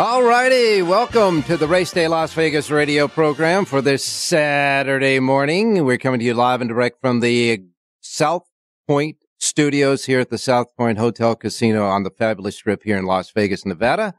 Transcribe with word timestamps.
All 0.00 0.22
righty, 0.22 0.80
welcome 0.80 1.42
to 1.42 1.58
the 1.58 1.68
Race 1.68 1.92
Day 1.92 2.08
Las 2.08 2.32
Vegas 2.32 2.70
radio 2.70 3.06
program 3.06 3.66
for 3.66 3.82
this 3.82 4.02
Saturday 4.02 5.20
morning. 5.20 5.84
We're 5.84 5.98
coming 5.98 6.20
to 6.20 6.24
you 6.24 6.32
live 6.32 6.62
and 6.62 6.70
direct 6.70 7.02
from 7.02 7.20
the 7.20 7.64
South 8.00 8.48
Point 8.88 9.18
studios 9.36 10.06
here 10.06 10.18
at 10.18 10.30
the 10.30 10.38
South 10.38 10.74
Point 10.74 10.96
Hotel 10.96 11.36
Casino 11.36 11.84
on 11.84 12.04
the 12.04 12.10
fabulous 12.10 12.56
strip 12.56 12.82
here 12.82 12.96
in 12.96 13.04
Las 13.04 13.30
Vegas, 13.32 13.66
Nevada. 13.66 14.14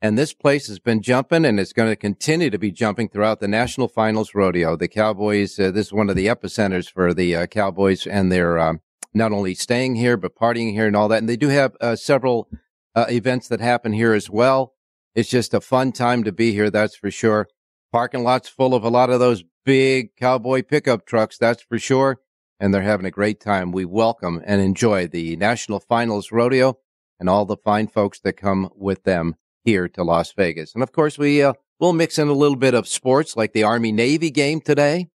And 0.00 0.16
this 0.16 0.32
place 0.32 0.68
has 0.68 0.78
been 0.78 1.02
jumping 1.02 1.44
and 1.44 1.58
it's 1.58 1.72
going 1.72 1.90
to 1.90 1.96
continue 1.96 2.48
to 2.48 2.58
be 2.58 2.70
jumping 2.70 3.08
throughout 3.08 3.40
the 3.40 3.48
National 3.48 3.88
Finals 3.88 4.32
Rodeo. 4.32 4.76
The 4.76 4.86
Cowboys, 4.86 5.58
uh, 5.58 5.72
this 5.72 5.86
is 5.86 5.92
one 5.92 6.08
of 6.08 6.14
the 6.14 6.28
epicenters 6.28 6.88
for 6.88 7.12
the 7.12 7.34
uh, 7.34 7.46
Cowboys 7.48 8.06
and 8.06 8.30
they're 8.30 8.60
um, 8.60 8.80
not 9.12 9.32
only 9.32 9.56
staying 9.56 9.96
here, 9.96 10.16
but 10.16 10.36
partying 10.36 10.70
here 10.70 10.86
and 10.86 10.94
all 10.94 11.08
that. 11.08 11.18
And 11.18 11.28
they 11.28 11.36
do 11.36 11.48
have 11.48 11.76
uh, 11.80 11.96
several 11.96 12.48
uh, 12.94 13.06
events 13.08 13.48
that 13.48 13.60
happen 13.60 13.92
here 13.92 14.12
as 14.12 14.30
well. 14.30 14.74
It's 15.14 15.28
just 15.28 15.54
a 15.54 15.60
fun 15.60 15.90
time 15.90 16.22
to 16.24 16.32
be 16.32 16.52
here, 16.52 16.70
that's 16.70 16.94
for 16.94 17.10
sure. 17.10 17.48
Parking 17.92 18.22
lot's 18.22 18.48
full 18.48 18.74
of 18.74 18.84
a 18.84 18.88
lot 18.88 19.10
of 19.10 19.18
those 19.18 19.42
big 19.64 20.14
cowboy 20.16 20.62
pickup 20.62 21.04
trucks, 21.04 21.36
that's 21.36 21.62
for 21.62 21.78
sure. 21.80 22.20
And 22.60 22.72
they're 22.72 22.82
having 22.82 23.06
a 23.06 23.10
great 23.10 23.40
time. 23.40 23.72
We 23.72 23.84
welcome 23.84 24.40
and 24.44 24.60
enjoy 24.60 25.08
the 25.08 25.34
National 25.36 25.80
Finals 25.80 26.30
Rodeo 26.30 26.78
and 27.18 27.28
all 27.28 27.44
the 27.44 27.56
fine 27.56 27.88
folks 27.88 28.20
that 28.20 28.34
come 28.34 28.70
with 28.76 29.02
them 29.02 29.34
here 29.64 29.88
to 29.88 30.04
Las 30.04 30.32
Vegas. 30.32 30.74
And 30.74 30.82
of 30.82 30.92
course, 30.92 31.18
we 31.18 31.42
uh, 31.42 31.54
will 31.80 31.92
mix 31.92 32.16
in 32.16 32.28
a 32.28 32.32
little 32.32 32.56
bit 32.56 32.74
of 32.74 32.86
sports 32.86 33.36
like 33.36 33.52
the 33.52 33.64
Army 33.64 33.90
Navy 33.90 34.30
game 34.30 34.60
today. 34.60 35.08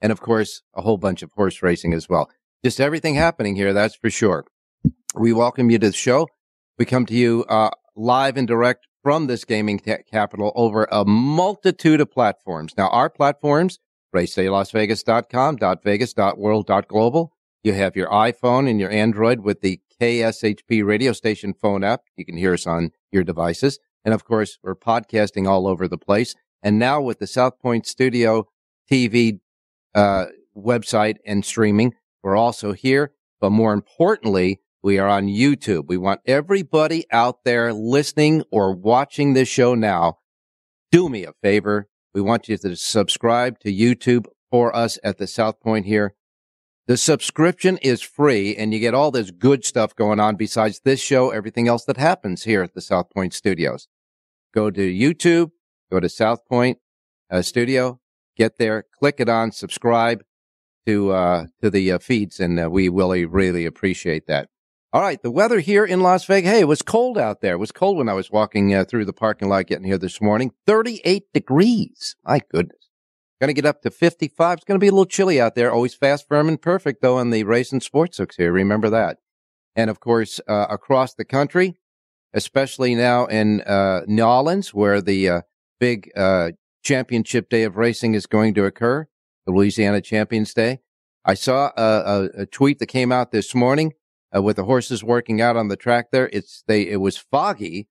And 0.00 0.12
of 0.12 0.20
course, 0.20 0.62
a 0.74 0.82
whole 0.82 0.98
bunch 0.98 1.22
of 1.22 1.32
horse 1.32 1.62
racing 1.62 1.94
as 1.94 2.08
well. 2.08 2.30
Just 2.64 2.80
everything 2.80 3.16
happening 3.16 3.56
here, 3.56 3.72
that's 3.72 3.96
for 3.96 4.10
sure. 4.10 4.44
We 5.16 5.32
welcome 5.32 5.70
you 5.70 5.78
to 5.80 5.88
the 5.88 5.96
show. 5.96 6.28
We 6.78 6.84
come 6.84 7.06
to 7.06 7.14
you 7.14 7.44
uh, 7.48 7.70
live 7.96 8.36
and 8.36 8.46
direct 8.46 8.86
from 9.06 9.28
this 9.28 9.44
gaming 9.44 9.78
capital 9.78 10.50
over 10.56 10.88
a 10.90 11.04
multitude 11.04 12.00
of 12.00 12.10
platforms. 12.10 12.74
Now, 12.76 12.88
our 12.88 13.08
platforms, 13.08 13.78
racedaylasvegas.com, 14.12 15.58
.vegas, 15.84 16.12
.world, 16.36 16.68
.global. 16.88 17.32
You 17.62 17.74
have 17.74 17.94
your 17.94 18.08
iPhone 18.08 18.68
and 18.68 18.80
your 18.80 18.90
Android 18.90 19.42
with 19.42 19.60
the 19.60 19.78
KSHP 20.00 20.84
radio 20.84 21.12
station 21.12 21.54
phone 21.54 21.84
app. 21.84 22.00
You 22.16 22.24
can 22.24 22.36
hear 22.36 22.54
us 22.54 22.66
on 22.66 22.90
your 23.12 23.22
devices. 23.22 23.78
And 24.04 24.12
of 24.12 24.24
course, 24.24 24.58
we're 24.60 24.74
podcasting 24.74 25.46
all 25.46 25.68
over 25.68 25.86
the 25.86 25.96
place. 25.96 26.34
And 26.60 26.76
now 26.76 27.00
with 27.00 27.20
the 27.20 27.28
South 27.28 27.60
Point 27.60 27.86
Studio 27.86 28.48
TV 28.90 29.38
uh, 29.94 30.24
website 30.56 31.18
and 31.24 31.44
streaming, 31.44 31.94
we're 32.24 32.34
also 32.34 32.72
here. 32.72 33.12
But 33.40 33.50
more 33.50 33.72
importantly, 33.72 34.62
we 34.86 35.00
are 35.00 35.08
on 35.08 35.26
YouTube. 35.26 35.88
We 35.88 35.96
want 35.96 36.20
everybody 36.26 37.06
out 37.10 37.42
there 37.42 37.72
listening 37.72 38.44
or 38.52 38.72
watching 38.72 39.34
this 39.34 39.48
show 39.48 39.74
now. 39.74 40.18
Do 40.92 41.08
me 41.08 41.24
a 41.24 41.32
favor. 41.42 41.88
We 42.14 42.20
want 42.20 42.48
you 42.48 42.56
to 42.56 42.76
subscribe 42.76 43.58
to 43.58 43.72
YouTube 43.72 44.26
for 44.48 44.74
us 44.76 44.96
at 45.02 45.18
the 45.18 45.26
South 45.26 45.58
Point 45.58 45.86
here. 45.86 46.14
The 46.86 46.96
subscription 46.96 47.78
is 47.78 48.00
free 48.00 48.54
and 48.54 48.72
you 48.72 48.78
get 48.78 48.94
all 48.94 49.10
this 49.10 49.32
good 49.32 49.64
stuff 49.64 49.92
going 49.96 50.20
on 50.20 50.36
besides 50.36 50.82
this 50.84 51.00
show, 51.00 51.30
everything 51.30 51.66
else 51.66 51.84
that 51.86 51.96
happens 51.96 52.44
here 52.44 52.62
at 52.62 52.74
the 52.74 52.80
South 52.80 53.10
Point 53.10 53.34
studios. 53.34 53.88
Go 54.54 54.70
to 54.70 54.80
YouTube, 54.80 55.50
go 55.90 55.98
to 55.98 56.08
South 56.08 56.46
Point 56.46 56.78
uh, 57.28 57.42
studio, 57.42 57.98
get 58.36 58.56
there, 58.58 58.84
click 59.00 59.16
it 59.18 59.28
on, 59.28 59.50
subscribe 59.50 60.22
to, 60.86 61.10
uh, 61.10 61.46
to 61.60 61.70
the 61.70 61.90
uh, 61.90 61.98
feeds 61.98 62.38
and 62.38 62.60
uh, 62.60 62.70
we 62.70 62.88
really, 62.88 63.24
really 63.24 63.66
appreciate 63.66 64.28
that. 64.28 64.48
All 64.92 65.02
right, 65.02 65.20
the 65.20 65.32
weather 65.32 65.58
here 65.58 65.84
in 65.84 66.00
Las 66.00 66.24
Vegas. 66.26 66.50
Hey, 66.50 66.60
it 66.60 66.68
was 66.68 66.80
cold 66.80 67.18
out 67.18 67.40
there. 67.40 67.54
It 67.54 67.58
was 67.58 67.72
cold 67.72 67.98
when 67.98 68.08
I 68.08 68.14
was 68.14 68.30
walking 68.30 68.72
uh, 68.72 68.84
through 68.84 69.04
the 69.04 69.12
parking 69.12 69.48
lot 69.48 69.66
getting 69.66 69.84
here 69.84 69.98
this 69.98 70.22
morning. 70.22 70.52
38 70.64 71.24
degrees. 71.34 72.14
My 72.24 72.40
goodness. 72.50 72.88
Going 73.40 73.48
to 73.48 73.54
get 73.54 73.66
up 73.66 73.82
to 73.82 73.90
55. 73.90 74.58
It's 74.58 74.64
going 74.64 74.78
to 74.78 74.82
be 74.82 74.88
a 74.88 74.92
little 74.92 75.04
chilly 75.04 75.40
out 75.40 75.56
there. 75.56 75.72
Always 75.72 75.94
fast, 75.94 76.28
firm, 76.28 76.48
and 76.48 76.62
perfect, 76.62 77.02
though, 77.02 77.18
in 77.18 77.30
the 77.30 77.42
race 77.42 77.72
and 77.72 77.82
sports 77.82 78.18
hooks 78.18 78.36
here. 78.36 78.52
Remember 78.52 78.88
that. 78.88 79.18
And 79.74 79.90
of 79.90 79.98
course, 80.00 80.40
uh, 80.48 80.66
across 80.70 81.14
the 81.14 81.24
country, 81.24 81.76
especially 82.32 82.94
now 82.94 83.26
in 83.26 83.62
uh, 83.62 84.02
New 84.06 84.22
Orleans, 84.22 84.72
where 84.72 85.02
the 85.02 85.28
uh, 85.28 85.40
big 85.80 86.10
uh, 86.16 86.52
championship 86.82 87.50
day 87.50 87.64
of 87.64 87.76
racing 87.76 88.14
is 88.14 88.26
going 88.26 88.54
to 88.54 88.64
occur, 88.64 89.08
the 89.46 89.52
Louisiana 89.52 90.00
Champions 90.00 90.54
Day. 90.54 90.78
I 91.24 91.34
saw 91.34 91.72
a, 91.76 91.82
a, 91.82 92.42
a 92.42 92.46
tweet 92.46 92.78
that 92.78 92.86
came 92.86 93.10
out 93.10 93.32
this 93.32 93.54
morning 93.54 93.92
uh, 94.36 94.42
with 94.42 94.56
the 94.56 94.64
horses 94.64 95.02
working 95.02 95.40
out 95.40 95.56
on 95.56 95.68
the 95.68 95.76
track 95.76 96.06
there. 96.12 96.28
It's 96.32 96.62
they 96.66 96.82
it 96.82 97.00
was 97.00 97.16
foggy, 97.16 97.88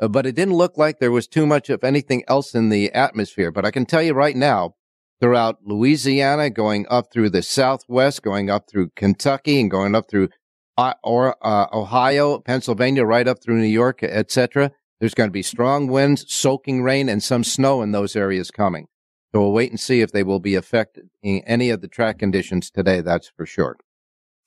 uh, 0.00 0.08
but 0.08 0.26
it 0.26 0.34
didn't 0.34 0.54
look 0.54 0.76
like 0.76 0.98
there 0.98 1.12
was 1.12 1.28
too 1.28 1.46
much 1.46 1.70
of 1.70 1.84
anything 1.84 2.24
else 2.28 2.54
in 2.54 2.68
the 2.68 2.92
atmosphere. 2.92 3.50
But 3.50 3.64
I 3.64 3.70
can 3.70 3.86
tell 3.86 4.02
you 4.02 4.14
right 4.14 4.36
now, 4.36 4.74
throughout 5.20 5.58
Louisiana, 5.64 6.50
going 6.50 6.86
up 6.90 7.12
through 7.12 7.30
the 7.30 7.42
Southwest, 7.42 8.22
going 8.22 8.50
up 8.50 8.64
through 8.68 8.90
Kentucky, 8.96 9.60
and 9.60 9.70
going 9.70 9.94
up 9.94 10.10
through 10.10 10.28
uh, 10.76 10.94
or 11.02 11.36
uh, 11.46 11.66
Ohio, 11.72 12.38
Pennsylvania, 12.38 13.04
right 13.04 13.26
up 13.26 13.42
through 13.42 13.58
New 13.58 13.66
York, 13.66 14.02
etc. 14.02 14.72
There's 15.00 15.14
going 15.14 15.28
to 15.28 15.32
be 15.32 15.42
strong 15.42 15.88
winds, 15.88 16.24
soaking 16.32 16.82
rain, 16.82 17.08
and 17.08 17.22
some 17.22 17.44
snow 17.44 17.82
in 17.82 17.92
those 17.92 18.16
areas 18.16 18.50
coming. 18.50 18.86
So 19.34 19.42
we'll 19.42 19.52
wait 19.52 19.70
and 19.70 19.80
see 19.80 20.00
if 20.00 20.12
they 20.12 20.22
will 20.22 20.40
be 20.40 20.54
affected 20.54 21.10
in 21.22 21.42
any 21.46 21.68
of 21.68 21.82
the 21.82 21.88
track 21.88 22.18
conditions 22.18 22.70
today. 22.70 23.02
That's 23.02 23.30
for 23.36 23.44
sure. 23.44 23.76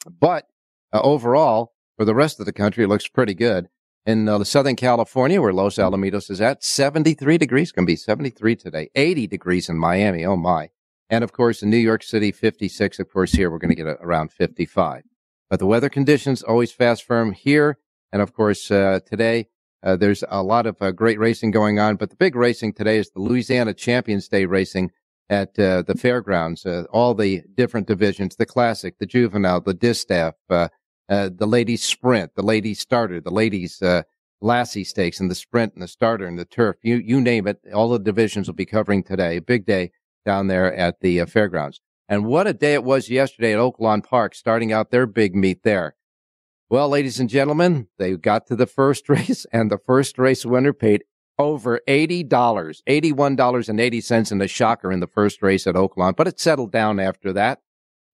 But 0.10 0.46
uh, 0.94 1.02
overall, 1.02 1.74
for 1.98 2.06
the 2.06 2.16
rest 2.16 2.40
of 2.40 2.46
the 2.46 2.54
country, 2.54 2.84
it 2.84 2.88
looks 2.88 3.08
pretty 3.08 3.34
good. 3.34 3.68
In 4.06 4.28
uh, 4.28 4.44
Southern 4.44 4.76
California, 4.76 5.42
where 5.42 5.54
Los 5.54 5.76
Alamitos 5.76 6.32
is 6.32 6.42
at, 6.42 6.64
73 6.64 7.38
degrees, 7.38 7.72
going 7.72 7.86
to 7.86 7.92
be 7.92 7.96
73 7.96 8.56
today, 8.56 8.90
80 8.96 9.28
degrees 9.28 9.70
in 9.70 9.78
Miami. 9.78 10.26
Oh 10.26 10.38
my. 10.38 10.70
And 11.10 11.24
of 11.24 11.34
course, 11.34 11.62
in 11.62 11.70
New 11.70 11.78
York 11.78 12.04
City, 12.04 12.32
56. 12.32 13.00
Of 13.00 13.12
course, 13.12 13.32
here 13.32 13.50
we're 13.50 13.58
going 13.58 13.76
to 13.76 13.84
get 13.84 13.88
around 13.88 14.32
55. 14.32 15.04
But 15.50 15.60
the 15.60 15.66
weather 15.66 15.90
conditions 15.90 16.44
always 16.44 16.72
fast 16.72 17.04
firm 17.04 17.34
here. 17.34 17.80
And 18.12 18.22
of 18.22 18.34
course, 18.34 18.70
uh, 18.72 19.00
today, 19.06 19.48
uh, 19.84 19.96
there's 19.96 20.24
a 20.30 20.44
lot 20.44 20.66
of 20.66 20.82
uh, 20.82 20.92
great 20.92 21.20
racing 21.20 21.52
going 21.52 21.80
on. 21.80 21.96
But 21.96 22.10
the 22.12 22.16
big 22.16 22.36
racing 22.36 22.74
today 22.74 22.98
is 22.98 23.12
the 23.12 23.22
Louisiana 23.22 23.74
Champions 23.74 24.28
Day 24.28 24.46
racing 24.46 24.92
at 25.30 25.58
uh, 25.60 25.84
the 25.84 25.96
fairgrounds. 25.96 26.66
Uh, 26.66 26.86
all 26.92 27.14
the 27.14 27.42
different 27.56 27.88
divisions, 27.88 28.36
the 28.36 28.46
classic, 28.46 28.98
the 29.00 29.06
juvenile, 29.06 29.62
the 29.62 29.74
distaff, 29.74 30.36
uh, 30.50 30.70
uh, 31.10 31.30
the 31.36 31.48
ladies 31.48 31.84
sprint, 31.84 32.36
the 32.36 32.44
ladies 32.44 32.80
starter, 32.80 33.20
the 33.20 33.32
ladies 33.32 33.82
uh, 33.82 34.04
lassie 34.42 34.84
stakes, 34.84 35.20
and 35.20 35.30
the 35.30 35.36
sprint 35.36 35.74
and 35.74 35.82
the 35.82 35.88
starter 35.88 36.26
and 36.26 36.38
the 36.38 36.46
turf. 36.46 36.78
You 36.84 36.98
you 36.98 37.20
name 37.20 37.48
it. 37.48 37.60
All 37.74 37.90
the 37.90 38.00
divisions 38.00 38.48
will 38.48 38.56
be 38.56 38.66
covering 38.66 39.04
today. 39.04 39.38
A 39.38 39.42
Big 39.42 39.66
day 39.66 39.92
down 40.26 40.48
there 40.48 40.74
at 40.74 41.00
the 41.02 41.22
uh, 41.22 41.26
fairgrounds. 41.26 41.82
And 42.08 42.26
what 42.26 42.48
a 42.48 42.54
day 42.54 42.74
it 42.74 42.84
was 42.84 43.10
yesterday 43.10 43.54
at 43.54 43.60
Oaklawn 43.60 44.04
Park, 44.04 44.34
starting 44.34 44.74
out 44.74 44.90
their 44.90 45.06
big 45.06 45.36
meet 45.36 45.64
there. 45.64 45.96
Well, 46.70 46.90
ladies 46.90 47.20
and 47.20 47.30
gentlemen, 47.30 47.88
they 47.98 48.16
got 48.16 48.48
to 48.48 48.56
the 48.56 48.68
first 48.68 49.10
race, 49.10 49.46
and 49.52 49.72
the 49.72 49.78
first 49.78 50.18
race 50.18 50.46
winner 50.46 50.74
paid 50.74 51.04
over 51.38 51.80
$80, 51.88 52.28
$81.80 52.28 54.32
in 54.32 54.42
a 54.42 54.48
shocker 54.48 54.92
in 54.92 55.00
the 55.00 55.08
first 55.08 55.42
race 55.42 55.66
at 55.66 55.76
Oaklawn, 55.76 56.16
but 56.16 56.28
it 56.28 56.40
settled 56.40 56.72
down 56.72 57.00
after 57.00 57.32
that. 57.34 57.62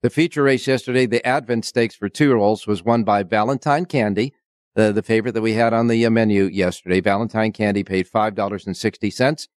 The 0.06 0.12
feature 0.12 0.44
race 0.44 0.68
yesterday, 0.68 1.07
the 1.07 1.25
Advent 1.25 1.66
Stakes 1.66 1.96
for 1.96 2.10
two 2.10 2.25
year 2.25 2.36
olds, 2.36 2.68
was 2.68 2.84
won 2.84 3.04
by 3.04 3.24
Valentine 3.24 3.86
Candy, 3.86 4.36
the, 4.75 4.94
the 4.94 5.02
favorite 5.02 5.31
that 5.31 5.42
we 5.42 5.54
had 5.54 5.74
on 5.74 5.88
the 5.88 6.06
uh, 6.06 6.12
menu 6.12 6.44
yesterday. 6.44 7.02
Valentine 7.02 7.52
Candy 7.52 7.84
paid 7.84 8.07
$5.60 8.07 9.48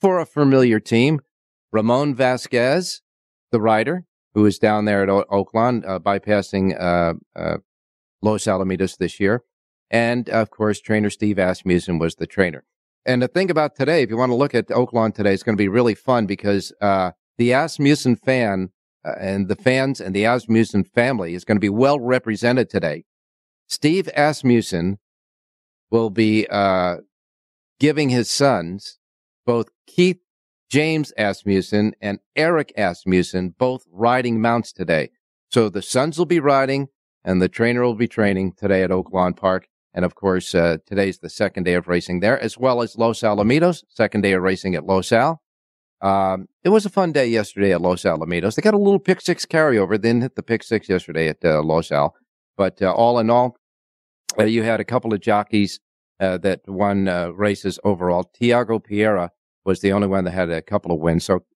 for 0.00 0.18
a 0.18 0.26
familiar 0.26 0.80
team. 0.80 1.20
Ramon 1.70 2.12
Vasquez, 2.12 3.02
the 3.52 3.60
rider, 3.60 4.04
who 4.34 4.44
is 4.46 4.58
down 4.58 4.84
there 4.84 5.04
at 5.04 5.08
o- 5.08 5.26
Oaklawn, 5.30 5.88
uh, 5.88 6.00
bypassing 6.00 6.74
uh, 6.76 7.14
uh, 7.36 7.58
Los 8.20 8.46
Alamitos 8.46 8.96
this 8.96 9.20
year. 9.20 9.44
And 9.92 10.28
of 10.28 10.50
course, 10.50 10.80
trainer 10.80 11.10
Steve 11.10 11.38
Asmussen 11.38 12.00
was 12.00 12.16
the 12.16 12.26
trainer. 12.26 12.64
And 13.06 13.22
the 13.22 13.28
thing 13.28 13.48
about 13.48 13.76
today, 13.76 14.02
if 14.02 14.10
you 14.10 14.16
want 14.16 14.30
to 14.30 14.36
look 14.36 14.56
at 14.56 14.66
Oaklawn 14.70 15.14
today, 15.14 15.32
it's 15.32 15.44
going 15.44 15.56
to 15.56 15.62
be 15.62 15.68
really 15.68 15.94
fun 15.94 16.26
because 16.26 16.72
uh, 16.80 17.12
the 17.38 17.52
Asmussen 17.52 18.16
fan 18.16 18.70
uh, 19.04 19.14
and 19.18 19.48
the 19.48 19.56
fans 19.56 20.00
and 20.00 20.14
the 20.14 20.24
Asmussen 20.24 20.84
family 20.84 21.34
is 21.34 21.44
going 21.44 21.56
to 21.56 21.60
be 21.60 21.68
well 21.68 22.00
represented 22.00 22.70
today. 22.70 23.04
Steve 23.68 24.08
Asmussen 24.16 24.98
will 25.90 26.10
be 26.10 26.46
uh, 26.48 26.96
giving 27.78 28.10
his 28.10 28.30
sons, 28.30 28.98
both 29.46 29.68
Keith 29.86 30.20
James 30.70 31.12
Asmussen 31.16 31.92
and 32.00 32.18
Eric 32.34 32.72
Asmussen, 32.76 33.54
both 33.56 33.84
riding 33.92 34.40
mounts 34.40 34.72
today. 34.72 35.10
So 35.50 35.68
the 35.68 35.82
sons 35.82 36.18
will 36.18 36.26
be 36.26 36.40
riding 36.40 36.88
and 37.24 37.40
the 37.40 37.48
trainer 37.48 37.82
will 37.82 37.94
be 37.94 38.08
training 38.08 38.54
today 38.56 38.82
at 38.82 38.90
Oaklawn 38.90 39.36
Park. 39.36 39.68
And 39.92 40.04
of 40.04 40.16
course, 40.16 40.54
uh, 40.54 40.78
today's 40.84 41.18
the 41.18 41.30
second 41.30 41.62
day 41.62 41.74
of 41.74 41.86
racing 41.86 42.18
there, 42.18 42.40
as 42.40 42.58
well 42.58 42.82
as 42.82 42.98
Los 42.98 43.20
Alamitos, 43.20 43.84
second 43.88 44.22
day 44.22 44.32
of 44.32 44.42
racing 44.42 44.74
at 44.74 44.84
Los 44.84 45.12
Al. 45.12 45.40
Um, 46.04 46.48
it 46.62 46.68
was 46.68 46.84
a 46.84 46.90
fun 46.90 47.12
day 47.12 47.26
yesterday 47.26 47.72
at 47.72 47.80
Los 47.80 48.02
Alamitos. 48.02 48.54
They 48.54 48.62
got 48.62 48.74
a 48.74 48.78
little 48.78 48.98
pick 48.98 49.22
six 49.22 49.46
carryover, 49.46 49.98
didn't 49.98 50.20
hit 50.20 50.36
the 50.36 50.42
pick 50.42 50.62
six 50.62 50.86
yesterday 50.86 51.28
at 51.28 51.42
uh, 51.42 51.62
Los 51.62 51.90
Al. 51.90 52.14
But 52.58 52.82
uh, 52.82 52.92
all 52.92 53.18
in 53.18 53.30
all, 53.30 53.56
uh, 54.38 54.44
you 54.44 54.62
had 54.62 54.80
a 54.80 54.84
couple 54.84 55.14
of 55.14 55.20
jockeys 55.20 55.80
uh, 56.20 56.36
that 56.38 56.60
won 56.68 57.08
uh, 57.08 57.30
races 57.30 57.78
overall. 57.84 58.30
Tiago 58.34 58.78
Pereira 58.78 59.30
was 59.64 59.80
the 59.80 59.92
only 59.92 60.06
one 60.06 60.24
that 60.24 60.32
had 60.32 60.50
a 60.50 60.60
couple 60.60 60.92
of 60.92 61.00
wins. 61.00 61.24
So 61.24 61.46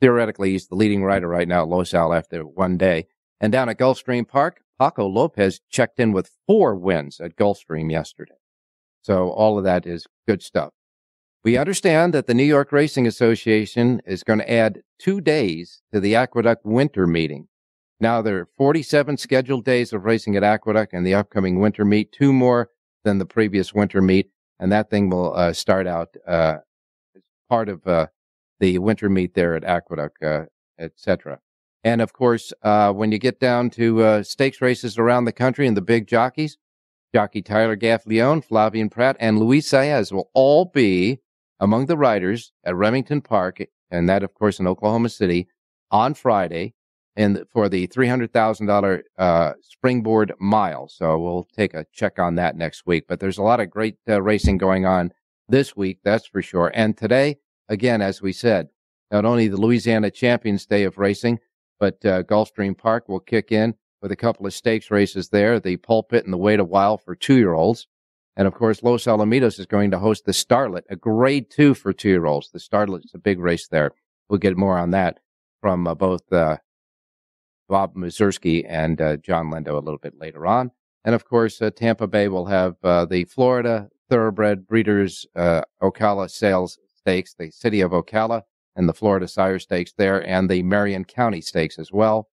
theoretically, 0.00 0.52
he's 0.52 0.68
the 0.68 0.76
leading 0.76 1.04
rider 1.04 1.28
right 1.28 1.46
now 1.46 1.62
at 1.62 1.68
Los 1.68 1.92
Al 1.92 2.14
after 2.14 2.40
one 2.40 2.78
day. 2.78 3.06
And 3.38 3.52
down 3.52 3.68
at 3.68 3.78
Gulfstream 3.78 4.26
Park, 4.26 4.62
Paco 4.78 5.06
Lopez 5.06 5.60
checked 5.68 6.00
in 6.00 6.12
with 6.12 6.30
four 6.46 6.74
wins 6.74 7.20
at 7.20 7.36
Gulfstream 7.36 7.90
yesterday. 7.90 8.32
So 9.02 9.28
all 9.28 9.58
of 9.58 9.64
that 9.64 9.86
is 9.86 10.06
good 10.26 10.42
stuff. 10.42 10.72
We 11.42 11.56
understand 11.56 12.12
that 12.12 12.26
the 12.26 12.34
New 12.34 12.44
York 12.44 12.70
Racing 12.70 13.06
Association 13.06 14.02
is 14.04 14.22
going 14.22 14.40
to 14.40 14.52
add 14.52 14.82
two 14.98 15.22
days 15.22 15.80
to 15.90 15.98
the 15.98 16.14
Aqueduct 16.14 16.66
winter 16.66 17.06
meeting. 17.06 17.48
Now 17.98 18.20
there 18.20 18.40
are 18.40 18.48
47 18.58 19.16
scheduled 19.16 19.64
days 19.64 19.94
of 19.94 20.04
racing 20.04 20.36
at 20.36 20.42
Aqueduct 20.42 20.92
and 20.92 21.06
the 21.06 21.14
upcoming 21.14 21.58
winter 21.58 21.86
meet, 21.86 22.12
two 22.12 22.34
more 22.34 22.68
than 23.04 23.16
the 23.16 23.24
previous 23.24 23.72
winter 23.72 24.02
meet. 24.02 24.30
And 24.58 24.70
that 24.70 24.90
thing 24.90 25.08
will 25.08 25.34
uh, 25.34 25.54
start 25.54 25.86
out 25.86 26.14
uh, 26.28 26.58
as 27.16 27.22
part 27.48 27.70
of 27.70 27.86
uh, 27.86 28.08
the 28.58 28.78
winter 28.78 29.08
meet 29.08 29.32
there 29.32 29.56
at 29.56 29.64
Aqueduct, 29.64 30.22
uh, 30.22 30.44
etc. 30.78 31.38
And 31.82 32.02
of 32.02 32.12
course, 32.12 32.52
uh, 32.62 32.92
when 32.92 33.12
you 33.12 33.18
get 33.18 33.40
down 33.40 33.70
to 33.70 34.02
uh, 34.02 34.22
stakes 34.22 34.60
races 34.60 34.98
around 34.98 35.24
the 35.24 35.32
country 35.32 35.66
and 35.66 35.74
the 35.74 35.80
big 35.80 36.06
jockeys, 36.06 36.58
jockey 37.14 37.40
Tyler 37.40 37.78
Gaffalione, 37.78 38.46
Flavien 38.46 38.90
Prat, 38.90 39.16
and 39.18 39.38
Luis 39.38 39.70
Saez 39.70 40.12
will 40.12 40.28
all 40.34 40.66
be 40.66 41.20
among 41.60 41.86
the 41.86 41.96
riders 41.96 42.52
at 42.64 42.74
Remington 42.74 43.20
Park, 43.20 43.58
and 43.90 44.08
that, 44.08 44.24
of 44.24 44.34
course, 44.34 44.58
in 44.58 44.66
Oklahoma 44.66 45.10
City 45.10 45.46
on 45.90 46.14
Friday, 46.14 46.74
and 47.16 47.44
for 47.52 47.68
the 47.68 47.86
three 47.86 48.08
hundred 48.08 48.32
thousand 48.32 48.66
dollar 48.66 49.04
uh, 49.18 49.52
springboard 49.62 50.32
mile. 50.40 50.88
So 50.88 51.18
we'll 51.18 51.46
take 51.56 51.74
a 51.74 51.86
check 51.92 52.18
on 52.18 52.36
that 52.36 52.56
next 52.56 52.86
week. 52.86 53.04
But 53.08 53.20
there's 53.20 53.38
a 53.38 53.42
lot 53.42 53.60
of 53.60 53.70
great 53.70 53.96
uh, 54.08 54.22
racing 54.22 54.58
going 54.58 54.86
on 54.86 55.12
this 55.48 55.76
week, 55.76 55.98
that's 56.04 56.26
for 56.26 56.42
sure. 56.42 56.70
And 56.74 56.96
today, 56.96 57.38
again, 57.68 58.00
as 58.00 58.22
we 58.22 58.32
said, 58.32 58.68
not 59.10 59.24
only 59.24 59.48
the 59.48 59.60
Louisiana 59.60 60.10
Champions 60.10 60.64
Day 60.66 60.84
of 60.84 60.96
Racing, 60.98 61.40
but 61.80 62.04
uh, 62.04 62.22
Gulfstream 62.22 62.78
Park 62.78 63.08
will 63.08 63.20
kick 63.20 63.50
in 63.50 63.74
with 64.00 64.12
a 64.12 64.16
couple 64.16 64.46
of 64.46 64.54
stakes 64.54 64.90
races 64.90 65.30
there, 65.30 65.58
the 65.58 65.76
pulpit 65.76 66.24
and 66.24 66.32
the 66.32 66.38
wait 66.38 66.60
a 66.60 66.64
while 66.64 66.96
for 66.96 67.16
two 67.16 67.36
year 67.36 67.52
olds. 67.52 67.86
And 68.36 68.46
of 68.46 68.54
course, 68.54 68.82
Los 68.82 69.04
Alamitos 69.04 69.58
is 69.58 69.66
going 69.66 69.90
to 69.90 69.98
host 69.98 70.24
the 70.24 70.32
Starlet, 70.32 70.82
a 70.88 70.96
grade 70.96 71.50
two 71.50 71.74
for 71.74 71.92
two 71.92 72.08
year 72.08 72.26
olds. 72.26 72.50
The 72.50 72.58
Starlet 72.58 73.04
is 73.04 73.12
a 73.14 73.18
big 73.18 73.38
race 73.38 73.68
there. 73.68 73.92
We'll 74.28 74.38
get 74.38 74.56
more 74.56 74.78
on 74.78 74.92
that 74.92 75.18
from 75.60 75.86
uh, 75.86 75.94
both 75.94 76.32
uh, 76.32 76.58
Bob 77.68 77.94
Mieszerski 77.94 78.64
and 78.68 79.00
uh, 79.00 79.16
John 79.16 79.50
Lindo 79.50 79.72
a 79.72 79.84
little 79.84 79.98
bit 79.98 80.14
later 80.18 80.46
on. 80.46 80.70
And 81.04 81.14
of 81.14 81.24
course, 81.24 81.60
uh, 81.60 81.70
Tampa 81.70 82.06
Bay 82.06 82.28
will 82.28 82.46
have 82.46 82.76
uh, 82.82 83.04
the 83.06 83.24
Florida 83.24 83.88
Thoroughbred 84.08 84.66
Breeders 84.66 85.26
uh, 85.36 85.62
Ocala 85.82 86.30
Sales 86.30 86.78
Stakes, 86.96 87.34
the 87.34 87.50
City 87.50 87.80
of 87.80 87.92
Ocala 87.92 88.42
and 88.76 88.88
the 88.88 88.94
Florida 88.94 89.26
Sire 89.26 89.58
Stakes 89.58 89.92
there, 89.96 90.24
and 90.26 90.48
the 90.48 90.62
Marion 90.62 91.04
County 91.04 91.40
Stakes 91.40 91.78
as 91.78 91.90
well. 91.90 92.28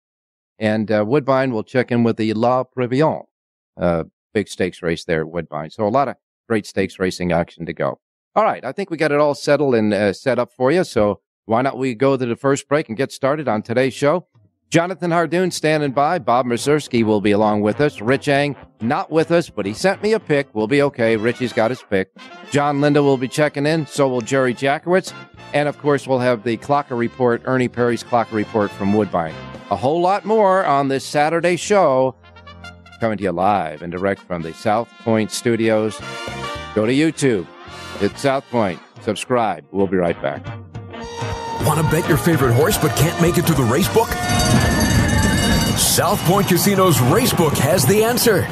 And 0.59 0.89
Woodbine 0.89 1.51
will 1.51 1.63
check 1.63 1.91
in 1.91 2.03
with 2.03 2.17
the 2.17 2.33
La 2.33 2.63
Prevoyante, 2.63 3.25
uh, 3.77 4.05
big 4.35 4.47
stakes 4.49 4.83
race 4.83 5.05
there 5.05 5.21
at 5.21 5.29
Woodbine. 5.29 5.71
So 5.71 5.87
a 5.87 5.89
lot 5.89 6.09
of 6.09 6.17
great 6.47 6.67
stakes 6.67 6.99
racing 6.99 7.31
action 7.31 7.65
to 7.65 7.73
go. 7.73 7.99
All 8.35 8.43
right, 8.43 8.63
I 8.65 8.73
think 8.73 8.91
we 8.91 8.97
got 8.97 9.13
it 9.13 9.19
all 9.19 9.33
settled 9.33 9.75
and 9.75 9.93
uh, 9.93 10.11
set 10.11 10.37
up 10.37 10.51
for 10.51 10.71
you. 10.71 10.83
So 10.83 11.21
why 11.45 11.61
not 11.61 11.77
we 11.77 11.95
go 11.95 12.17
to 12.17 12.25
the 12.25 12.35
first 12.35 12.67
break 12.67 12.89
and 12.89 12.97
get 12.97 13.13
started 13.13 13.47
on 13.47 13.61
today's 13.61 13.93
show? 13.93 14.27
Jonathan 14.69 15.11
Hardoon 15.11 15.53
standing 15.53 15.91
by. 15.91 16.19
Bob 16.19 16.47
Mieszerski 16.47 17.03
will 17.03 17.21
be 17.21 17.31
along 17.31 17.61
with 17.61 17.79
us. 17.79 18.01
Rich 18.01 18.27
Eng 18.27 18.57
not 18.81 19.09
with 19.09 19.31
us, 19.31 19.49
but 19.49 19.65
he 19.65 19.73
sent 19.73 20.03
me 20.03 20.11
a 20.11 20.19
pick. 20.19 20.53
We'll 20.53 20.67
be 20.67 20.81
okay. 20.81 21.15
Richie's 21.15 21.53
got 21.53 21.71
his 21.71 21.81
pick. 21.81 22.11
John 22.51 22.81
Lindo 22.81 23.03
will 23.03 23.15
be 23.15 23.29
checking 23.29 23.65
in. 23.65 23.87
So 23.87 24.09
will 24.09 24.21
Jerry 24.21 24.53
Jackowitz. 24.53 25.13
And 25.53 25.69
of 25.69 25.77
course, 25.77 26.07
we'll 26.07 26.19
have 26.19 26.43
the 26.43 26.57
Clocker 26.57 26.97
Report, 26.97 27.41
Ernie 27.45 27.69
Perry's 27.69 28.03
Clocker 28.03 28.33
Report 28.33 28.69
from 28.71 28.91
Woodbine. 28.91 29.33
A 29.71 29.77
whole 29.77 30.01
lot 30.01 30.25
more 30.25 30.65
on 30.65 30.89
this 30.89 31.05
Saturday 31.05 31.55
show. 31.55 32.15
Coming 32.99 33.17
to 33.17 33.23
you 33.23 33.31
live 33.31 33.81
and 33.81 33.91
direct 33.91 34.21
from 34.21 34.41
the 34.41 34.53
South 34.53 34.89
Point 34.99 35.31
studios. 35.31 35.99
Go 36.75 36.85
to 36.85 36.93
YouTube. 36.93 37.45
Hit 37.99 38.17
South 38.17 38.45
Point. 38.49 38.79
Subscribe. 39.01 39.65
We'll 39.71 39.87
be 39.87 39.97
right 39.97 40.19
back. 40.21 40.45
Want 41.65 41.79
to 41.79 41.91
bet 41.91 42.07
your 42.07 42.17
favorite 42.17 42.53
horse 42.53 42.77
but 42.77 42.95
can't 42.95 43.19
make 43.21 43.37
it 43.37 43.45
to 43.47 43.53
the 43.53 43.63
race 43.63 43.91
book? 43.93 44.07
South 45.77 46.19
Point 46.21 46.47
Casino's 46.47 46.97
Racebook 46.97 47.57
has 47.57 47.85
the 47.85 48.03
answer. 48.03 48.43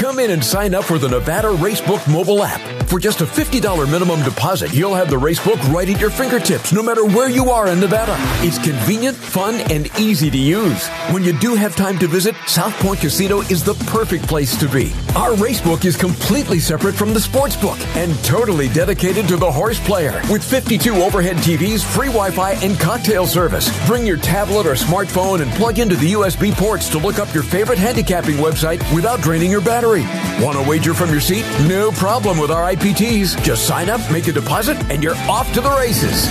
Come 0.00 0.18
in 0.18 0.30
and 0.30 0.44
sign 0.44 0.74
up 0.74 0.84
for 0.84 0.98
the 0.98 1.08
Nevada 1.08 1.48
Racebook 1.48 2.10
mobile 2.10 2.42
app. 2.42 2.79
For 2.90 2.98
just 2.98 3.20
a 3.20 3.24
$50 3.24 3.88
minimum 3.88 4.20
deposit, 4.24 4.74
you'll 4.74 4.96
have 4.96 5.10
the 5.10 5.16
racebook 5.16 5.62
right 5.72 5.88
at 5.88 6.00
your 6.00 6.10
fingertips, 6.10 6.72
no 6.72 6.82
matter 6.82 7.04
where 7.04 7.30
you 7.30 7.48
are 7.48 7.68
in 7.68 7.78
Nevada. 7.78 8.16
It's 8.44 8.58
convenient, 8.58 9.16
fun, 9.16 9.60
and 9.70 9.88
easy 9.96 10.28
to 10.28 10.36
use. 10.36 10.88
When 11.12 11.22
you 11.22 11.32
do 11.38 11.54
have 11.54 11.76
time 11.76 12.00
to 12.00 12.08
visit, 12.08 12.34
South 12.48 12.72
Point 12.80 12.98
Casino 12.98 13.42
is 13.42 13.62
the 13.62 13.74
perfect 13.92 14.26
place 14.26 14.58
to 14.58 14.68
be. 14.68 14.92
Our 15.14 15.34
racebook 15.34 15.84
is 15.84 15.96
completely 15.96 16.58
separate 16.58 16.96
from 16.96 17.14
the 17.14 17.20
sports 17.20 17.54
book 17.54 17.78
and 17.94 18.12
totally 18.24 18.68
dedicated 18.70 19.28
to 19.28 19.36
the 19.36 19.52
horse 19.52 19.78
player. 19.78 20.20
With 20.28 20.42
52 20.42 20.92
overhead 20.94 21.36
TVs, 21.36 21.84
free 21.84 22.08
Wi-Fi, 22.08 22.54
and 22.54 22.76
cocktail 22.80 23.24
service. 23.24 23.70
Bring 23.86 24.04
your 24.04 24.16
tablet 24.16 24.66
or 24.66 24.74
smartphone 24.74 25.42
and 25.42 25.52
plug 25.52 25.78
into 25.78 25.94
the 25.94 26.14
USB 26.14 26.52
ports 26.52 26.88
to 26.88 26.98
look 26.98 27.20
up 27.20 27.32
your 27.32 27.44
favorite 27.44 27.78
handicapping 27.78 28.38
website 28.38 28.82
without 28.92 29.20
draining 29.20 29.52
your 29.52 29.60
battery. 29.60 30.02
Want 30.44 30.58
to 30.58 30.68
wager 30.68 30.92
from 30.92 31.10
your 31.10 31.20
seat? 31.20 31.44
No 31.68 31.92
problem 31.92 32.36
with 32.36 32.50
our 32.50 32.64
Just 32.80 33.66
sign 33.66 33.90
up, 33.90 34.00
make 34.10 34.26
a 34.26 34.32
deposit, 34.32 34.76
and 34.90 35.02
you're 35.02 35.16
off 35.28 35.52
to 35.52 35.60
the 35.60 35.70
races. 35.70 36.26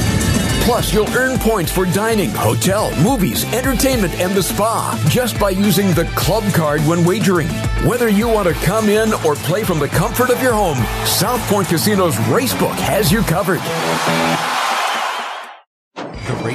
Plus, 0.65 0.91
you'll 0.93 1.09
earn 1.09 1.37
points 1.39 1.71
for 1.71 1.85
dining, 1.85 2.31
hotel, 2.31 2.91
movies, 3.03 3.43
entertainment, 3.53 4.13
and 4.15 4.33
the 4.33 4.41
spa 4.41 4.99
just 5.09 5.39
by 5.39 5.51
using 5.51 5.93
the 5.93 6.05
club 6.15 6.43
card 6.53 6.81
when 6.81 7.05
wagering. 7.05 7.47
Whether 7.85 8.09
you 8.09 8.27
want 8.27 8.47
to 8.47 8.53
come 8.65 8.89
in 8.89 9.13
or 9.25 9.35
play 9.35 9.63
from 9.63 9.79
the 9.79 9.87
comfort 9.89 10.31
of 10.31 10.41
your 10.41 10.53
home, 10.53 10.77
South 11.05 11.41
Point 11.49 11.67
Casino's 11.67 12.15
Racebook 12.27 12.75
has 12.75 13.11
you 13.11 13.21
covered. 13.21 13.61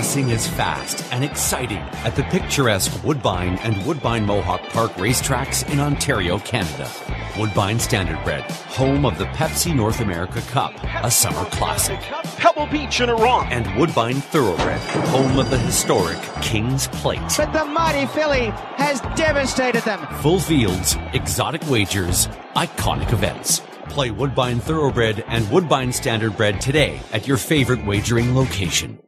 The 0.05 0.21
Racing 0.21 0.31
is 0.31 0.47
fast 0.47 1.13
and 1.13 1.25
exciting 1.25 1.79
at 1.79 2.15
the 2.15 2.25
picturesque 2.25 3.03
Woodbine 3.03 3.57
and 3.61 3.85
Woodbine 3.87 4.27
Mohawk 4.27 4.61
Park 4.65 4.93
racetracks 4.93 5.67
in 5.73 5.81
Ontario, 5.81 6.39
Canada. 6.41 6.91
Woodbine 7.39 7.79
Standardbred, 7.79 8.43
home 8.67 9.07
of 9.07 9.17
the 9.17 9.25
Pepsi 9.25 9.75
North 9.75 10.01
America 10.01 10.43
Cup, 10.43 10.75
a 11.03 11.11
summer 11.11 11.47
classic. 11.47 11.99
Pebble 12.37 12.67
Beach 12.67 13.01
in 13.01 13.09
Iran. 13.09 13.51
And 13.51 13.81
Woodbine 13.81 14.21
Thoroughbred, 14.21 14.79
home 15.09 15.39
of 15.39 15.49
the 15.49 15.59
historic 15.59 16.21
King's 16.43 16.87
Plate. 16.89 17.23
But 17.39 17.55
the 17.55 17.65
mighty 17.65 18.07
filly 18.07 18.51
has 18.77 19.01
devastated 19.17 19.85
them. 19.85 20.07
Full 20.21 20.39
fields, 20.39 20.97
exotic 21.15 21.67
wagers, 21.71 22.27
iconic 22.55 23.11
events. 23.15 23.63
Play 23.89 24.11
Woodbine 24.11 24.61
Thoroughbred 24.61 25.25
and 25.29 25.51
Woodbine 25.51 25.91
Standardbred 25.91 26.61
today 26.61 27.01
at 27.13 27.27
your 27.27 27.39
favorite 27.39 27.87
wagering 27.87 28.37
location. 28.37 28.99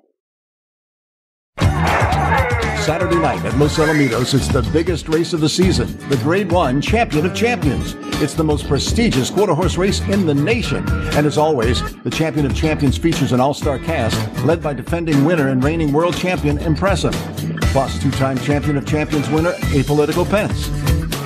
Saturday 2.87 3.17
night 3.17 3.45
at 3.45 3.59
Los 3.59 3.79
Alamitos, 3.79 4.33
it's 4.33 4.47
the 4.47 4.63
biggest 4.73 5.09
race 5.09 5.33
of 5.33 5.41
the 5.41 5.49
season, 5.49 5.89
the 6.09 6.17
Grade 6.19 6.53
1 6.53 6.81
Champion 6.81 7.27
of 7.27 7.35
Champions. 7.35 7.97
It's 8.23 8.35
the 8.35 8.45
most 8.45 8.69
prestigious 8.69 9.29
quarter 9.29 9.55
horse 9.55 9.77
race 9.77 9.99
in 10.03 10.25
the 10.25 10.33
nation. 10.33 10.89
And 11.17 11.27
as 11.27 11.37
always, 11.37 11.83
the 12.05 12.11
Champion 12.11 12.47
of 12.47 12.55
Champions 12.55 12.97
features 12.97 13.33
an 13.33 13.41
all-star 13.41 13.81
cast 13.81 14.17
led 14.45 14.63
by 14.63 14.73
defending 14.73 15.25
winner 15.25 15.49
and 15.49 15.65
reigning 15.65 15.93
world 15.93 16.17
champion 16.17 16.59
Impressum, 16.59 17.13
plus 17.73 18.01
two-time 18.01 18.39
Champion 18.39 18.77
of 18.77 18.87
Champions 18.87 19.29
winner 19.31 19.55
Apolitical 19.75 20.25
Pence. 20.31 20.69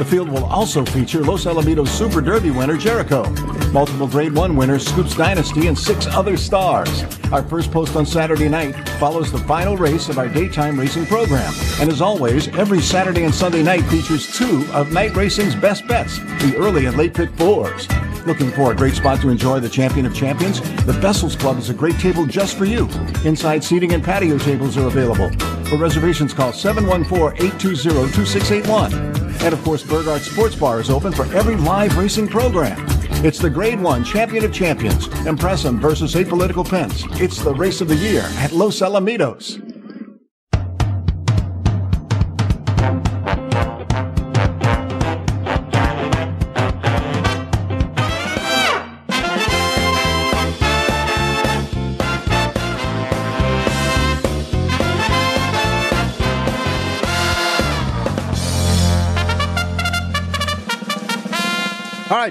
The 0.01 0.07
field 0.07 0.31
will 0.31 0.47
also 0.47 0.83
feature 0.83 1.23
Los 1.23 1.45
Alamitos 1.45 1.89
Super 1.89 2.23
Derby 2.23 2.51
winner 2.51 2.79
Jericho, 2.79 3.29
multiple 3.71 4.09
Grade 4.09 4.35
1 4.35 4.57
winners 4.57 4.89
Scoops 4.89 5.15
Dynasty, 5.15 5.67
and 5.67 5.79
six 5.79 6.07
other 6.07 6.39
stars. 6.39 7.05
Our 7.31 7.43
first 7.43 7.71
post 7.71 7.95
on 7.97 8.07
Saturday 8.07 8.49
night 8.49 8.75
follows 8.99 9.31
the 9.31 9.41
final 9.41 9.77
race 9.77 10.09
of 10.09 10.17
our 10.17 10.27
daytime 10.27 10.81
racing 10.81 11.05
program. 11.05 11.53
And 11.81 11.91
as 11.91 12.01
always, 12.01 12.49
every 12.57 12.81
Saturday 12.81 13.25
and 13.25 13.35
Sunday 13.35 13.63
night 13.63 13.83
features 13.91 14.35
two 14.35 14.65
of 14.73 14.91
night 14.91 15.15
racing's 15.15 15.55
best 15.55 15.87
bets, 15.87 16.19
the 16.19 16.55
early 16.57 16.87
and 16.87 16.97
late 16.97 17.13
pick 17.13 17.29
fours. 17.35 17.87
Looking 18.27 18.51
for 18.53 18.73
a 18.73 18.75
great 18.75 18.95
spot 18.95 19.21
to 19.21 19.29
enjoy 19.29 19.61
the 19.61 19.69
Champion 19.69 20.07
of 20.07 20.15
Champions? 20.15 20.63
The 20.87 20.95
Vessels 20.95 21.37
Club 21.37 21.59
is 21.59 21.69
a 21.69 21.75
great 21.75 21.99
table 21.99 22.25
just 22.25 22.57
for 22.57 22.65
you. 22.65 22.89
Inside 23.27 23.63
seating 23.63 23.93
and 23.93 24.03
patio 24.03 24.39
tables 24.39 24.79
are 24.79 24.87
available. 24.87 25.29
For 25.67 25.77
reservations, 25.77 26.33
call 26.33 26.53
714-820-2681. 26.53 29.10
And 29.43 29.55
of 29.55 29.63
course, 29.65 29.83
Burgard 29.83 30.23
Sports 30.23 30.55
Bar 30.55 30.81
is 30.81 30.91
open 30.91 31.13
for 31.13 31.25
every 31.35 31.57
live 31.57 31.97
racing 31.97 32.29
program. 32.29 32.85
It's 33.25 33.39
the 33.39 33.51
Grade 33.51 33.81
1 33.81 34.05
Champion 34.05 34.45
of 34.45 34.53
Champions, 34.53 35.09
Impressum 35.27 35.79
versus 35.81 36.15
Apolitical 36.15 36.69
Pence. 36.69 37.05
It's 37.21 37.43
the 37.43 37.55
race 37.55 37.81
of 37.81 37.89
the 37.89 37.97
year 37.97 38.23
at 38.37 38.53
Los 38.53 38.81
Alamitos. 38.81 39.70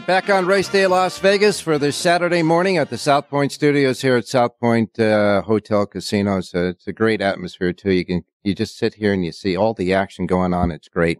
Back 0.09 0.27
on 0.27 0.47
Race 0.47 0.67
Day 0.67 0.87
Las 0.87 1.19
Vegas 1.19 1.61
for 1.61 1.77
this 1.77 1.95
Saturday 1.95 2.41
morning 2.41 2.79
at 2.79 2.89
the 2.89 2.97
South 2.97 3.29
Point 3.29 3.51
Studios 3.51 4.01
here 4.01 4.17
at 4.17 4.25
South 4.25 4.59
Point 4.59 4.99
uh, 4.99 5.43
Hotel 5.43 5.85
Casino. 5.85 6.39
It's 6.39 6.51
a, 6.55 6.69
it's 6.69 6.87
a 6.87 6.93
great 6.93 7.21
atmosphere 7.21 7.73
too. 7.73 7.91
You 7.91 8.03
can 8.03 8.23
you 8.41 8.55
just 8.55 8.75
sit 8.75 8.95
here 8.95 9.13
and 9.13 9.23
you 9.23 9.31
see 9.31 9.55
all 9.55 9.75
the 9.75 9.93
action 9.93 10.25
going 10.25 10.51
on. 10.51 10.71
It's 10.71 10.87
great. 10.87 11.19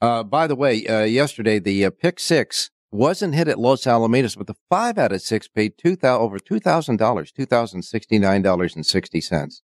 Uh, 0.00 0.24
by 0.24 0.48
the 0.48 0.56
way, 0.56 0.84
uh, 0.88 1.04
yesterday 1.04 1.60
the 1.60 1.84
uh, 1.84 1.90
pick 1.90 2.18
six 2.18 2.70
wasn't 2.90 3.36
hit 3.36 3.46
at 3.46 3.60
Los 3.60 3.84
Alamitos, 3.84 4.36
but 4.36 4.48
the 4.48 4.56
five 4.68 4.98
out 4.98 5.12
of 5.12 5.22
six 5.22 5.46
paid 5.46 5.78
two 5.78 5.94
thousand 5.94 6.24
over 6.24 6.40
two 6.40 6.58
thousand 6.58 6.96
dollars, 6.96 7.30
two 7.30 7.46
thousand 7.46 7.82
sixty 7.82 8.18
nine 8.18 8.42
dollars 8.42 8.74
and 8.74 8.84
sixty 8.84 9.20
cents. 9.20 9.62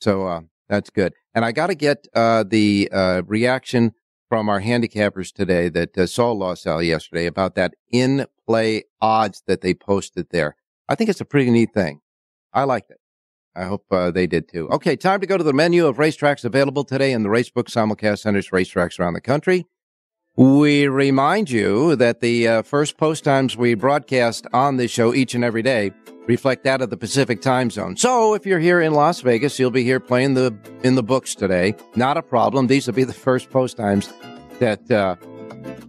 So 0.00 0.26
uh, 0.26 0.40
that's 0.66 0.88
good. 0.88 1.12
And 1.34 1.44
I 1.44 1.52
got 1.52 1.66
to 1.66 1.74
get 1.74 2.08
uh, 2.14 2.44
the 2.48 2.88
reaction 3.26 3.92
from 4.28 4.48
our 4.48 4.60
handicappers 4.60 5.32
today 5.32 5.68
that 5.68 5.96
uh, 5.96 6.06
saw 6.06 6.54
Al 6.66 6.82
yesterday 6.82 7.26
about 7.26 7.54
that 7.54 7.74
in 7.90 8.26
play 8.46 8.84
odds 9.00 9.42
that 9.46 9.60
they 9.60 9.74
posted 9.74 10.28
there. 10.30 10.56
I 10.88 10.94
think 10.94 11.10
it's 11.10 11.20
a 11.20 11.24
pretty 11.24 11.50
neat 11.50 11.72
thing. 11.72 12.00
I 12.52 12.64
liked 12.64 12.90
it. 12.90 12.98
I 13.54 13.64
hope 13.64 13.86
uh, 13.90 14.10
they 14.10 14.26
did 14.26 14.48
too. 14.48 14.68
Okay, 14.70 14.94
time 14.96 15.20
to 15.20 15.26
go 15.26 15.36
to 15.36 15.44
the 15.44 15.52
menu 15.52 15.86
of 15.86 15.96
racetracks 15.96 16.44
available 16.44 16.84
today 16.84 17.12
in 17.12 17.22
the 17.22 17.28
Racebook 17.28 17.64
simulcast 17.64 18.20
centers 18.20 18.50
racetracks 18.50 19.00
around 19.00 19.14
the 19.14 19.20
country. 19.20 19.66
We 20.36 20.86
remind 20.86 21.50
you 21.50 21.96
that 21.96 22.20
the 22.20 22.46
uh, 22.46 22.62
first 22.62 22.96
post 22.96 23.24
times 23.24 23.56
we 23.56 23.74
broadcast 23.74 24.46
on 24.52 24.76
this 24.76 24.92
show 24.92 25.12
each 25.12 25.34
and 25.34 25.42
every 25.42 25.62
day 25.62 25.90
reflect 26.28 26.62
that 26.64 26.82
of 26.82 26.90
the 26.90 26.96
Pacific 26.96 27.40
time 27.40 27.70
zone. 27.70 27.96
So 27.96 28.34
if 28.34 28.46
you're 28.46 28.60
here 28.60 28.80
in 28.80 28.92
Las 28.92 29.22
Vegas, 29.22 29.58
you'll 29.58 29.70
be 29.70 29.82
here 29.82 29.98
playing 29.98 30.34
the 30.34 30.54
in 30.84 30.94
the 30.94 31.02
books 31.02 31.34
today. 31.34 31.74
Not 31.96 32.16
a 32.16 32.22
problem. 32.22 32.68
These 32.68 32.86
will 32.86 32.94
be 32.94 33.04
the 33.04 33.14
first 33.14 33.50
post 33.50 33.78
times 33.78 34.12
that 34.60 34.88
uh, 34.90 35.16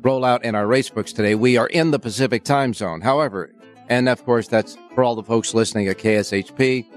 roll 0.02 0.24
out 0.24 0.44
in 0.44 0.56
our 0.56 0.66
race 0.66 0.90
books 0.90 1.14
today. 1.14 1.36
We 1.36 1.58
are 1.58 1.68
in 1.68 1.92
the 1.92 2.00
Pacific 2.00 2.46
time 2.46 2.74
zone. 2.74 3.02
However, 3.02 3.54
and 3.90 4.08
of 4.08 4.24
course 4.24 4.48
that's 4.48 4.78
for 4.96 5.04
all 5.04 5.16
the 5.16 5.24
folks 5.24 5.54
listening 5.54 5.90
at 5.90 5.98
KSHP 5.98 6.88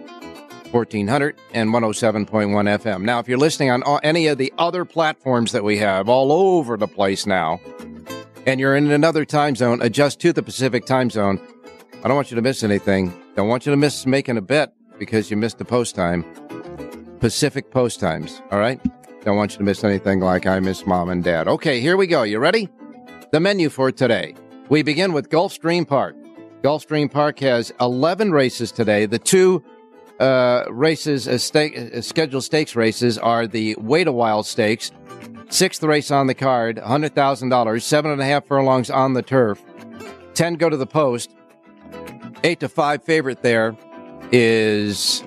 1400 0.71 1.37
and 1.53 1.71
107.1 1.71 2.27
FM. 2.27 3.03
Now, 3.03 3.19
if 3.19 3.29
you're 3.29 3.39
listening 3.39 3.71
on 3.71 3.83
any 4.03 4.29
of 4.29 4.39
the 4.39 4.53
other 4.57 4.85
platforms 4.85 5.53
that 5.53 5.65
we 5.65 5.79
have 5.79 6.09
all 6.09 6.33
over 6.33 6.77
the 6.77 6.89
place 6.89 7.27
now, 7.27 7.61
and 8.47 8.59
you're 8.59 8.75
in 8.77 8.91
another 8.91 9.25
time 9.25 9.55
zone, 9.55 9.83
adjust 9.83 10.21
to 10.21 10.33
the 10.33 10.43
Pacific 10.43 10.87
time 10.87 11.11
zone. 11.11 11.41
I 12.03 12.09
don't 12.09 12.17
want 12.17 12.31
you 12.31 12.37
to 12.37 12.43
miss 12.43 12.63
anything. 12.63 13.22
Don't 13.35 13.49
want 13.49 13.65
you 13.65 13.71
to 13.71 13.77
miss 13.77 14.05
making 14.05 14.37
a 14.37 14.43
bet 14.43 14.75
because 14.99 15.31
you 15.31 15.37
missed 15.39 15.59
the 15.59 15.65
post 15.65 15.95
time. 15.95 16.25
Pacific 17.19 17.71
post 17.71 17.99
times. 17.99 18.43
All 18.51 18.59
right. 18.59 18.81
Don't 19.25 19.37
want 19.37 19.53
you 19.53 19.59
to 19.59 19.65
miss 19.65 19.85
anything 19.85 20.21
like 20.21 20.47
I 20.47 20.61
miss 20.61 20.85
mom 20.87 21.09
and 21.09 21.25
dad. 21.25 21.49
Okay, 21.49 21.81
here 21.81 21.97
we 21.97 22.07
go. 22.07 22.25
You 22.25 22.39
ready? 22.39 22.69
The 23.31 23.41
menu 23.41 23.71
for 23.71 23.91
today. 23.91 24.35
We 24.69 24.83
begin 24.83 25.13
with 25.15 25.31
Gulfstream 25.31 25.89
Park. 25.89 26.17
Gulfstream 26.63 27.11
Park 27.11 27.39
has 27.39 27.73
11 27.81 28.33
races 28.33 28.71
today. 28.71 29.07
The 29.07 29.19
two 29.19 29.65
uh, 30.21 30.65
races, 30.69 31.27
uh, 31.27 31.39
stake, 31.39 31.79
uh, 31.79 32.03
scheduled 32.03 32.45
stakes 32.45 32.77
races 32.77 33.17
are 33.17 33.47
the 33.47 33.77
Wait 33.79 34.09
a 34.09 34.13
While 34.13 34.43
Stakes. 34.43 34.91
Sixth 35.49 35.83
race 35.83 36.11
on 36.11 36.27
the 36.27 36.35
card, 36.35 36.77
$100,000. 36.77 37.83
Seven 37.83 38.11
and 38.11 38.21
a 38.21 38.25
half 38.25 38.47
furlongs 38.47 38.91
on 38.91 39.15
the 39.15 39.23
turf. 39.23 39.63
Ten 40.35 40.55
go 40.55 40.69
to 40.69 40.77
the 40.77 40.87
post. 40.87 41.35
Eight 42.45 42.59
to 42.61 42.69
five 42.69 43.05
favorite 43.05 43.43
there 43.43 43.77
is 44.33 45.23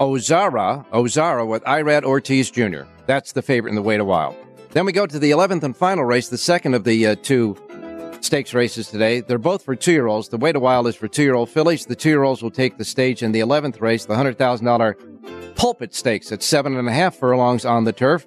Ozara, 0.00 0.86
Ozara 0.90 1.46
with 1.46 1.62
Irad 1.64 2.04
Ortiz 2.04 2.50
Jr. 2.50 2.82
That's 3.06 3.32
the 3.32 3.40
favorite 3.40 3.70
in 3.70 3.76
the 3.76 3.82
Wait 3.82 4.00
a 4.00 4.04
While. 4.04 4.36
Then 4.70 4.84
we 4.84 4.92
go 4.92 5.06
to 5.06 5.18
the 5.18 5.30
11th 5.30 5.62
and 5.62 5.74
final 5.74 6.04
race, 6.04 6.28
the 6.28 6.36
second 6.36 6.74
of 6.74 6.84
the 6.84 7.06
uh, 7.06 7.14
two 7.22 7.56
stakes 8.20 8.52
races 8.52 8.88
today. 8.88 9.20
They're 9.20 9.38
both 9.38 9.64
for 9.64 9.74
two 9.76 9.92
year 9.92 10.08
olds. 10.08 10.28
The 10.28 10.36
Wait 10.36 10.56
a 10.56 10.60
While 10.60 10.86
is 10.86 10.94
for 10.94 11.08
two 11.08 11.22
year 11.22 11.34
old 11.34 11.48
fillies. 11.48 11.86
The 11.86 11.96
two 11.96 12.10
year 12.10 12.24
olds 12.24 12.42
will 12.42 12.50
take 12.50 12.76
the 12.76 12.84
stage 12.84 13.22
in 13.22 13.32
the 13.32 13.40
11th 13.40 13.80
race, 13.80 14.04
the 14.04 14.14
$100,000 14.14 15.54
pulpit 15.56 15.94
stakes 15.94 16.30
at 16.32 16.42
seven 16.42 16.76
and 16.76 16.86
a 16.86 16.92
half 16.92 17.14
furlongs 17.14 17.64
on 17.64 17.84
the 17.84 17.92
turf. 17.92 18.26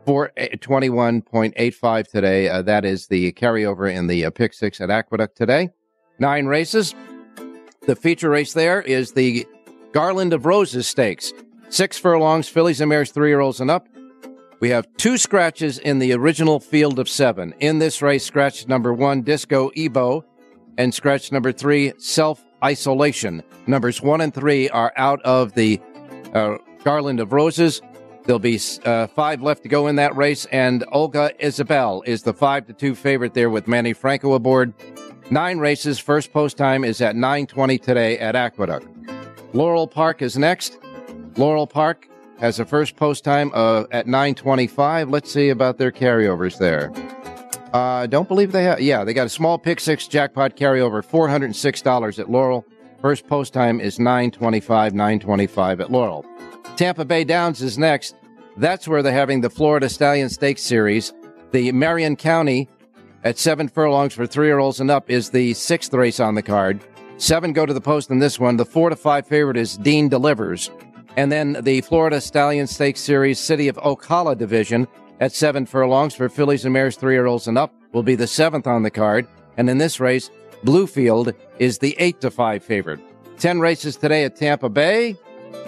for 0.05 0.31
21.85 0.37 2.07
today. 2.07 2.47
Uh, 2.47 2.61
that 2.61 2.85
is 2.85 3.07
the 3.07 3.33
carryover 3.33 3.93
in 3.93 4.07
the 4.07 4.25
uh, 4.25 4.29
pick 4.29 4.53
six 4.53 4.79
at 4.79 4.89
Aqueduct 4.89 5.35
today. 5.35 5.69
Nine 6.19 6.45
races. 6.45 6.95
The 7.85 7.95
feature 7.95 8.29
race 8.29 8.53
there 8.53 8.81
is 8.81 9.11
the 9.11 9.45
Garland 9.91 10.33
of 10.33 10.45
Roses 10.45 10.87
Stakes. 10.87 11.33
Six 11.69 11.97
furlongs, 11.97 12.47
fillies 12.47 12.79
and 12.79 12.89
mares, 12.89 13.11
three 13.11 13.29
year 13.29 13.41
olds 13.41 13.59
and 13.59 13.69
up. 13.69 13.87
We 14.59 14.69
have 14.69 14.87
two 14.97 15.17
scratches 15.17 15.77
in 15.77 15.99
the 15.99 16.13
original 16.13 16.59
field 16.59 16.99
of 16.99 17.09
seven. 17.09 17.53
In 17.59 17.79
this 17.79 18.01
race, 18.01 18.25
scratch 18.25 18.67
number 18.67 18.93
one, 18.93 19.21
Disco 19.21 19.71
Ebo, 19.75 20.25
and 20.77 20.93
scratch 20.93 21.31
number 21.31 21.51
three, 21.51 21.93
Self 21.97 22.43
Isolation. 22.63 23.43
Numbers 23.67 24.01
one 24.01 24.21
and 24.21 24.33
three 24.33 24.69
are 24.69 24.93
out 24.95 25.21
of 25.23 25.53
the 25.53 25.79
uh, 26.33 26.57
Garland 26.83 27.19
of 27.19 27.33
Roses. 27.33 27.81
There'll 28.25 28.39
be 28.39 28.59
uh, 28.83 29.07
five 29.07 29.41
left 29.41 29.63
to 29.63 29.69
go 29.69 29.87
in 29.87 29.95
that 29.95 30.15
race, 30.15 30.45
and 30.51 30.83
Olga 30.91 31.31
Isabel 31.39 32.03
is 32.05 32.23
the 32.23 32.33
five 32.33 32.67
to 32.67 32.73
two 32.73 32.93
favorite 32.93 33.33
there 33.33 33.49
with 33.49 33.67
Manny 33.67 33.93
Franco 33.93 34.33
aboard. 34.33 34.73
Nine 35.29 35.59
races. 35.59 35.99
First 35.99 36.33
post 36.33 36.57
time 36.57 36.83
is 36.83 37.01
at 37.01 37.15
9:20 37.15 37.81
today 37.81 38.17
at 38.19 38.35
Aqueduct. 38.35 38.87
Laurel 39.53 39.87
Park 39.87 40.21
is 40.21 40.37
next. 40.37 40.77
Laurel 41.37 41.67
Park 41.67 42.07
has 42.39 42.59
a 42.59 42.65
first 42.65 42.95
post 42.95 43.23
time 43.23 43.51
uh, 43.53 43.85
at 43.91 44.07
9:25. 44.07 45.11
Let's 45.11 45.31
see 45.31 45.49
about 45.49 45.77
their 45.77 45.91
carryovers 45.91 46.57
there. 46.57 46.91
Uh, 47.73 48.07
don't 48.07 48.27
believe 48.27 48.51
they 48.51 48.63
have. 48.63 48.79
Yeah, 48.81 49.03
they 49.03 49.13
got 49.13 49.25
a 49.25 49.29
small 49.29 49.57
pick 49.57 49.79
six 49.79 50.07
jackpot 50.07 50.55
carryover, 50.55 51.03
four 51.03 51.27
hundred 51.27 51.47
and 51.47 51.55
six 51.55 51.81
dollars 51.81 52.19
at 52.19 52.29
Laurel. 52.29 52.65
First 53.01 53.27
post 53.27 53.53
time 53.53 53.79
is 53.79 53.99
9:25. 53.99 54.93
9:25 54.93 55.79
at 55.81 55.91
Laurel. 55.91 56.25
Tampa 56.75 57.05
Bay 57.05 57.23
Downs 57.23 57.61
is 57.61 57.77
next. 57.77 58.15
That's 58.55 58.87
where 58.87 59.03
they're 59.03 59.13
having 59.13 59.41
the 59.41 59.49
Florida 59.49 59.89
Stallion 59.89 60.29
Stakes 60.29 60.63
Series. 60.63 61.13
The 61.51 61.71
Marion 61.71 62.15
County 62.15 62.67
at 63.23 63.37
seven 63.37 63.67
furlongs 63.67 64.13
for 64.13 64.25
three 64.25 64.47
year 64.47 64.59
olds 64.59 64.79
and 64.79 64.89
up 64.89 65.09
is 65.09 65.29
the 65.29 65.53
sixth 65.53 65.93
race 65.93 66.19
on 66.19 66.35
the 66.35 66.41
card. 66.41 66.79
Seven 67.17 67.53
go 67.53 67.65
to 67.65 67.73
the 67.73 67.81
post 67.81 68.09
in 68.09 68.19
this 68.19 68.39
one. 68.39 68.57
The 68.57 68.65
four 68.65 68.89
to 68.89 68.95
five 68.95 69.27
favorite 69.27 69.57
is 69.57 69.77
Dean 69.77 70.07
Delivers. 70.07 70.71
And 71.17 71.31
then 71.31 71.57
the 71.61 71.81
Florida 71.81 72.21
Stallion 72.21 72.67
Stakes 72.67 73.01
Series 73.01 73.39
City 73.39 73.67
of 73.67 73.75
Ocala 73.77 74.37
division 74.37 74.87
at 75.19 75.33
seven 75.33 75.65
furlongs 75.65 76.15
for 76.15 76.29
fillies 76.29 76.63
and 76.65 76.73
mares 76.73 76.95
three 76.95 77.13
year 77.13 77.25
olds 77.25 77.47
and 77.47 77.57
up 77.57 77.73
will 77.93 78.03
be 78.03 78.15
the 78.15 78.27
seventh 78.27 78.67
on 78.67 78.83
the 78.83 78.91
card. 78.91 79.27
And 79.57 79.69
in 79.69 79.77
this 79.77 79.99
race, 79.99 80.29
Bluefield 80.63 81.33
is 81.59 81.79
the 81.79 81.95
eight 81.99 82.21
to 82.21 82.31
five 82.31 82.63
favorite. 82.63 83.01
Ten 83.37 83.59
races 83.59 83.97
today 83.97 84.23
at 84.23 84.35
Tampa 84.35 84.69
Bay. 84.69 85.15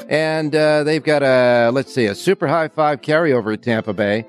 And 0.08 0.56
uh, 0.56 0.84
they've 0.84 1.03
got 1.03 1.24
a, 1.24 1.72
let's 1.72 1.94
see, 1.94 2.06
a 2.06 2.15
super 2.15 2.48
high 2.48 2.68
five 2.68 3.01
carryover 3.01 3.53
at 3.53 3.62
Tampa 3.62 3.94
Bay. 3.94 4.25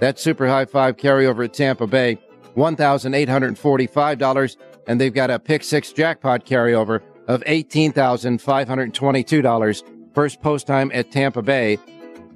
That 0.00 0.18
super 0.18 0.48
high 0.48 0.64
five 0.64 0.96
carryover 0.96 1.44
at 1.44 1.52
Tampa 1.54 1.86
Bay, 1.86 2.18
$1,845. 2.56 4.56
And 4.86 5.00
they've 5.00 5.14
got 5.14 5.30
a 5.30 5.38
pick 5.38 5.62
six 5.62 5.92
jackpot 5.92 6.44
carryover 6.44 7.00
of 7.28 7.44
$18,522. 7.44 9.82
First 10.14 10.42
post 10.42 10.66
time 10.66 10.90
at 10.92 11.10
Tampa 11.10 11.40
Bay 11.42 11.78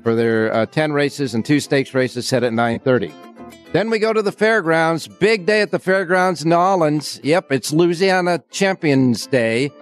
for 0.06 0.14
their 0.14 0.54
uh, 0.54 0.64
10 0.66 0.92
races 0.92 1.34
and 1.34 1.44
two 1.44 1.58
stakes 1.58 1.92
races 1.92 2.28
set 2.28 2.44
at 2.44 2.52
930. 2.52 3.12
Then 3.72 3.90
we 3.90 3.98
go 3.98 4.12
to 4.12 4.22
the 4.22 4.30
fairgrounds. 4.30 5.08
Big 5.08 5.46
day 5.46 5.62
at 5.62 5.72
the 5.72 5.80
fairgrounds 5.80 6.44
in 6.44 6.52
Orleans. 6.52 7.18
Yep, 7.24 7.50
it's 7.50 7.72
Louisiana 7.72 8.40
Champions 8.52 9.26
Day. 9.26 9.72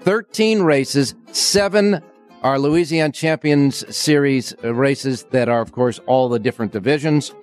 13 0.00 0.62
races, 0.62 1.14
seven 1.32 2.02
are 2.42 2.58
Louisiana 2.58 3.12
Champions 3.12 3.94
Series 3.94 4.54
races 4.62 5.24
that 5.32 5.50
are, 5.50 5.60
of 5.60 5.72
course, 5.72 6.00
all 6.06 6.30
the 6.30 6.38
different 6.38 6.72
divisions. 6.72 7.34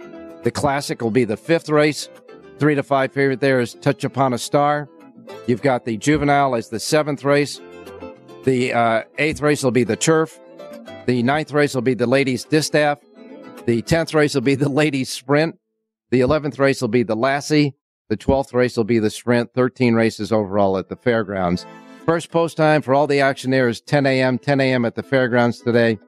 The 0.41 0.49
Classic 0.49 0.99
will 0.99 1.11
be 1.11 1.25
the 1.25 1.37
fifth 1.37 1.69
race. 1.69 2.09
Three 2.57 2.73
to 2.73 2.81
five 2.81 3.13
favorite 3.13 3.39
there 3.39 3.59
is 3.59 3.75
Touch 3.75 4.03
Upon 4.03 4.33
a 4.33 4.39
Star. 4.39 4.89
You've 5.45 5.61
got 5.61 5.85
the 5.85 5.95
Juvenile 5.95 6.55
as 6.55 6.69
the 6.69 6.79
seventh 6.79 7.23
race. 7.23 7.61
The 8.45 8.73
uh, 8.73 9.03
eighth 9.19 9.41
race 9.41 9.61
will 9.61 9.69
be 9.69 9.83
the 9.83 9.95
Turf. 9.95 10.40
The 11.05 11.23
ninth 11.23 11.51
race 11.51 11.73
will 11.73 11.81
be 11.81 11.93
the 11.93 12.07
Ladies 12.07 12.43
Distaff. 12.43 12.99
The 13.65 13.81
tenth 13.81 14.13
race 14.13 14.35
will 14.35 14.41
be 14.41 14.55
the 14.55 14.69
Ladies 14.69 15.09
Sprint. 15.09 15.57
The 16.11 16.21
eleventh 16.21 16.59
race 16.59 16.81
will 16.81 16.89
be 16.89 17.03
the 17.03 17.15
Lassie. 17.15 17.73
The 18.09 18.17
twelfth 18.17 18.53
race 18.53 18.77
will 18.77 18.83
be 18.83 18.99
the 18.99 19.09
Sprint. 19.09 19.53
Thirteen 19.53 19.95
races 19.95 20.31
overall 20.31 20.77
at 20.77 20.89
the 20.89 20.95
fairgrounds. 20.95 21.65
First 22.05 22.31
post 22.31 22.57
time 22.57 22.81
for 22.81 22.93
all 22.93 23.07
the 23.07 23.21
action 23.21 23.51
there 23.51 23.67
is 23.67 23.79
10 23.81 24.05
a.m. 24.05 24.37
10 24.37 24.59
a.m. 24.59 24.85
at 24.85 24.95
the 24.95 25.03
fairgrounds 25.03 25.61
today, 25.61 25.99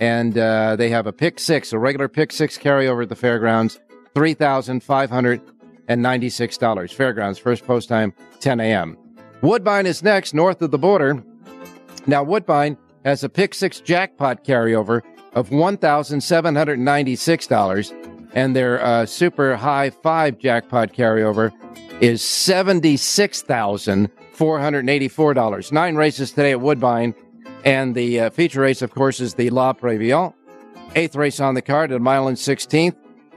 and 0.00 0.36
uh, 0.36 0.76
they 0.76 0.90
have 0.90 1.06
a 1.06 1.12
pick 1.12 1.38
six, 1.38 1.72
a 1.72 1.78
regular 1.78 2.08
pick 2.08 2.32
six 2.32 2.58
carryover 2.58 3.04
at 3.04 3.08
the 3.08 3.16
fairgrounds, 3.16 3.80
three 4.14 4.34
thousand 4.34 4.82
five 4.82 5.10
hundred 5.10 5.40
and 5.88 6.02
ninety-six 6.02 6.56
dollars. 6.58 6.92
Fairgrounds 6.92 7.38
first 7.38 7.66
post 7.66 7.88
time 7.88 8.12
10 8.40 8.60
a.m. 8.60 8.96
Woodbine 9.42 9.86
is 9.86 10.02
next, 10.02 10.34
north 10.34 10.60
of 10.62 10.70
the 10.70 10.78
border. 10.78 11.22
Now 12.06 12.22
Woodbine 12.22 12.76
has 13.06 13.22
a 13.22 13.28
pick 13.28 13.54
six 13.54 13.78
jackpot 13.78 14.44
carryover 14.44 15.00
of 15.32 15.52
one 15.52 15.76
thousand 15.76 16.20
seven 16.20 16.56
hundred 16.56 16.76
ninety-six 16.80 17.46
dollars, 17.46 17.94
and 18.34 18.56
their 18.56 18.84
uh, 18.84 19.06
super 19.06 19.54
high 19.54 19.90
five 19.90 20.38
jackpot 20.38 20.92
carryover 20.92 21.52
is 22.00 22.20
seventy-six 22.20 23.42
thousand 23.42 24.10
four 24.32 24.58
hundred 24.58 24.80
and 24.80 24.90
eighty-four 24.90 25.34
dollars. 25.34 25.70
Nine 25.70 25.94
races 25.94 26.32
today 26.32 26.50
at 26.50 26.60
Woodbine, 26.60 27.14
and 27.64 27.94
the 27.94 28.20
uh, 28.20 28.30
feature 28.30 28.62
race, 28.62 28.82
of 28.82 28.90
course, 28.90 29.20
is 29.20 29.34
the 29.34 29.50
La 29.50 29.72
Prevoyante. 29.72 30.34
Eighth 30.96 31.14
race 31.14 31.38
on 31.38 31.54
the 31.54 31.62
card 31.62 31.92
at 31.92 32.00
mile 32.00 32.26
and 32.26 32.36
sixteenth. 32.38 32.96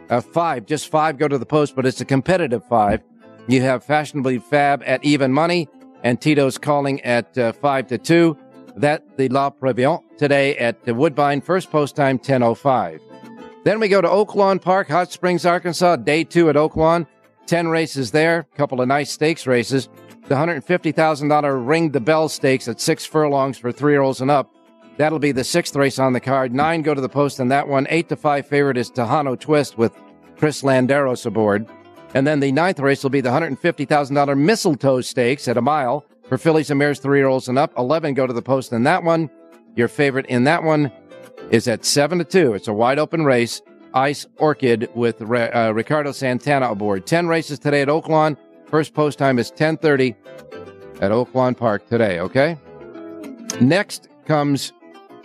Uh, 0.09 0.19
five, 0.19 0.65
just 0.65 0.89
five 0.89 1.19
go 1.19 1.27
to 1.27 1.37
the 1.37 1.45
post, 1.45 1.75
but 1.75 1.85
it's 1.85 2.01
a 2.01 2.05
competitive 2.05 2.65
five. 2.65 3.01
You 3.47 3.61
have 3.61 3.83
Fashionably 3.83 4.39
Fab 4.39 4.81
at 4.83 5.03
even 5.05 5.31
money, 5.31 5.69
and 6.01 6.19
Tito's 6.19 6.57
calling 6.57 7.01
at 7.01 7.37
uh, 7.37 7.51
five 7.51 7.85
to 7.87 7.99
two. 7.99 8.35
That 8.79 9.17
the 9.17 9.29
La 9.29 9.49
Prevoyante 9.49 10.17
today 10.17 10.57
at 10.57 10.85
the 10.85 10.93
Woodbine. 10.93 11.41
First 11.41 11.69
post 11.71 11.95
time 11.95 12.17
ten 12.17 12.43
oh 12.43 12.55
five. 12.55 13.01
Then 13.63 13.79
we 13.79 13.89
go 13.89 14.01
to 14.01 14.07
Oaklawn 14.07 14.61
Park, 14.61 14.87
Hot 14.87 15.11
Springs, 15.11 15.45
Arkansas. 15.45 15.97
Day 15.97 16.23
two 16.23 16.49
at 16.49 16.55
Oaklawn. 16.55 17.05
Ten 17.45 17.67
races 17.67 18.11
there. 18.11 18.47
A 18.53 18.57
couple 18.57 18.81
of 18.81 18.87
nice 18.87 19.11
stakes 19.11 19.45
races 19.45 19.89
the 20.29 20.35
$150,000 20.35 21.67
Ring 21.67 21.89
the 21.89 21.99
Bell 21.99 22.29
Stakes 22.29 22.67
at 22.67 22.79
six 22.79 23.03
furlongs 23.03 23.57
for 23.57 23.71
three 23.71 23.93
year 23.93 24.01
olds 24.01 24.21
and 24.21 24.29
up. 24.29 24.53
That'll 24.97 25.17
be 25.17 25.31
the 25.31 25.43
sixth 25.43 25.75
race 25.75 25.97
on 25.97 26.13
the 26.13 26.19
card. 26.19 26.53
Nine 26.53 26.83
go 26.83 26.93
to 26.93 27.01
the 27.01 27.09
post 27.09 27.39
in 27.39 27.47
that 27.47 27.67
one. 27.67 27.87
Eight 27.89 28.09
to 28.09 28.15
five 28.15 28.47
favorite 28.47 28.77
is 28.77 28.91
Tejano 28.91 29.39
Twist 29.39 29.77
with 29.77 29.91
Chris 30.37 30.61
Landeros 30.61 31.25
aboard. 31.25 31.67
And 32.13 32.27
then 32.27 32.39
the 32.39 32.51
ninth 32.51 32.79
race 32.79 33.01
will 33.01 33.09
be 33.09 33.21
the 33.21 33.29
$150,000 33.29 34.37
Mistletoe 34.37 35.01
Stakes 35.01 35.47
at 35.47 35.57
a 35.57 35.61
mile 35.61 36.05
for 36.29 36.37
fillies 36.37 36.69
and 36.69 36.77
mares 36.77 36.99
three 36.99 37.19
year 37.19 37.27
olds 37.27 37.49
and 37.49 37.57
up. 37.57 37.73
11 37.77 38.13
go 38.13 38.25
to 38.25 38.33
the 38.33 38.41
post 38.41 38.71
in 38.71 38.83
that 38.83 39.03
one. 39.03 39.29
Your 39.75 39.87
favorite 39.87 40.27
in 40.27 40.45
that 40.45 40.63
one 40.63 40.91
is 41.49 41.67
at 41.67 41.83
seven 41.83 42.19
to 42.19 42.23
two. 42.23 42.53
It's 42.53 42.67
a 42.67 42.73
wide 42.73 42.99
open 42.99 43.25
race. 43.25 43.61
Ice 43.93 44.27
Orchid 44.37 44.87
with 44.93 45.21
uh, 45.21 45.73
Ricardo 45.73 46.11
Santana 46.11 46.71
aboard. 46.71 47.07
10 47.07 47.27
races 47.27 47.57
today 47.57 47.81
at 47.81 47.87
Oaklawn. 47.87 48.37
First 48.67 48.93
post 48.93 49.17
time 49.17 49.39
is 49.39 49.51
10:30 49.51 50.15
at 51.01 51.11
Oaklawn 51.11 51.57
Park 51.57 51.87
today, 51.87 52.19
okay? 52.19 52.55
Next 53.59 54.09
comes 54.25 54.73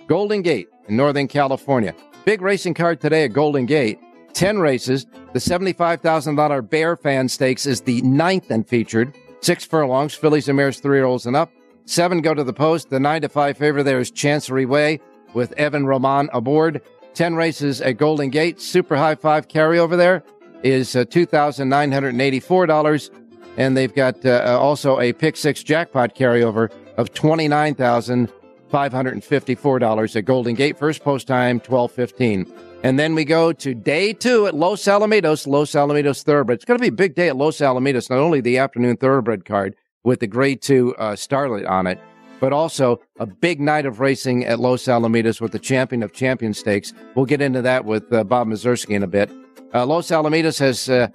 Golden 0.07 0.40
Gate 0.40 0.69
in 0.88 0.97
Northern 0.97 1.29
California. 1.29 1.95
Big 2.25 2.40
racing 2.40 2.73
card 2.73 3.03
today 3.03 3.25
at 3.25 3.35
Golden 3.35 3.67
Gate. 3.67 3.99
10 4.33 4.59
races. 4.59 5.07
The 5.33 5.38
$75,000 5.38 6.69
Bear 6.69 6.97
Fan 6.97 7.29
Stakes 7.29 7.67
is 7.67 7.83
the 7.83 8.01
ninth 8.03 8.51
and 8.51 8.67
featured. 8.67 9.14
Six 9.44 9.64
furlongs, 9.66 10.14
fillies 10.14 10.48
and 10.48 10.57
mares, 10.57 10.80
three 10.80 10.96
year 10.96 11.04
olds 11.04 11.26
and 11.26 11.37
up. 11.37 11.52
Seven 11.85 12.22
go 12.22 12.33
to 12.33 12.42
the 12.42 12.54
post. 12.54 12.88
The 12.88 12.98
nine 12.98 13.20
to 13.20 13.28
five 13.28 13.59
favorite 13.59 13.85
there 13.85 14.00
is 14.00 14.11
Chancery 14.11 14.64
Way 14.64 15.00
with 15.35 15.52
Evan 15.59 15.85
Roman 15.85 16.30
aboard. 16.33 16.80
10 17.12 17.35
races 17.35 17.83
at 17.83 17.98
Golden 17.98 18.30
Gate. 18.30 18.59
Super 18.59 18.96
high 18.96 19.16
five 19.16 19.48
carryover 19.48 19.98
there 19.98 20.22
is 20.62 20.96
uh, 20.96 21.04
$2,984 21.04 23.11
and 23.59 23.76
they've 23.76 23.94
got 23.94 24.24
uh, 24.24 24.59
also 24.59 24.98
a 24.98 25.12
pick 25.12 25.37
six 25.37 25.62
jackpot 25.62 26.14
carryover 26.14 26.72
of 26.96 27.12
twenty 27.12 27.46
nine 27.46 27.74
thousand 27.74 28.33
five 28.70 28.92
hundred 28.92 29.12
and 29.12 29.22
fifty 29.22 29.54
four 29.54 29.78
dollars 29.78 30.16
at 30.16 30.24
Golden 30.24 30.54
Gate. 30.54 30.78
First 30.78 31.04
post 31.04 31.26
time 31.26 31.61
twelve 31.61 31.92
fifteen, 31.92 32.50
and 32.85 32.99
then 32.99 33.14
we 33.14 33.25
go 33.25 33.51
to 33.51 33.75
day 33.75 34.12
two 34.12 34.47
at 34.47 34.55
Los 34.55 34.83
Alamitos. 34.83 35.47
Los 35.47 35.73
Alamitos 35.73 36.23
Thoroughbred. 36.23 36.57
It's 36.57 36.66
going 36.66 36.77
to 36.77 36.83
be 36.83 36.88
a 36.88 36.92
big 36.92 37.14
day 37.14 37.29
at 37.29 37.37
Los 37.37 37.57
Alamitos. 37.57 38.11
Not 38.11 38.18
only 38.18 38.42
the 38.42 38.59
afternoon 38.59 38.99
Thoroughbred 38.99 39.47
card 39.47 39.75
with 40.05 40.20
the 40.20 40.27
Grade 40.27 40.61
Two 40.61 40.94
uh, 40.97 41.12
Starlet 41.12 41.66
on 41.68 41.87
it, 41.87 41.99
but 42.40 42.53
also 42.53 43.01
a 43.18 43.25
big 43.25 43.59
night 43.59 43.87
of 43.87 44.01
racing 44.01 44.44
at 44.44 44.61
Los 44.61 44.85
Alamitos 44.85 45.40
with 45.40 45.53
the 45.53 45.59
Champion 45.59 46.03
of 46.03 46.12
champion 46.12 46.53
Stakes. 46.53 46.92
We'll 47.14 47.25
get 47.25 47.40
into 47.40 47.62
that 47.62 47.87
with 47.87 48.12
uh, 48.12 48.23
Bob 48.23 48.49
Mieszerski 48.49 48.90
in 48.90 49.03
a 49.03 49.07
bit. 49.07 49.31
Uh, 49.73 49.87
Los 49.87 50.09
Alamitos 50.09 50.59
has 50.59 50.90
uh, 50.90 51.09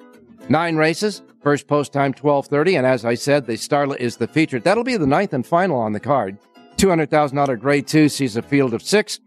nine 0.49 0.75
races. 0.75 1.21
First 1.43 1.67
post 1.67 1.93
time 1.93 2.15
12:30, 2.15 2.79
and 2.79 2.88
as 2.88 3.05
I 3.05 3.13
said, 3.13 3.45
the 3.45 3.53
Starlet 3.53 3.97
is 3.97 4.17
the 4.17 4.27
featured. 4.27 4.63
That'll 4.63 4.84
be 4.84 4.97
the 4.97 5.05
ninth 5.05 5.34
and 5.34 5.45
final 5.45 5.79
on 5.79 5.93
the 5.93 5.99
card. 5.99 6.39
Two 6.77 6.89
hundred 6.89 7.12
thousand 7.12 7.38
dollar 7.38 7.58
Grade 7.58 7.86
Two 7.86 8.10
sees 8.10 8.36
a 8.38 8.41
field 8.41 8.73
of 8.73 8.82
six. 8.82 9.19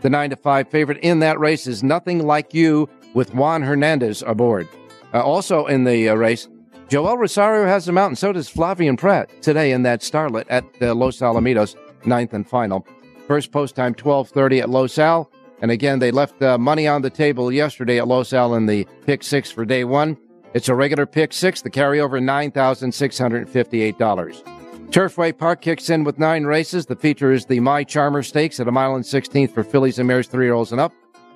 The 0.00 0.10
nine 0.10 0.30
to 0.30 0.36
five 0.36 0.68
favorite 0.68 0.98
in 0.98 1.18
that 1.20 1.38
race 1.38 1.66
is 1.66 1.82
Nothing 1.82 2.26
Like 2.26 2.52
You 2.54 2.88
with 3.14 3.34
Juan 3.34 3.62
Hernandez 3.62 4.22
aboard. 4.26 4.68
Uh, 5.12 5.22
also 5.22 5.66
in 5.66 5.84
the 5.84 6.08
uh, 6.08 6.14
race, 6.14 6.48
Joel 6.88 7.18
Rosario 7.18 7.66
has 7.66 7.84
the 7.86 7.92
mountain. 7.92 8.16
So 8.16 8.32
does 8.32 8.48
Flavien 8.48 8.96
Prat 8.96 9.30
today 9.42 9.72
in 9.72 9.82
that 9.82 10.00
Starlet 10.00 10.46
at 10.48 10.64
uh, 10.80 10.94
Los 10.94 11.18
Alamitos, 11.18 11.76
ninth 12.06 12.32
and 12.32 12.48
final. 12.48 12.86
First 13.26 13.52
post 13.52 13.76
time 13.76 13.94
12:30 13.94 14.62
at 14.62 14.70
Los 14.70 14.98
Al. 14.98 15.30
And 15.62 15.70
again, 15.70 15.98
they 15.98 16.10
left 16.10 16.40
money 16.40 16.88
on 16.88 17.02
the 17.02 17.10
table 17.10 17.52
yesterday 17.52 17.98
at 17.98 18.08
Los 18.08 18.32
Al 18.32 18.54
in 18.54 18.64
the 18.64 18.86
pick 19.04 19.22
six 19.22 19.50
for 19.50 19.66
day 19.66 19.84
one. 19.84 20.16
It's 20.54 20.70
a 20.70 20.74
regular 20.74 21.04
pick 21.04 21.34
six, 21.34 21.60
the 21.60 21.68
carryover 21.68 22.18
$9,658. 22.18 24.59
Turfway 24.90 25.36
Park 25.36 25.60
kicks 25.60 25.88
in 25.88 26.02
with 26.02 26.18
nine 26.18 26.44
races. 26.44 26.86
The 26.86 26.96
feature 26.96 27.30
is 27.32 27.46
the 27.46 27.60
My 27.60 27.84
Charmer 27.84 28.24
Stakes 28.24 28.58
at 28.58 28.66
a 28.66 28.72
mile 28.72 28.96
and 28.96 29.04
16th 29.04 29.54
for 29.54 29.62
fillies 29.62 30.00
and 30.00 30.08
mares 30.08 30.26
three 30.26 30.46
year 30.46 30.54
olds 30.54 30.72
and 30.72 30.80
up. 30.80 30.92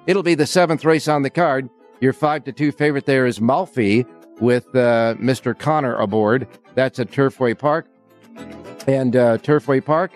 It'll 0.08 0.24
be 0.24 0.34
the 0.34 0.46
seventh 0.46 0.84
race 0.84 1.06
on 1.06 1.22
the 1.22 1.30
card. 1.30 1.70
Your 2.00 2.12
five 2.12 2.42
to 2.44 2.52
two 2.52 2.72
favorite 2.72 3.06
there 3.06 3.26
is 3.26 3.40
Malfi 3.40 4.04
with 4.40 4.66
uh, 4.74 5.14
Mr. 5.20 5.56
Connor 5.56 5.94
aboard. 5.96 6.48
That's 6.74 6.98
at 6.98 7.12
Turfway 7.12 7.56
Park. 7.56 7.86
And 8.88 9.14
uh, 9.14 9.38
Turfway 9.38 9.84
Park, 9.84 10.10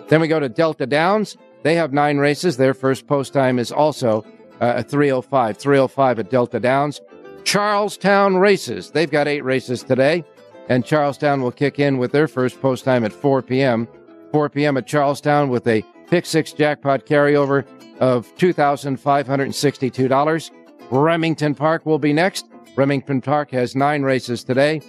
Then 0.09 0.21
we 0.21 0.29
go 0.29 0.41
to 0.41 0.49
Delta 0.49 0.87
Downs. 0.87 1.37
They 1.63 1.77
have 1.77 1.93
nine 1.93 2.19
races. 2.19 2.57
Their 2.57 2.75
first 2.75 3.07
post 3.07 3.33
time 3.33 3.59
is 3.59 3.73
also 3.73 4.25
uh, 4.61 4.83
305. 4.83 5.57
305 5.57 6.19
at 6.19 6.31
Delta 6.31 6.61
Downs. 6.61 7.01
Charles 7.45 7.97
Town 7.97 8.37
races. 8.37 8.91
They've 8.91 9.11
got 9.11 9.29
eight 9.29 9.45
races 9.45 9.83
today, 9.83 10.25
and 10.69 10.85
Charles 10.85 11.19
Town 11.19 11.43
will 11.43 11.53
kick 11.53 11.79
in 11.79 11.99
with 11.99 12.13
their 12.13 12.29
first 12.29 12.61
post 12.61 12.85
time 12.85 13.05
at 13.05 13.13
4 13.13 13.43
p.m. 13.43 13.89
4 14.33 14.51
p.m. 14.51 14.77
at 14.77 14.87
Charles 14.87 15.21
Town 15.21 15.49
with 15.49 15.67
a 15.67 15.85
pick 16.09 16.27
six 16.27 16.53
jackpot 16.53 17.07
carryover 17.07 17.65
of 18.01 18.35
$2,562. 18.37 20.51
Remington 20.91 21.55
Park 21.55 21.87
will 21.87 21.99
be 21.99 22.13
next. 22.13 22.47
Remington 22.77 23.21
Park 23.21 23.53
has 23.53 23.77
nine 23.77 24.03
races 24.03 24.43
today, 24.43 24.83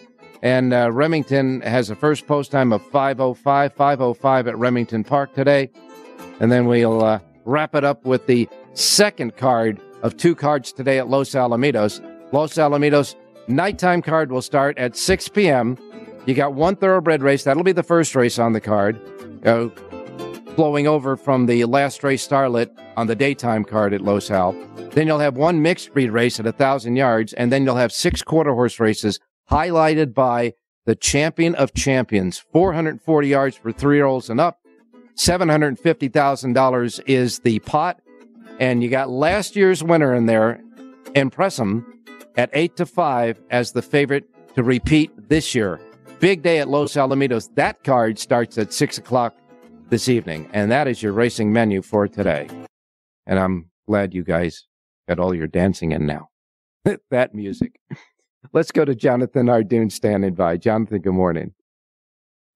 and 0.45 0.75
uh, 0.75 0.91
Remington 0.91 1.61
has 1.61 1.89
a 1.89 1.95
first 1.95 2.27
post 2.27 2.51
time 2.51 2.71
of 2.71 2.79
505, 2.91 3.73
505 3.73 4.47
at 4.47 4.55
Remington 4.55 5.03
Park 5.03 5.33
today. 5.33 5.71
And 6.39 6.51
then 6.51 6.67
we'll 6.67 7.03
uh, 7.03 7.19
wrap 7.45 7.73
it 7.73 7.83
up 7.83 8.05
with 8.05 8.27
the 8.27 8.47
second 8.75 9.37
card 9.37 9.81
of 10.03 10.15
two 10.17 10.35
cards 10.35 10.71
today 10.71 10.99
at 10.99 11.07
Los 11.07 11.31
Alamitos. 11.31 11.99
Los 12.31 12.53
Alamitos 12.53 13.15
nighttime 13.47 14.03
card 14.03 14.31
will 14.31 14.43
start 14.43 14.77
at 14.77 14.95
6 14.95 15.29
p.m. 15.29 15.79
You 16.27 16.35
got 16.35 16.53
one 16.53 16.75
thoroughbred 16.75 17.23
race. 17.23 17.43
That'll 17.43 17.63
be 17.63 17.71
the 17.71 17.81
first 17.81 18.15
race 18.15 18.37
on 18.37 18.53
the 18.53 18.61
card, 18.61 19.01
uh, 19.47 19.69
flowing 20.53 20.85
over 20.85 21.17
from 21.17 21.47
the 21.47 21.65
last 21.65 22.03
race 22.03 22.27
starlet 22.27 22.69
on 22.97 23.07
the 23.07 23.15
daytime 23.15 23.63
card 23.63 23.95
at 23.95 24.01
Los 24.01 24.29
Al. 24.29 24.51
Then 24.91 25.07
you'll 25.07 25.17
have 25.17 25.37
one 25.37 25.63
mixed 25.63 25.91
breed 25.91 26.11
race 26.11 26.39
at 26.39 26.45
a 26.45 26.51
thousand 26.51 26.97
yards, 26.97 27.33
and 27.33 27.51
then 27.51 27.65
you'll 27.65 27.77
have 27.77 27.91
six 27.91 28.21
quarter 28.21 28.53
horse 28.53 28.79
races 28.79 29.19
highlighted 29.49 30.13
by 30.13 30.53
the 30.85 30.95
champion 30.95 31.55
of 31.55 31.73
champions, 31.73 32.37
440 32.37 33.27
yards 33.27 33.57
for 33.57 33.71
three 33.71 33.97
year 33.97 34.05
olds 34.05 34.29
and 34.29 34.39
up. 34.39 34.59
$750,000 35.17 37.01
is 37.05 37.39
the 37.39 37.59
pot. 37.59 38.01
And 38.59 38.83
you 38.83 38.89
got 38.89 39.09
last 39.09 39.55
year's 39.55 39.83
winner 39.83 40.13
in 40.13 40.25
there, 40.25 40.61
Impressum, 41.13 41.85
at 42.37 42.49
8 42.53 42.75
to 42.77 42.85
5 42.85 43.41
as 43.49 43.71
the 43.71 43.81
favorite 43.81 44.25
to 44.55 44.63
repeat 44.63 45.11
this 45.29 45.55
year. 45.55 45.79
Big 46.19 46.41
day 46.41 46.59
at 46.59 46.69
Los 46.69 46.93
Alamitos. 46.93 47.49
That 47.55 47.83
card 47.83 48.19
starts 48.19 48.57
at 48.57 48.73
6 48.73 48.97
o'clock 48.97 49.35
this 49.89 50.07
evening. 50.09 50.49
And 50.53 50.71
that 50.71 50.87
is 50.87 51.01
your 51.01 51.13
racing 51.13 51.51
menu 51.51 51.81
for 51.81 52.07
today. 52.07 52.47
And 53.25 53.39
I'm 53.39 53.69
glad 53.87 54.13
you 54.13 54.23
guys 54.23 54.65
got 55.07 55.19
all 55.19 55.35
your 55.35 55.47
dancing 55.47 55.91
in 55.91 56.05
now. 56.05 56.29
that 57.09 57.33
music. 57.33 57.79
Let's 58.53 58.71
go 58.71 58.85
to 58.85 58.95
Jonathan 58.95 59.47
Hardoon 59.47 59.91
standing 59.91 60.33
by. 60.33 60.57
Jonathan, 60.57 61.01
good 61.01 61.13
morning. 61.13 61.53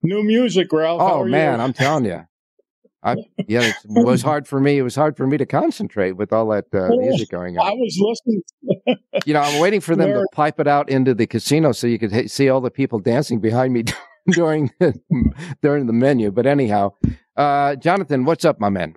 New 0.02 0.24
music, 0.24 0.72
Ralph. 0.72 1.02
Oh 1.02 1.26
man, 1.26 1.60
I'm 1.60 1.74
telling 1.74 2.06
you. 2.06 2.24
I, 3.02 3.16
yeah, 3.48 3.62
it 3.62 3.76
was 3.86 4.22
hard 4.22 4.48
for 4.48 4.60
me. 4.60 4.78
It 4.78 4.82
was 4.82 4.96
hard 4.96 5.18
for 5.18 5.26
me 5.28 5.38
to 5.38 5.46
concentrate 5.46 6.14
with 6.14 6.34
all 6.34 6.48
that 6.50 6.66
uh, 6.74 6.90
music 6.90 7.30
going 7.30 7.58
on. 7.58 7.68
I 7.68 7.72
was 7.72 7.98
listening. 8.00 8.42
you 9.26 9.34
know, 9.34 9.42
I'm 9.42 9.60
waiting 9.60 9.82
for 9.82 9.96
them 9.96 10.10
to 10.10 10.26
pipe 10.34 10.60
it 10.60 10.68
out 10.68 10.90
into 10.90 11.14
the 11.14 11.28
casino 11.28 11.72
so 11.72 11.88
you 11.88 12.00
could 12.00 12.12
ha- 12.12 12.28
see 12.28 12.50
all 12.50 12.62
the 12.62 12.72
people 12.72 13.00
dancing 13.00 13.40
behind 13.40 13.74
me 13.74 13.84
during 14.32 14.72
during 15.62 15.88
the 15.88 15.94
menu. 15.94 16.32
But 16.32 16.46
anyhow, 16.46 16.94
uh, 17.36 17.76
Jonathan, 17.76 18.26
what's 18.26 18.46
up, 18.46 18.60
my 18.60 18.70
man? 18.70 18.96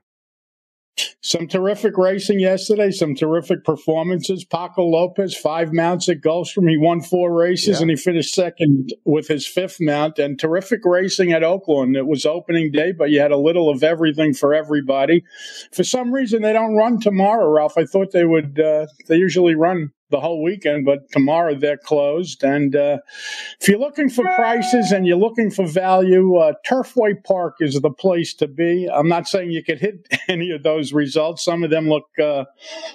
Some 1.20 1.46
terrific 1.46 1.96
racing 1.96 2.40
yesterday, 2.40 2.90
some 2.90 3.14
terrific 3.14 3.64
performances. 3.64 4.44
Paco 4.44 4.84
Lopez, 4.84 5.36
five 5.36 5.72
mounts 5.72 6.08
at 6.08 6.20
Gulfstream. 6.20 6.68
He 6.68 6.76
won 6.76 7.00
four 7.00 7.32
races 7.32 7.76
yeah. 7.76 7.82
and 7.82 7.90
he 7.90 7.96
finished 7.96 8.34
second 8.34 8.92
with 9.04 9.28
his 9.28 9.46
fifth 9.46 9.76
mount. 9.80 10.18
And 10.18 10.38
terrific 10.38 10.80
racing 10.84 11.32
at 11.32 11.42
Oaklawn. 11.42 11.96
It 11.96 12.06
was 12.06 12.26
opening 12.26 12.72
day, 12.72 12.92
but 12.92 13.10
you 13.10 13.20
had 13.20 13.30
a 13.30 13.38
little 13.38 13.70
of 13.70 13.82
everything 13.82 14.34
for 14.34 14.52
everybody. 14.52 15.24
For 15.72 15.84
some 15.84 16.12
reason, 16.12 16.42
they 16.42 16.52
don't 16.52 16.76
run 16.76 17.00
tomorrow, 17.00 17.48
Ralph. 17.48 17.78
I 17.78 17.84
thought 17.84 18.12
they 18.12 18.24
would, 18.24 18.60
uh, 18.60 18.86
they 19.08 19.16
usually 19.16 19.54
run 19.54 19.92
the 20.12 20.20
whole 20.20 20.40
weekend, 20.40 20.84
but 20.84 21.10
tomorrow 21.10 21.56
they're 21.56 21.76
closed. 21.76 22.44
And 22.44 22.76
uh, 22.76 22.98
if 23.60 23.68
you're 23.68 23.80
looking 23.80 24.08
for 24.08 24.24
prices 24.36 24.92
and 24.92 25.04
you're 25.04 25.16
looking 25.16 25.50
for 25.50 25.66
value, 25.66 26.36
uh, 26.36 26.52
Turfway 26.64 27.24
Park 27.24 27.56
is 27.58 27.80
the 27.80 27.90
place 27.90 28.32
to 28.34 28.46
be. 28.46 28.88
I'm 28.88 29.08
not 29.08 29.26
saying 29.26 29.50
you 29.50 29.64
could 29.64 29.80
hit 29.80 30.06
any 30.28 30.52
of 30.52 30.62
those 30.62 30.92
results. 30.92 31.44
Some 31.44 31.64
of 31.64 31.70
them 31.70 31.88
look 31.88 32.06
uh, 32.22 32.44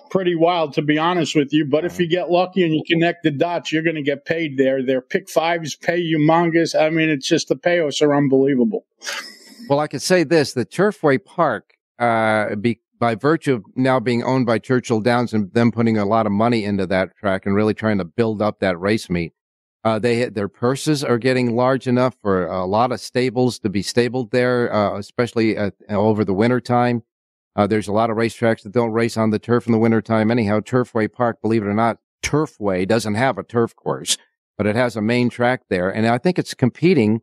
pretty 0.09 0.35
wild, 0.35 0.73
to 0.73 0.81
be 0.81 0.97
honest 0.97 1.35
with 1.35 1.51
you. 1.51 1.65
But 1.65 1.83
if 1.83 1.99
you 1.99 2.07
get 2.07 2.29
lucky 2.29 2.63
and 2.63 2.73
you 2.73 2.83
connect 2.87 3.23
the 3.23 3.31
dots, 3.31 3.73
you're 3.73 3.83
going 3.83 3.95
to 3.95 4.01
get 4.01 4.23
paid 4.23 4.57
there. 4.57 4.81
Their 4.81 5.01
pick 5.01 5.29
fives 5.29 5.75
pay 5.75 6.01
humongous. 6.01 6.79
I 6.79 6.89
mean, 6.89 7.09
it's 7.09 7.27
just 7.27 7.49
the 7.49 7.55
payouts 7.55 8.01
are 8.01 8.15
unbelievable. 8.15 8.85
Well, 9.67 9.79
I 9.79 9.87
could 9.87 10.01
say 10.01 10.23
this: 10.23 10.53
the 10.53 10.65
Turfway 10.65 11.23
Park, 11.23 11.73
uh, 11.99 12.55
be, 12.55 12.79
by 12.99 13.15
virtue 13.15 13.55
of 13.55 13.63
now 13.75 13.99
being 13.99 14.23
owned 14.23 14.45
by 14.45 14.59
Churchill 14.59 15.01
Downs 15.01 15.33
and 15.33 15.53
them 15.53 15.71
putting 15.71 15.97
a 15.97 16.05
lot 16.05 16.25
of 16.25 16.31
money 16.31 16.63
into 16.63 16.85
that 16.87 17.15
track 17.17 17.45
and 17.45 17.55
really 17.55 17.73
trying 17.73 17.97
to 17.97 18.05
build 18.05 18.41
up 18.41 18.59
that 18.59 18.79
race 18.79 19.09
meet, 19.09 19.33
uh, 19.83 19.99
they 19.99 20.25
their 20.25 20.49
purses 20.49 21.03
are 21.03 21.17
getting 21.17 21.55
large 21.55 21.87
enough 21.87 22.15
for 22.21 22.45
a 22.47 22.65
lot 22.65 22.91
of 22.91 22.99
stables 22.99 23.59
to 23.59 23.69
be 23.69 23.81
stabled 23.81 24.31
there, 24.31 24.73
uh, 24.73 24.97
especially 24.97 25.57
over 25.89 26.25
the 26.25 26.33
winter 26.33 26.59
time. 26.59 27.03
Uh, 27.55 27.65
there's 27.65 27.87
a 27.87 27.93
lot 27.93 28.09
of 28.09 28.17
racetracks 28.17 28.61
that 28.61 28.71
don't 28.71 28.91
race 28.91 29.17
on 29.17 29.31
the 29.31 29.39
turf 29.39 29.65
in 29.65 29.71
the 29.71 29.79
wintertime. 29.79 30.29
Anyhow, 30.29 30.59
Turfway 30.59 31.11
Park, 31.11 31.41
believe 31.41 31.63
it 31.63 31.67
or 31.67 31.73
not, 31.73 31.97
Turfway 32.21 32.87
doesn't 32.87 33.15
have 33.15 33.37
a 33.37 33.43
turf 33.43 33.75
course, 33.75 34.17
but 34.57 34.67
it 34.67 34.75
has 34.75 34.95
a 34.95 35.01
main 35.01 35.29
track 35.29 35.63
there. 35.69 35.89
And 35.89 36.05
I 36.05 36.19
think 36.19 36.37
it's 36.37 36.53
competing 36.53 37.21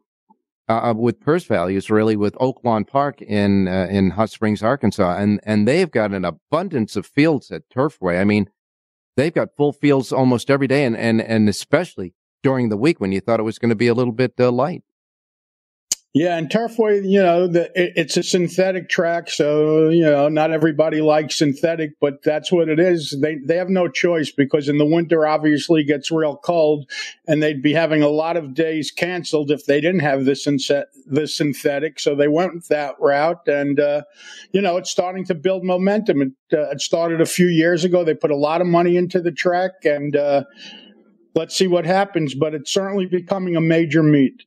uh, 0.68 0.90
uh, 0.90 0.94
with 0.94 1.20
purse 1.20 1.44
values 1.44 1.90
really 1.90 2.16
with 2.16 2.34
Oaklawn 2.36 2.86
Park 2.86 3.20
in 3.20 3.68
uh, 3.68 3.86
in 3.90 4.10
Hot 4.10 4.30
Springs, 4.30 4.62
Arkansas, 4.62 5.16
and 5.18 5.40
and 5.44 5.68
they've 5.68 5.90
got 5.90 6.12
an 6.12 6.24
abundance 6.24 6.96
of 6.96 7.06
fields 7.06 7.50
at 7.50 7.68
Turfway. 7.68 8.20
I 8.20 8.24
mean, 8.24 8.48
they've 9.16 9.34
got 9.34 9.56
full 9.56 9.72
fields 9.72 10.12
almost 10.12 10.50
every 10.50 10.66
day, 10.66 10.84
and 10.84 10.96
and 10.96 11.20
and 11.20 11.48
especially 11.48 12.14
during 12.42 12.68
the 12.68 12.76
week 12.76 13.00
when 13.00 13.12
you 13.12 13.20
thought 13.20 13.40
it 13.40 13.44
was 13.44 13.58
going 13.58 13.70
to 13.70 13.74
be 13.74 13.88
a 13.88 13.94
little 13.94 14.12
bit 14.12 14.34
uh, 14.38 14.50
light. 14.50 14.82
Yeah, 16.16 16.36
and 16.36 16.48
Turfway, 16.48 17.02
you 17.02 17.20
know, 17.20 17.48
the, 17.48 17.64
it, 17.74 17.94
it's 17.96 18.16
a 18.16 18.22
synthetic 18.22 18.88
track, 18.88 19.28
so 19.28 19.88
you 19.88 20.04
know 20.04 20.28
not 20.28 20.52
everybody 20.52 21.00
likes 21.00 21.38
synthetic, 21.38 21.98
but 22.00 22.22
that's 22.22 22.52
what 22.52 22.68
it 22.68 22.78
is. 22.78 23.18
They 23.20 23.34
they 23.44 23.56
have 23.56 23.68
no 23.68 23.88
choice 23.88 24.30
because 24.30 24.68
in 24.68 24.78
the 24.78 24.86
winter, 24.86 25.26
obviously, 25.26 25.82
gets 25.82 26.12
real 26.12 26.36
cold, 26.36 26.88
and 27.26 27.42
they'd 27.42 27.62
be 27.62 27.72
having 27.72 28.04
a 28.04 28.08
lot 28.08 28.36
of 28.36 28.54
days 28.54 28.92
canceled 28.92 29.50
if 29.50 29.66
they 29.66 29.80
didn't 29.80 30.02
have 30.02 30.24
the 30.24 30.32
synth- 30.32 30.84
the 31.04 31.26
synthetic. 31.26 31.98
So 31.98 32.14
they 32.14 32.28
went 32.28 32.68
that 32.68 32.94
route, 33.00 33.48
and 33.48 33.80
uh, 33.80 34.02
you 34.52 34.60
know, 34.60 34.76
it's 34.76 34.92
starting 34.92 35.24
to 35.24 35.34
build 35.34 35.64
momentum. 35.64 36.22
It, 36.22 36.32
uh, 36.52 36.70
it 36.70 36.80
started 36.80 37.22
a 37.22 37.26
few 37.26 37.48
years 37.48 37.82
ago. 37.82 38.04
They 38.04 38.14
put 38.14 38.30
a 38.30 38.36
lot 38.36 38.60
of 38.60 38.68
money 38.68 38.96
into 38.96 39.20
the 39.20 39.32
track, 39.32 39.72
and 39.84 40.14
uh, 40.14 40.44
let's 41.34 41.56
see 41.56 41.66
what 41.66 41.84
happens. 41.84 42.36
But 42.36 42.54
it's 42.54 42.72
certainly 42.72 43.06
becoming 43.06 43.56
a 43.56 43.60
major 43.60 44.04
meet. 44.04 44.44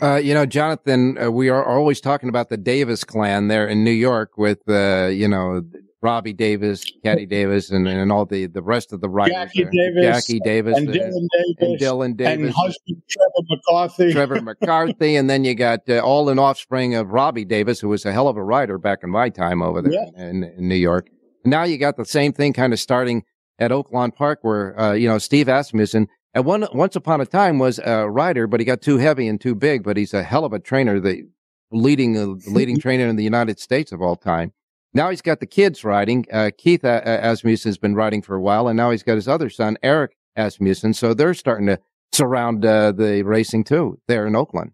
Uh, 0.00 0.16
you 0.16 0.34
know, 0.34 0.46
Jonathan, 0.46 1.16
uh, 1.22 1.30
we 1.30 1.48
are 1.48 1.64
always 1.64 2.00
talking 2.00 2.28
about 2.28 2.48
the 2.48 2.56
Davis 2.56 3.04
clan 3.04 3.48
there 3.48 3.68
in 3.68 3.84
New 3.84 3.92
York 3.92 4.36
with, 4.36 4.68
uh, 4.68 5.06
you 5.06 5.28
know, 5.28 5.62
Robbie 6.02 6.32
Davis, 6.32 6.84
Katie 7.04 7.26
Davis, 7.26 7.70
and, 7.70 7.86
and 7.86 8.10
all 8.10 8.26
the, 8.26 8.46
the 8.46 8.60
rest 8.60 8.92
of 8.92 9.00
the 9.00 9.08
writers. 9.08 9.34
Jackie 9.34 9.64
there. 9.64 9.72
Davis. 9.72 10.26
Jackie 10.26 10.40
Davis. 10.40 10.76
And 10.76 10.88
Dylan 10.88 11.28
Davis. 11.32 11.56
And 11.60 11.78
Dylan 11.78 12.16
Davis. 12.16 12.46
And 12.46 12.54
husband 12.54 13.02
Trevor 13.08 13.46
McCarthy. 13.48 14.12
Trevor 14.12 14.40
McCarthy. 14.42 15.16
and 15.16 15.30
then 15.30 15.44
you 15.44 15.54
got 15.54 15.88
uh, 15.88 16.00
all 16.00 16.28
an 16.28 16.40
offspring 16.40 16.96
of 16.96 17.10
Robbie 17.10 17.44
Davis, 17.44 17.78
who 17.78 17.88
was 17.88 18.04
a 18.04 18.12
hell 18.12 18.26
of 18.26 18.36
a 18.36 18.42
writer 18.42 18.78
back 18.78 19.04
in 19.04 19.10
my 19.10 19.28
time 19.28 19.62
over 19.62 19.80
there 19.80 19.92
yeah. 19.92 20.24
in, 20.24 20.42
in, 20.42 20.68
New 20.68 20.74
York. 20.74 21.08
Now 21.44 21.62
you 21.62 21.78
got 21.78 21.96
the 21.96 22.04
same 22.04 22.32
thing 22.32 22.52
kind 22.52 22.72
of 22.72 22.80
starting 22.80 23.22
at 23.60 23.70
Oaklawn 23.70 24.12
Park 24.12 24.40
where, 24.42 24.78
uh, 24.78 24.92
you 24.94 25.06
know, 25.06 25.18
Steve 25.18 25.48
Asmussen 25.48 26.08
and 26.34 26.44
one, 26.44 26.66
once 26.72 26.96
upon 26.96 27.20
a 27.20 27.26
time 27.26 27.58
was 27.58 27.78
a 27.78 28.08
rider, 28.08 28.46
but 28.46 28.60
he 28.60 28.64
got 28.64 28.80
too 28.80 28.98
heavy 28.98 29.28
and 29.28 29.40
too 29.40 29.54
big, 29.54 29.82
but 29.82 29.96
he's 29.96 30.14
a 30.14 30.22
hell 30.22 30.44
of 30.44 30.52
a 30.52 30.58
trainer, 30.58 30.98
the 30.98 31.28
leading, 31.70 32.16
uh, 32.16 32.50
leading 32.50 32.78
trainer 32.80 33.06
in 33.06 33.16
the 33.16 33.24
United 33.24 33.58
States 33.58 33.92
of 33.92 34.00
all 34.00 34.16
time. 34.16 34.52
Now 34.94 35.10
he's 35.10 35.22
got 35.22 35.40
the 35.40 35.46
kids 35.46 35.84
riding. 35.84 36.26
Uh, 36.32 36.50
Keith 36.56 36.84
uh, 36.84 37.00
Asmussen 37.04 37.68
has 37.68 37.78
been 37.78 37.94
riding 37.94 38.22
for 38.22 38.34
a 38.34 38.40
while, 38.40 38.68
and 38.68 38.76
now 38.76 38.90
he's 38.90 39.02
got 39.02 39.14
his 39.14 39.28
other 39.28 39.50
son, 39.50 39.76
Eric 39.82 40.16
Asmussen. 40.36 40.94
So 40.94 41.14
they're 41.14 41.34
starting 41.34 41.66
to 41.66 41.78
surround 42.12 42.64
uh, 42.64 42.92
the 42.92 43.22
racing 43.22 43.64
too 43.64 43.98
there 44.06 44.26
in 44.26 44.34
Oaklawn. 44.34 44.72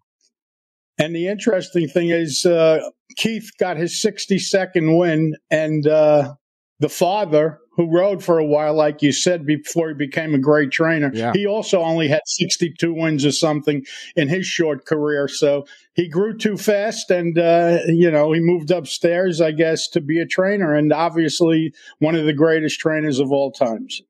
And 0.97 1.15
the 1.15 1.27
interesting 1.27 1.87
thing 1.87 2.09
is, 2.09 2.45
uh, 2.45 2.81
Keith 3.15 3.51
got 3.57 3.77
his 3.77 3.93
62nd 3.93 4.99
win, 4.99 5.35
and 5.49 5.87
uh, 5.87 6.35
the 6.79 6.89
father 6.89 7.59
who 7.79 7.89
rode 7.89 8.21
for 8.21 8.37
a 8.37 8.45
while, 8.45 8.73
like 8.73 9.01
you 9.01 9.13
said, 9.13 9.45
before 9.45 9.87
he 9.87 9.93
became 9.93 10.35
a 10.35 10.37
great 10.37 10.69
trainer. 10.69 11.09
Yeah. 11.13 11.31
He 11.33 11.47
also 11.47 11.79
only 11.79 12.09
had 12.09 12.19
62 12.25 12.93
wins 12.93 13.25
or 13.25 13.31
something 13.31 13.85
in 14.17 14.27
his 14.27 14.45
short 14.45 14.85
career. 14.85 15.29
So 15.29 15.65
he 15.93 16.09
grew 16.09 16.37
too 16.37 16.57
fast 16.57 17.09
and, 17.09 17.39
uh, 17.39 17.77
you 17.87 18.11
know, 18.11 18.33
he 18.33 18.41
moved 18.41 18.69
upstairs, 18.69 19.39
I 19.39 19.51
guess, 19.51 19.87
to 19.91 20.01
be 20.01 20.19
a 20.19 20.25
trainer 20.25 20.75
and 20.75 20.91
obviously 20.91 21.73
one 21.99 22.15
of 22.15 22.25
the 22.25 22.33
greatest 22.33 22.81
trainers 22.81 23.17
of 23.17 23.31
all 23.31 23.49
times. 23.49 24.01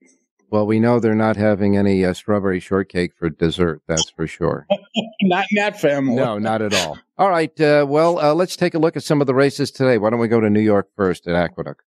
Well, 0.49 0.65
we 0.65 0.79
know 0.79 0.99
they're 0.99 1.13
not 1.13 1.37
having 1.37 1.77
any 1.77 2.03
uh, 2.03 2.15
strawberry 2.15 2.59
shortcake 2.59 3.13
for 3.13 3.29
dessert. 3.29 3.83
That's 3.85 4.09
for 4.09 4.25
sure. 4.25 4.65
not 5.21 5.45
in 5.51 5.57
that 5.57 5.79
family. 5.79 6.15
No, 6.15 6.39
not 6.39 6.63
at 6.63 6.73
all. 6.73 6.97
All 7.19 7.29
right. 7.29 7.61
Uh, 7.61 7.85
well, 7.87 8.17
uh, 8.17 8.33
let's 8.33 8.55
take 8.55 8.73
a 8.73 8.79
look 8.79 8.97
at 8.97 9.03
some 9.03 9.21
of 9.21 9.27
the 9.27 9.35
races 9.35 9.69
today. 9.69 9.99
Why 9.99 10.09
don't 10.09 10.19
we 10.19 10.27
go 10.27 10.39
to 10.39 10.49
New 10.49 10.59
York 10.59 10.89
first 10.95 11.27
at 11.27 11.35
Aqueduct? 11.35 11.83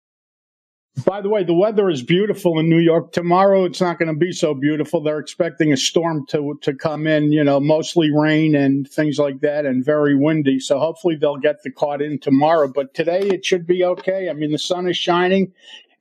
By 1.04 1.20
the 1.20 1.28
way, 1.28 1.44
the 1.44 1.54
weather 1.54 1.90
is 1.90 2.02
beautiful 2.02 2.58
in 2.58 2.70
New 2.70 2.78
York. 2.78 3.12
Tomorrow 3.12 3.66
it's 3.66 3.82
not 3.82 3.98
going 3.98 4.08
to 4.08 4.18
be 4.18 4.32
so 4.32 4.54
beautiful. 4.54 5.02
They're 5.02 5.18
expecting 5.18 5.72
a 5.72 5.76
storm 5.76 6.24
to 6.28 6.58
to 6.62 6.74
come 6.74 7.06
in, 7.06 7.32
you 7.32 7.44
know, 7.44 7.60
mostly 7.60 8.10
rain 8.10 8.54
and 8.54 8.88
things 8.88 9.18
like 9.18 9.40
that 9.40 9.66
and 9.66 9.84
very 9.84 10.16
windy. 10.16 10.58
So 10.58 10.78
hopefully 10.78 11.16
they'll 11.16 11.36
get 11.36 11.62
the 11.62 11.70
caught 11.70 12.00
in 12.00 12.18
tomorrow, 12.18 12.66
but 12.66 12.94
today 12.94 13.20
it 13.20 13.44
should 13.44 13.66
be 13.66 13.84
okay. 13.84 14.30
I 14.30 14.32
mean, 14.32 14.52
the 14.52 14.58
sun 14.58 14.88
is 14.88 14.96
shining 14.96 15.52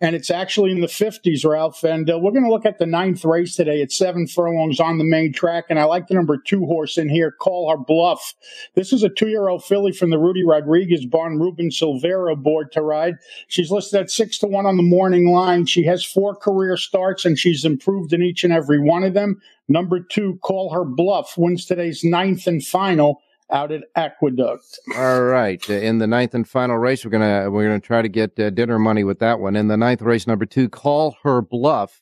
and 0.02 0.14
it's 0.14 0.30
actually 0.30 0.72
in 0.72 0.82
the 0.82 0.88
50s, 0.88 1.50
Ralph. 1.50 1.84
And 1.84 2.10
uh, 2.10 2.20
we're 2.20 2.32
going 2.32 2.44
to 2.44 2.50
look 2.50 2.66
at 2.66 2.80
the 2.80 2.86
ninth 2.86 3.24
race 3.24 3.56
today 3.56 3.82
It's 3.82 3.98
seven 3.98 4.28
furlongs 4.28 4.80
on 4.80 4.98
the 4.98 5.06
main 5.06 5.32
track. 5.32 5.66
And 5.70 5.80
I 5.80 5.86
like 5.86 6.08
the 6.08 6.16
number 6.16 6.38
two 6.38 6.66
horse 6.66 6.98
in 6.98 7.08
here, 7.08 7.32
Call 7.32 7.70
Her 7.70 7.78
Bluff. 7.78 8.36
This 8.76 8.92
is 8.92 9.04
a 9.04 9.10
two 9.10 9.30
year 9.30 9.48
old 9.48 9.64
filly 9.64 9.94
from 9.94 10.10
the 10.10 10.20
Rudy 10.20 10.44
Rodriguez 10.46 11.06
barn, 11.06 11.40
Ruben 11.40 11.70
Silvera 11.70 12.36
board 12.36 12.74
to 12.74 12.82
ride. 12.82 13.16
She's 13.48 13.72
listed 13.72 14.02
at 14.02 14.12
six 14.12 14.38
to 14.40 14.48
one 14.48 14.66
on 14.66 14.76
the 14.76 14.84
morning 14.84 15.32
line. 15.32 15.66
She 15.66 15.84
has 15.86 16.04
four 16.04 16.36
career 16.36 16.76
starts 16.76 17.24
and 17.24 17.40
she's 17.40 17.64
improved 17.64 18.12
in 18.12 18.22
each 18.22 18.44
and 18.44 18.52
every 18.52 18.80
one 18.80 19.04
of 19.04 19.14
them. 19.14 19.42
Number 19.70 20.02
two, 20.02 20.38
Call 20.44 20.74
Her 20.74 20.86
Bluff, 20.86 21.38
wins 21.38 21.66
today's 21.66 22.04
ninth 22.04 22.48
and 22.48 22.64
final 22.64 23.22
out 23.52 23.72
at 23.72 23.84
Aqueduct. 23.96 24.80
All 24.96 25.24
right, 25.24 25.64
uh, 25.70 25.74
in 25.74 26.00
the 26.00 26.08
ninth 26.08 26.34
and 26.34 26.48
final 26.48 26.78
race, 26.78 27.06
we're 27.06 27.12
gonna 27.12 27.50
we're 27.52 27.66
gonna 27.66 27.80
try 27.80 28.02
to 28.02 28.10
get 28.10 28.40
uh, 28.40 28.50
dinner 28.50 28.80
money 28.80 29.04
with 29.04 29.20
that 29.20 29.40
one. 29.40 29.56
In 29.56 29.68
the 29.68 29.78
ninth 29.78 30.02
race, 30.02 30.28
number 30.28 30.46
two, 30.46 30.70
call 30.70 31.18
her 31.24 31.42
bluff. 31.42 32.02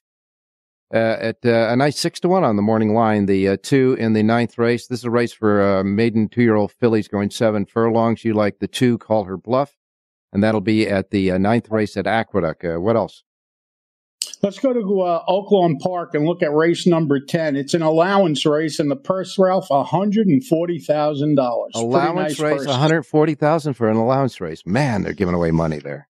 Uh, 0.94 1.18
at 1.20 1.38
uh, 1.44 1.70
a 1.70 1.76
nice 1.76 1.98
six 1.98 2.20
to 2.20 2.28
one 2.28 2.44
on 2.44 2.56
the 2.56 2.62
morning 2.62 2.94
line. 2.94 3.26
The 3.26 3.48
uh, 3.50 3.58
two 3.64 3.98
in 4.00 4.14
the 4.14 4.22
ninth 4.22 4.60
race. 4.60 4.86
This 4.86 5.00
is 5.00 5.06
a 5.06 5.10
race 5.10 5.34
for 5.34 5.80
uh, 5.80 5.84
maiden 5.84 6.30
two 6.30 6.44
year 6.44 6.56
old 6.56 6.72
fillies 6.72 7.08
going 7.08 7.32
seven 7.32 7.66
furlongs. 7.66 8.24
You 8.24 8.36
like 8.36 8.60
the 8.60 8.68
two, 8.68 9.00
call 9.00 9.24
her 9.24 9.38
bluff, 9.38 9.76
and 10.32 10.44
that'll 10.44 10.62
be 10.62 10.88
at 10.88 11.10
the 11.10 11.32
ninth 11.40 11.72
race 11.72 11.98
at 11.98 12.06
Aqueduct. 12.06 12.64
what 12.64 12.96
else? 12.96 13.24
Let's 14.44 14.60
go 14.60 14.74
to 14.74 15.02
uh, 15.02 15.26
Oaklawn 15.26 15.80
Park 15.80 16.16
and 16.16 16.26
look 16.26 16.44
at 16.44 16.52
race 16.52 16.86
number 16.86 17.22
10. 17.22 17.56
It's 17.56 17.74
an 17.74 17.82
allowance 17.82 18.46
race, 18.46 18.78
and 18.78 18.92
the 18.92 18.98
purse, 18.98 19.40
Ralph, 19.40 19.70
$140,000. 19.70 21.70
Allowance 21.76 22.16
nice 22.16 22.40
race, 22.42 22.68
140000 22.68 23.74
for 23.74 23.90
an 23.90 23.96
allowance 23.96 24.42
race. 24.42 24.66
Man, 24.66 25.04
they're 25.04 25.14
giving 25.14 25.34
away 25.34 25.52
money 25.52 25.80
there. 25.80 26.10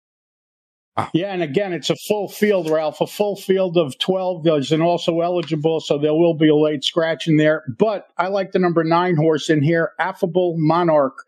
Oh. 0.96 1.10
Yeah, 1.12 1.34
and 1.34 1.42
again, 1.42 1.74
it's 1.74 1.90
a 1.90 1.96
full 1.96 2.28
field, 2.28 2.70
Ralph, 2.70 3.02
a 3.02 3.06
full 3.06 3.36
field 3.36 3.76
of 3.76 3.98
12. 3.98 4.44
There's 4.44 4.72
an 4.72 4.80
also 4.80 5.20
eligible, 5.20 5.80
so 5.80 5.98
there 5.98 6.14
will 6.14 6.34
be 6.34 6.48
a 6.48 6.56
late 6.56 6.84
scratch 6.84 7.28
in 7.28 7.36
there. 7.36 7.64
But 7.78 8.06
I 8.16 8.28
like 8.28 8.52
the 8.52 8.58
number 8.58 8.82
nine 8.82 9.16
horse 9.16 9.50
in 9.50 9.62
here, 9.62 9.92
Affable 9.98 10.54
Monarch. 10.56 11.18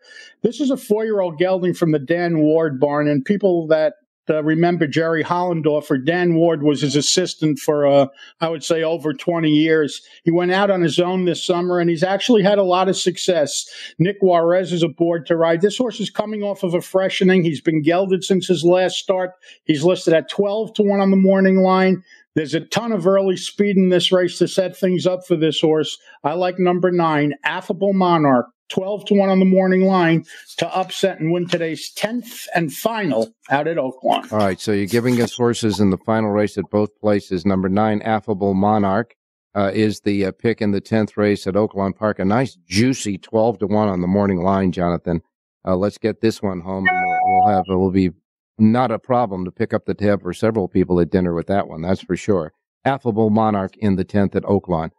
This 0.41 0.59
is 0.59 0.71
a 0.71 0.77
four 0.77 1.05
year 1.05 1.19
old 1.19 1.37
gelding 1.37 1.75
from 1.75 1.91
the 1.91 1.99
Dan 1.99 2.39
Ward 2.39 2.79
barn, 2.79 3.07
and 3.07 3.23
people 3.23 3.67
that 3.67 3.93
uh, 4.29 4.43
remember 4.43 4.87
Jerry 4.87 5.23
Hollendorfer. 5.23 6.03
Dan 6.03 6.35
Ward 6.35 6.63
was 6.63 6.81
his 6.81 6.95
assistant 6.95 7.59
for, 7.59 7.87
uh, 7.87 8.07
I 8.41 8.49
would 8.49 8.63
say, 8.63 8.83
over 8.83 9.13
20 9.13 9.49
years. 9.49 10.01
He 10.23 10.31
went 10.31 10.51
out 10.51 10.71
on 10.71 10.81
his 10.81 10.99
own 10.99 11.25
this 11.25 11.45
summer, 11.45 11.79
and 11.79 11.89
he's 11.89 12.03
actually 12.03 12.43
had 12.43 12.57
a 12.57 12.63
lot 12.63 12.89
of 12.89 12.97
success. 12.97 13.65
Nick 13.99 14.17
Juarez 14.21 14.71
is 14.71 14.83
aboard 14.83 15.25
to 15.27 15.37
ride. 15.37 15.61
This 15.61 15.77
horse 15.77 15.99
is 15.99 16.09
coming 16.09 16.43
off 16.43 16.63
of 16.63 16.73
a 16.73 16.81
freshening. 16.81 17.43
He's 17.43 17.61
been 17.61 17.81
gelded 17.81 18.23
since 18.23 18.47
his 18.47 18.63
last 18.63 18.97
start. 18.97 19.31
He's 19.65 19.83
listed 19.83 20.13
at 20.13 20.29
12 20.29 20.73
to 20.75 20.83
1 20.83 20.99
on 20.99 21.11
the 21.11 21.17
morning 21.17 21.57
line. 21.57 22.03
There's 22.35 22.53
a 22.53 22.59
ton 22.59 22.91
of 22.91 23.07
early 23.07 23.37
speed 23.37 23.77
in 23.77 23.89
this 23.89 24.11
race 24.11 24.37
to 24.39 24.47
set 24.47 24.75
things 24.75 25.07
up 25.07 25.25
for 25.25 25.37
this 25.37 25.61
horse. 25.61 25.97
I 26.23 26.33
like 26.33 26.59
number 26.59 26.91
nine, 26.91 27.33
Affable 27.45 27.93
Monarch. 27.93 28.47
12 28.69 29.05
to 29.05 29.13
1 29.13 29.29
on 29.29 29.39
the 29.39 29.45
morning 29.45 29.83
line 29.83 30.25
to 30.57 30.75
upset 30.75 31.19
and 31.19 31.31
win 31.31 31.47
today's 31.47 31.93
10th 31.93 32.47
and 32.55 32.73
final 32.73 33.33
out 33.49 33.67
at 33.67 33.77
Oaklawn. 33.77 34.31
All 34.31 34.39
right, 34.39 34.59
so 34.59 34.71
you're 34.71 34.85
giving 34.85 35.21
us 35.21 35.35
horses 35.35 35.79
in 35.79 35.89
the 35.89 35.97
final 35.97 36.31
race 36.31 36.57
at 36.57 36.69
both 36.71 36.95
places. 36.99 37.45
Number 37.45 37.69
nine, 37.69 38.01
Affable 38.01 38.53
Monarch, 38.53 39.15
uh, 39.55 39.71
is 39.73 40.01
the 40.01 40.25
uh, 40.25 40.31
pick 40.31 40.61
in 40.61 40.71
the 40.71 40.81
10th 40.81 41.15
race 41.15 41.47
at 41.47 41.53
Oaklawn 41.53 41.95
Park. 41.95 42.19
A 42.19 42.25
nice, 42.25 42.57
juicy 42.67 43.17
12 43.17 43.59
to 43.59 43.67
1 43.67 43.87
on 43.87 44.01
the 44.01 44.07
morning 44.07 44.41
line, 44.41 44.71
Jonathan. 44.71 45.21
Uh, 45.65 45.75
let's 45.75 45.97
get 45.97 46.21
this 46.21 46.41
one 46.41 46.59
home, 46.61 46.85
and 46.87 47.05
we'll, 47.05 47.19
we'll 47.23 47.55
have, 47.55 47.63
it 47.67 47.75
will 47.75 47.91
be 47.91 48.11
not 48.57 48.91
a 48.91 48.99
problem 48.99 49.45
to 49.45 49.51
pick 49.51 49.73
up 49.73 49.85
the 49.85 49.93
tab 49.93 50.21
for 50.21 50.33
several 50.33 50.67
people 50.67 50.99
at 50.99 51.09
dinner 51.09 51.33
with 51.33 51.47
that 51.47 51.67
one, 51.67 51.81
that's 51.81 52.01
for 52.01 52.15
sure. 52.15 52.53
Affable 52.83 53.29
Monarch 53.29 53.75
in 53.77 53.95
the 53.95 54.05
10th 54.05 54.35
at 54.35 54.43
Oaklawn. 54.43 54.91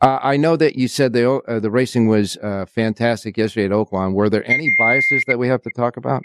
Uh, 0.00 0.18
I 0.22 0.36
know 0.36 0.56
that 0.56 0.76
you 0.76 0.88
said 0.88 1.14
the 1.14 1.30
uh, 1.30 1.58
the 1.58 1.70
racing 1.70 2.06
was 2.06 2.36
uh, 2.36 2.66
fantastic 2.66 3.36
yesterday 3.36 3.66
at 3.66 3.70
Oaklawn. 3.70 4.12
Were 4.12 4.28
there 4.28 4.48
any 4.48 4.74
biases 4.78 5.24
that 5.26 5.38
we 5.38 5.48
have 5.48 5.62
to 5.62 5.70
talk 5.70 5.96
about? 5.96 6.22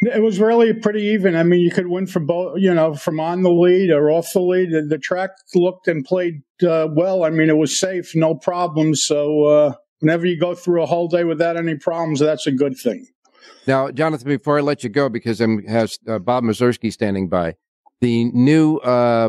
It 0.00 0.22
was 0.22 0.40
really 0.40 0.72
pretty 0.72 1.02
even. 1.02 1.36
I 1.36 1.42
mean, 1.42 1.60
you 1.60 1.70
could 1.70 1.86
win 1.86 2.06
from 2.06 2.26
both, 2.26 2.58
you 2.58 2.72
know, 2.74 2.94
from 2.94 3.20
on 3.20 3.42
the 3.42 3.50
lead 3.50 3.90
or 3.90 4.10
off 4.10 4.32
the 4.32 4.40
lead. 4.40 4.72
The, 4.72 4.82
the 4.82 4.98
track 4.98 5.30
looked 5.54 5.88
and 5.88 6.04
played 6.04 6.42
uh, 6.66 6.88
well. 6.90 7.24
I 7.24 7.30
mean, 7.30 7.48
it 7.48 7.56
was 7.56 7.78
safe, 7.78 8.14
no 8.14 8.34
problems. 8.34 9.04
So 9.04 9.44
uh, 9.44 9.74
whenever 10.00 10.26
you 10.26 10.38
go 10.38 10.54
through 10.54 10.82
a 10.82 10.86
whole 10.86 11.08
day 11.08 11.24
without 11.24 11.56
any 11.56 11.76
problems, 11.76 12.20
that's 12.20 12.46
a 12.46 12.52
good 12.52 12.76
thing. 12.76 13.06
Now, 13.66 13.90
Jonathan, 13.90 14.28
before 14.28 14.58
I 14.58 14.62
let 14.62 14.84
you 14.84 14.90
go, 14.90 15.08
because 15.08 15.40
I 15.40 15.46
have 15.68 15.92
uh, 16.08 16.18
Bob 16.18 16.44
Mieszerski 16.44 16.92
standing 16.92 17.28
by, 17.28 17.54
the 18.00 18.24
new 18.24 18.80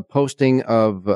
posting 0.10 0.62
of 0.64 1.08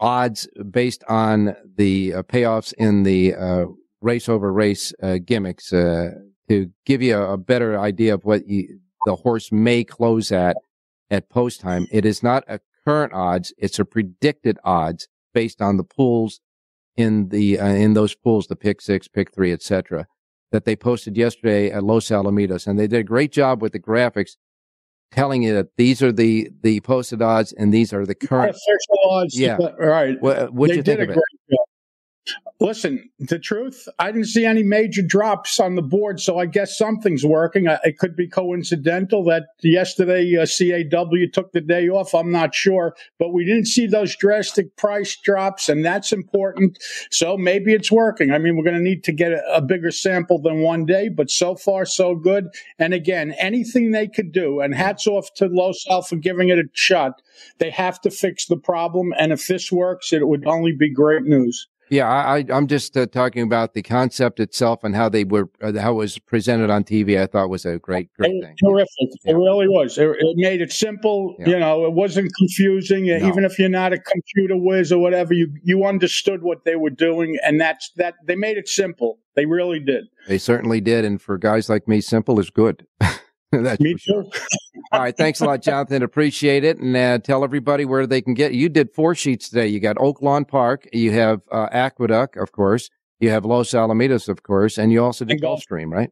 odds 0.00 0.48
based 0.70 1.04
on 1.08 1.54
the 1.76 2.14
uh, 2.14 2.22
payoffs 2.22 2.72
in 2.74 3.02
the 3.02 3.34
uh, 3.34 3.66
race 4.00 4.28
over 4.28 4.52
race 4.52 4.92
uh, 5.02 5.18
gimmicks 5.24 5.72
uh, 5.72 6.10
to 6.48 6.70
give 6.86 7.02
you 7.02 7.16
a, 7.16 7.34
a, 7.34 7.36
better 7.36 7.78
idea 7.78 8.14
of 8.14 8.24
what 8.24 8.48
you, 8.48 8.80
the 9.04 9.14
horse 9.16 9.52
may 9.52 9.84
close 9.84 10.32
at 10.32 10.56
at 11.10 11.28
post 11.28 11.60
time. 11.60 11.86
It 11.90 12.04
is 12.04 12.22
not 12.22 12.44
a 12.48 12.60
current 12.86 13.12
odds; 13.12 13.52
it's 13.58 13.78
a 13.78 13.84
predicted 13.84 14.58
odds 14.64 15.08
based 15.34 15.60
on 15.60 15.76
the 15.76 15.84
pools 15.84 16.40
in 16.96 17.28
the 17.28 17.58
uh, 17.58 17.66
in 17.66 17.94
those 17.94 18.14
pools, 18.14 18.46
the 18.46 18.56
pick 18.56 18.80
six, 18.80 19.06
pick 19.06 19.32
three, 19.32 19.52
etc. 19.52 20.06
That 20.50 20.64
they 20.64 20.76
posted 20.76 21.16
yesterday 21.16 21.70
at 21.70 21.84
Los 21.84 22.08
Alamitos, 22.08 22.66
and 22.66 22.78
they 22.78 22.88
did 22.88 23.00
a 23.00 23.04
great 23.04 23.32
job 23.32 23.62
with 23.62 23.72
the 23.72 23.78
graphics 23.78 24.32
telling 25.10 25.42
you 25.42 25.54
that 25.54 25.76
these 25.76 26.02
are 26.02 26.12
the 26.12 26.50
the 26.62 26.80
posted 26.80 27.20
odds 27.22 27.52
and 27.52 27.72
these 27.72 27.92
are 27.92 28.06
the 28.06 28.14
current 28.14 28.56
odds. 29.04 29.38
Yeah, 29.38 29.56
right. 29.78 30.20
What, 30.20 30.52
what 30.52 30.74
you 30.74 30.82
think 30.82 31.00
of 31.00 31.10
it? 31.10 31.18
Listen, 32.62 33.08
the 33.18 33.38
truth, 33.38 33.88
I 33.98 34.12
didn't 34.12 34.26
see 34.26 34.44
any 34.44 34.62
major 34.62 35.00
drops 35.00 35.58
on 35.58 35.76
the 35.76 35.82
board, 35.82 36.20
so 36.20 36.38
I 36.38 36.44
guess 36.44 36.76
something's 36.76 37.24
working. 37.24 37.66
It 37.84 37.96
could 37.96 38.14
be 38.14 38.28
coincidental 38.28 39.24
that 39.24 39.44
yesterday 39.62 40.36
uh, 40.36 40.44
CAW 40.44 41.24
took 41.32 41.52
the 41.52 41.62
day 41.62 41.88
off. 41.88 42.14
I'm 42.14 42.30
not 42.30 42.54
sure, 42.54 42.94
but 43.18 43.32
we 43.32 43.46
didn't 43.46 43.64
see 43.64 43.86
those 43.86 44.14
drastic 44.14 44.76
price 44.76 45.16
drops, 45.16 45.70
and 45.70 45.82
that's 45.82 46.12
important. 46.12 46.78
So 47.10 47.38
maybe 47.38 47.72
it's 47.72 47.90
working. 47.90 48.30
I 48.30 48.36
mean, 48.36 48.58
we're 48.58 48.64
going 48.64 48.76
to 48.76 48.82
need 48.82 49.04
to 49.04 49.12
get 49.12 49.32
a, 49.32 49.42
a 49.54 49.62
bigger 49.62 49.90
sample 49.90 50.38
than 50.38 50.60
one 50.60 50.84
day, 50.84 51.08
but 51.08 51.30
so 51.30 51.54
far, 51.54 51.86
so 51.86 52.14
good. 52.14 52.48
And 52.78 52.92
again, 52.92 53.32
anything 53.38 53.92
they 53.92 54.06
could 54.06 54.32
do, 54.32 54.60
and 54.60 54.74
hats 54.74 55.06
off 55.06 55.32
to 55.36 55.46
Los 55.46 55.86
Al 55.88 56.02
for 56.02 56.16
giving 56.16 56.50
it 56.50 56.58
a 56.58 56.64
shot. 56.74 57.22
They 57.56 57.70
have 57.70 58.02
to 58.02 58.10
fix 58.10 58.44
the 58.44 58.58
problem, 58.58 59.14
and 59.18 59.32
if 59.32 59.46
this 59.46 59.72
works, 59.72 60.12
it 60.12 60.28
would 60.28 60.46
only 60.46 60.72
be 60.72 60.92
great 60.92 61.22
news. 61.22 61.66
Yeah, 61.90 62.08
I, 62.08 62.44
am 62.48 62.68
just 62.68 62.96
uh, 62.96 63.06
talking 63.06 63.42
about 63.42 63.74
the 63.74 63.82
concept 63.82 64.38
itself 64.38 64.84
and 64.84 64.94
how 64.94 65.08
they 65.08 65.24
were, 65.24 65.50
uh, 65.60 65.72
how 65.78 65.92
it 65.92 65.96
was 65.96 66.18
presented 66.20 66.70
on 66.70 66.84
TV. 66.84 67.20
I 67.20 67.26
thought 67.26 67.50
was 67.50 67.66
a 67.66 67.80
great, 67.80 68.12
great 68.14 68.30
thing. 68.42 68.54
Terrific. 68.62 68.88
Yeah. 69.24 69.32
It 69.32 69.34
really 69.34 69.66
was. 69.66 69.98
It, 69.98 70.08
it 70.08 70.36
made 70.36 70.60
it 70.60 70.72
simple. 70.72 71.34
Yeah. 71.40 71.48
You 71.48 71.58
know, 71.58 71.84
it 71.86 71.92
wasn't 71.92 72.30
confusing. 72.38 73.06
No. 73.06 73.16
Even 73.16 73.44
if 73.44 73.58
you're 73.58 73.68
not 73.68 73.92
a 73.92 73.98
computer 73.98 74.56
whiz 74.56 74.92
or 74.92 75.00
whatever, 75.00 75.34
you 75.34 75.52
you 75.64 75.84
understood 75.84 76.42
what 76.42 76.64
they 76.64 76.76
were 76.76 76.90
doing, 76.90 77.36
and 77.44 77.60
that's 77.60 77.90
that. 77.96 78.14
They 78.24 78.36
made 78.36 78.56
it 78.56 78.68
simple. 78.68 79.18
They 79.34 79.46
really 79.46 79.80
did. 79.80 80.04
They 80.28 80.38
certainly 80.38 80.80
did. 80.80 81.04
And 81.04 81.20
for 81.20 81.38
guys 81.38 81.68
like 81.68 81.88
me, 81.88 82.00
simple 82.00 82.38
is 82.38 82.50
good. 82.50 82.86
That's 83.62 83.80
Me 83.80 83.94
too. 83.94 83.98
Sure. 83.98 84.24
All 84.92 85.00
right. 85.00 85.16
Thanks 85.16 85.40
a 85.40 85.44
lot, 85.44 85.62
Jonathan. 85.62 86.02
Appreciate 86.02 86.62
it. 86.62 86.78
And 86.78 86.96
uh, 86.96 87.18
tell 87.18 87.42
everybody 87.42 87.84
where 87.84 88.06
they 88.06 88.20
can 88.22 88.34
get. 88.34 88.54
You 88.54 88.68
did 88.68 88.92
four 88.94 89.14
sheets 89.14 89.48
today. 89.48 89.66
You 89.66 89.80
got 89.80 89.96
Oaklawn 89.96 90.46
Park. 90.46 90.88
You 90.92 91.10
have 91.12 91.40
uh, 91.50 91.68
Aqueduct, 91.72 92.36
of 92.36 92.52
course. 92.52 92.90
You 93.18 93.30
have 93.30 93.44
Los 93.44 93.70
Alamitos, 93.70 94.28
of 94.28 94.42
course, 94.42 94.78
and 94.78 94.92
you 94.92 95.04
also 95.04 95.24
did 95.24 95.42
Gulfstream, 95.42 95.92
right? 95.92 96.10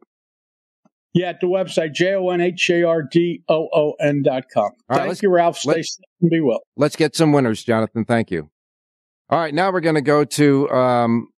Yeah, 1.13 1.29
at 1.29 1.39
the 1.39 1.47
website, 1.47 1.93
J 1.93 2.13
O 2.13 2.29
N 2.29 2.39
H 2.39 2.69
A 2.69 2.83
R 2.83 3.01
D 3.01 3.41
O 3.49 3.67
O 3.73 3.93
N 3.99 4.21
dot 4.21 4.43
com. 4.53 4.71
right, 4.87 5.07
Thank 5.07 5.21
you, 5.23 5.29
Ralph. 5.29 5.57
Stay 5.57 5.81
safe 5.81 6.05
and 6.21 6.29
be 6.29 6.39
well. 6.39 6.61
Let's 6.75 6.95
get 6.95 7.15
some 7.15 7.31
winners, 7.31 7.63
Jonathan. 7.63 8.05
Thank 8.05 8.29
you. 8.29 8.49
All 9.29 9.39
right, 9.39 9.53
now 9.53 9.71
we're 9.71 9.79
going 9.81 9.95
to 9.95 10.01
go 10.01 10.23
to 10.23 10.69
um, 10.69 11.29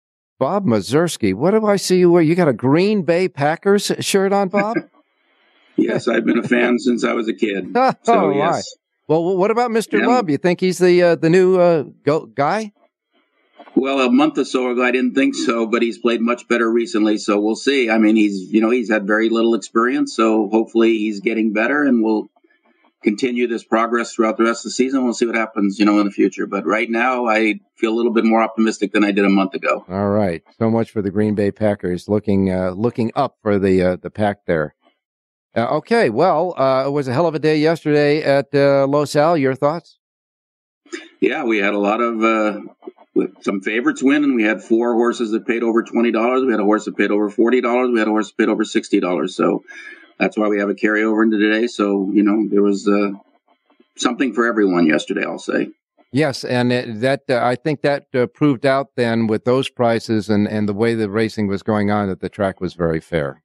Bob 0.40 0.64
Mieszerski. 0.64 1.34
What 1.34 1.52
do 1.52 1.64
I 1.66 1.76
see 1.76 1.98
you 1.98 2.10
wear? 2.10 2.22
You 2.22 2.34
got 2.34 2.48
a 2.48 2.52
Green 2.52 3.02
Bay 3.02 3.28
Packers 3.28 3.92
shirt 4.00 4.32
on, 4.32 4.48
Bob? 4.48 4.76
yes, 5.80 6.08
I've 6.08 6.24
been 6.24 6.38
a 6.38 6.46
fan 6.46 6.78
since 6.86 7.04
I 7.04 7.12
was 7.12 7.28
a 7.28 7.34
kid. 7.34 7.72
oh, 7.74 7.92
so, 8.02 8.30
yes. 8.30 8.74
Well, 9.08 9.36
what 9.36 9.50
about 9.50 9.70
Mr. 9.70 9.98
Yeah. 10.00 10.06
Love? 10.06 10.30
You 10.30 10.38
think 10.38 10.60
he's 10.60 10.78
the 10.78 11.02
uh, 11.02 11.14
the 11.16 11.30
new 11.30 11.58
uh, 11.58 11.84
go- 12.04 12.26
guy? 12.26 12.72
Well, 13.74 14.00
a 14.00 14.10
month 14.10 14.38
or 14.38 14.44
so 14.44 14.70
ago, 14.70 14.84
I 14.84 14.90
didn't 14.90 15.14
think 15.14 15.34
so, 15.34 15.66
but 15.66 15.80
he's 15.82 15.98
played 15.98 16.20
much 16.20 16.48
better 16.48 16.70
recently. 16.70 17.18
So 17.18 17.40
we'll 17.40 17.56
see. 17.56 17.88
I 17.88 17.98
mean, 17.98 18.16
he's 18.16 18.52
you 18.52 18.60
know 18.60 18.70
he's 18.70 18.90
had 18.90 19.06
very 19.06 19.28
little 19.28 19.54
experience, 19.54 20.14
so 20.14 20.48
hopefully 20.48 20.98
he's 20.98 21.20
getting 21.20 21.52
better, 21.52 21.84
and 21.84 22.04
we'll 22.04 22.30
continue 23.02 23.46
this 23.46 23.64
progress 23.64 24.12
throughout 24.12 24.36
the 24.36 24.44
rest 24.44 24.64
of 24.64 24.70
the 24.70 24.74
season. 24.74 25.04
We'll 25.04 25.14
see 25.14 25.26
what 25.26 25.34
happens, 25.34 25.78
you 25.78 25.84
know, 25.86 25.98
in 26.00 26.06
the 26.06 26.12
future. 26.12 26.46
But 26.46 26.66
right 26.66 26.90
now, 26.90 27.26
I 27.26 27.60
feel 27.76 27.92
a 27.92 27.96
little 27.96 28.12
bit 28.12 28.24
more 28.24 28.42
optimistic 28.42 28.92
than 28.92 29.04
I 29.04 29.12
did 29.12 29.24
a 29.24 29.30
month 29.30 29.54
ago. 29.54 29.84
All 29.88 30.10
right. 30.10 30.42
So 30.58 30.70
much 30.70 30.90
for 30.90 31.00
the 31.00 31.10
Green 31.10 31.34
Bay 31.34 31.50
Packers 31.50 32.08
looking 32.08 32.52
uh, 32.52 32.70
looking 32.72 33.10
up 33.14 33.38
for 33.42 33.58
the 33.58 33.82
uh, 33.82 33.96
the 33.96 34.10
pack 34.10 34.46
there. 34.46 34.74
Uh, 35.56 35.66
okay. 35.76 36.10
Well, 36.10 36.54
uh, 36.56 36.84
it 36.86 36.90
was 36.90 37.08
a 37.08 37.12
hell 37.12 37.26
of 37.26 37.34
a 37.34 37.38
day 37.38 37.58
yesterday 37.58 38.22
at 38.22 38.54
uh, 38.54 38.86
Los 38.86 39.16
Al. 39.16 39.36
Your 39.36 39.54
thoughts? 39.54 39.98
Yeah, 41.20 41.44
we 41.44 41.58
had 41.58 41.74
a 41.74 41.78
lot 41.78 42.00
of 42.00 42.22
uh, 42.22 42.60
some 43.42 43.60
favorites 43.60 44.02
win, 44.02 44.24
and 44.24 44.36
we 44.36 44.44
had 44.44 44.62
four 44.62 44.94
horses 44.94 45.32
that 45.32 45.46
paid 45.46 45.62
over 45.62 45.82
twenty 45.82 46.12
dollars. 46.12 46.44
We 46.44 46.52
had 46.52 46.60
a 46.60 46.64
horse 46.64 46.84
that 46.84 46.96
paid 46.96 47.10
over 47.10 47.28
forty 47.30 47.60
dollars. 47.60 47.90
We 47.92 47.98
had 47.98 48.08
a 48.08 48.12
horse 48.12 48.28
that 48.28 48.36
paid 48.36 48.48
over 48.48 48.64
sixty 48.64 49.00
dollars. 49.00 49.34
So 49.34 49.64
that's 50.18 50.36
why 50.36 50.48
we 50.48 50.58
have 50.58 50.68
a 50.68 50.74
carryover 50.74 51.22
into 51.22 51.38
today. 51.38 51.66
So 51.66 52.10
you 52.12 52.22
know 52.22 52.46
there 52.48 52.62
was 52.62 52.86
uh, 52.88 53.12
something 53.96 54.32
for 54.32 54.46
everyone 54.46 54.86
yesterday. 54.86 55.24
I'll 55.24 55.38
say. 55.38 55.68
Yes, 56.12 56.44
and 56.44 56.72
it, 56.72 57.00
that 57.00 57.22
uh, 57.28 57.40
I 57.42 57.54
think 57.54 57.82
that 57.82 58.06
uh, 58.14 58.26
proved 58.26 58.66
out 58.66 58.88
then 58.96 59.28
with 59.28 59.44
those 59.44 59.68
prices 59.68 60.28
and, 60.28 60.48
and 60.48 60.68
the 60.68 60.74
way 60.74 60.96
the 60.96 61.08
racing 61.08 61.46
was 61.46 61.62
going 61.62 61.92
on 61.92 62.08
that 62.08 62.20
the 62.20 62.28
track 62.28 62.60
was 62.60 62.74
very 62.74 62.98
fair. 62.98 63.42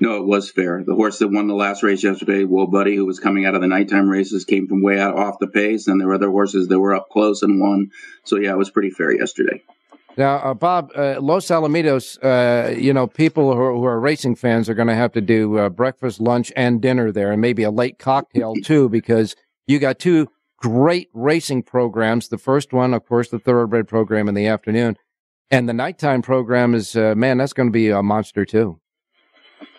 No, 0.00 0.16
it 0.16 0.26
was 0.26 0.50
fair. 0.50 0.82
The 0.84 0.94
horse 0.94 1.18
that 1.20 1.28
won 1.28 1.46
the 1.46 1.54
last 1.54 1.82
race 1.82 2.02
yesterday, 2.02 2.44
Wool 2.44 2.66
Buddy, 2.66 2.96
who 2.96 3.06
was 3.06 3.20
coming 3.20 3.46
out 3.46 3.54
of 3.54 3.60
the 3.60 3.66
nighttime 3.66 4.08
races, 4.08 4.44
came 4.44 4.68
from 4.68 4.82
way 4.82 5.00
out 5.00 5.16
off 5.16 5.38
the 5.38 5.46
pace, 5.46 5.86
and 5.86 6.00
there 6.00 6.08
were 6.08 6.14
other 6.14 6.30
horses 6.30 6.68
that 6.68 6.78
were 6.78 6.94
up 6.94 7.08
close 7.10 7.42
and 7.42 7.60
won. 7.60 7.90
So 8.24 8.36
yeah, 8.36 8.52
it 8.52 8.58
was 8.58 8.70
pretty 8.70 8.90
fair 8.90 9.14
yesterday. 9.14 9.62
Now, 10.16 10.36
uh, 10.36 10.54
Bob, 10.54 10.92
uh, 10.96 11.20
Los 11.20 11.46
Alamitos, 11.48 12.18
uh, 12.22 12.74
you 12.74 12.94
know, 12.94 13.06
people 13.06 13.52
who 13.54 13.60
are, 13.60 13.72
who 13.72 13.84
are 13.84 14.00
racing 14.00 14.36
fans 14.36 14.68
are 14.68 14.74
going 14.74 14.88
to 14.88 14.94
have 14.94 15.12
to 15.12 15.20
do 15.20 15.58
uh, 15.58 15.68
breakfast, 15.68 16.20
lunch, 16.20 16.52
and 16.56 16.80
dinner 16.80 17.12
there, 17.12 17.32
and 17.32 17.40
maybe 17.40 17.62
a 17.64 17.70
late 17.70 17.98
cocktail 17.98 18.54
too, 18.64 18.88
because 18.88 19.36
you 19.66 19.78
got 19.78 19.98
two 19.98 20.28
great 20.56 21.10
racing 21.12 21.62
programs. 21.62 22.28
The 22.28 22.38
first 22.38 22.72
one, 22.72 22.94
of 22.94 23.06
course, 23.06 23.28
the 23.28 23.38
thoroughbred 23.38 23.88
program 23.88 24.26
in 24.28 24.34
the 24.34 24.46
afternoon, 24.46 24.96
and 25.50 25.68
the 25.68 25.74
nighttime 25.74 26.22
program 26.22 26.74
is, 26.74 26.96
uh, 26.96 27.14
man, 27.14 27.36
that's 27.36 27.52
going 27.52 27.68
to 27.68 27.72
be 27.72 27.90
a 27.90 28.02
monster 28.02 28.46
too. 28.46 28.80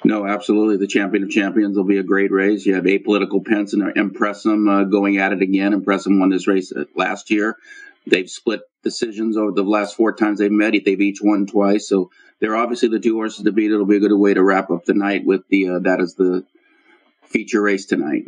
No, 0.04 0.26
absolutely. 0.26 0.78
The 0.78 0.88
champion 0.88 1.24
of 1.24 1.30
champions 1.30 1.76
will 1.76 1.84
be 1.84 1.98
a 1.98 2.04
great 2.04 2.32
race. 2.32 2.66
You 2.66 2.76
have 2.76 2.86
apolitical 2.86 3.46
Pence 3.46 3.74
and 3.74 3.84
Impressum 3.96 4.70
uh, 4.70 4.84
going 4.86 5.18
at 5.18 5.34
it 5.34 5.42
again. 5.42 5.80
Impressum 5.80 6.20
won 6.20 6.30
this 6.30 6.48
race 6.48 6.72
uh, 6.72 6.86
last 6.96 7.30
year. 7.30 7.58
They've 8.06 8.30
split 8.30 8.62
decisions 8.84 9.36
over 9.36 9.52
the 9.52 9.64
last 9.64 9.96
four 9.96 10.14
times 10.14 10.40
they've 10.40 10.52
met. 10.52 10.74
They've 10.86 11.02
each 11.02 11.22
won 11.22 11.46
twice, 11.46 11.90
so 11.90 12.10
they're 12.40 12.56
obviously 12.56 12.90
the 12.90 13.00
two 13.00 13.16
horses 13.16 13.44
to 13.44 13.52
beat. 13.52 13.72
It'll 13.72 13.86
be 13.86 13.98
a 13.98 14.00
good 14.00 14.14
way 14.14 14.34
to 14.34 14.44
wrap 14.44 14.72
up 14.72 14.86
the 14.86 14.94
night 14.94 15.26
with 15.26 15.42
the 15.50 15.70
uh, 15.70 15.80
that 15.80 16.00
is 16.00 16.16
the 16.16 16.46
feature 17.24 17.62
race 17.62 17.86
tonight. 17.86 18.24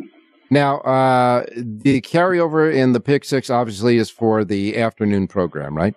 Now, 0.50 0.78
uh, 0.80 1.46
the 1.56 2.02
carryover 2.02 2.74
in 2.74 2.92
the 2.92 3.00
pick 3.00 3.24
six 3.24 3.48
obviously 3.48 3.96
is 3.96 4.10
for 4.10 4.44
the 4.44 4.76
afternoon 4.76 5.28
program, 5.28 5.76
right? 5.76 5.94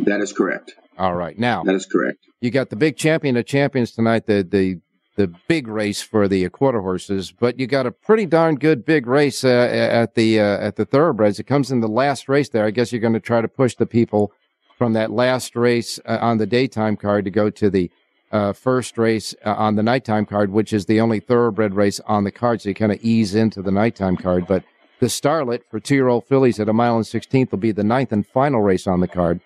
That 0.00 0.20
is 0.20 0.32
correct. 0.32 0.74
All 0.98 1.14
right. 1.14 1.38
Now, 1.38 1.62
that 1.64 1.74
is 1.74 1.86
correct. 1.86 2.18
You 2.40 2.50
got 2.50 2.70
the 2.70 2.76
big 2.76 2.96
champion 2.96 3.36
of 3.36 3.46
champions 3.46 3.92
tonight, 3.92 4.26
the 4.26 4.46
the 4.48 4.80
the 5.16 5.32
big 5.48 5.68
race 5.68 6.02
for 6.02 6.26
the 6.26 6.48
quarter 6.48 6.80
horses, 6.80 7.32
but 7.32 7.58
you 7.58 7.66
got 7.68 7.86
a 7.86 7.92
pretty 7.92 8.26
darn 8.26 8.56
good 8.56 8.84
big 8.84 9.06
race 9.06 9.44
uh, 9.44 9.48
at 9.48 10.14
the 10.14 10.40
uh, 10.40 10.58
at 10.58 10.76
the 10.76 10.84
thoroughbreds. 10.84 11.38
It 11.38 11.44
comes 11.44 11.70
in 11.70 11.80
the 11.80 11.88
last 11.88 12.28
race 12.28 12.48
there. 12.48 12.64
I 12.64 12.70
guess 12.70 12.92
you're 12.92 13.00
going 13.00 13.12
to 13.14 13.20
try 13.20 13.40
to 13.40 13.48
push 13.48 13.76
the 13.76 13.86
people 13.86 14.32
from 14.76 14.92
that 14.94 15.10
last 15.10 15.54
race 15.54 16.00
uh, 16.04 16.18
on 16.20 16.38
the 16.38 16.46
daytime 16.46 16.96
card 16.96 17.24
to 17.24 17.30
go 17.30 17.48
to 17.48 17.70
the 17.70 17.90
uh, 18.32 18.52
first 18.52 18.98
race 18.98 19.34
uh, 19.44 19.54
on 19.54 19.76
the 19.76 19.84
nighttime 19.84 20.26
card, 20.26 20.50
which 20.50 20.72
is 20.72 20.86
the 20.86 21.00
only 21.00 21.20
thoroughbred 21.20 21.74
race 21.74 22.00
on 22.06 22.24
the 22.24 22.32
card. 22.32 22.60
So 22.60 22.70
you 22.70 22.74
kind 22.74 22.90
of 22.90 22.98
ease 23.00 23.36
into 23.36 23.62
the 23.62 23.70
nighttime 23.70 24.16
card. 24.16 24.46
But 24.48 24.64
the 24.98 25.06
Starlet 25.06 25.62
for 25.70 25.78
two-year-old 25.78 26.26
fillies 26.26 26.58
at 26.58 26.68
a 26.68 26.72
mile 26.72 26.96
and 26.96 27.06
sixteenth 27.06 27.52
will 27.52 27.58
be 27.58 27.72
the 27.72 27.84
ninth 27.84 28.10
and 28.10 28.26
final 28.26 28.62
race 28.62 28.88
on 28.88 29.00
the 29.00 29.08
card. 29.08 29.40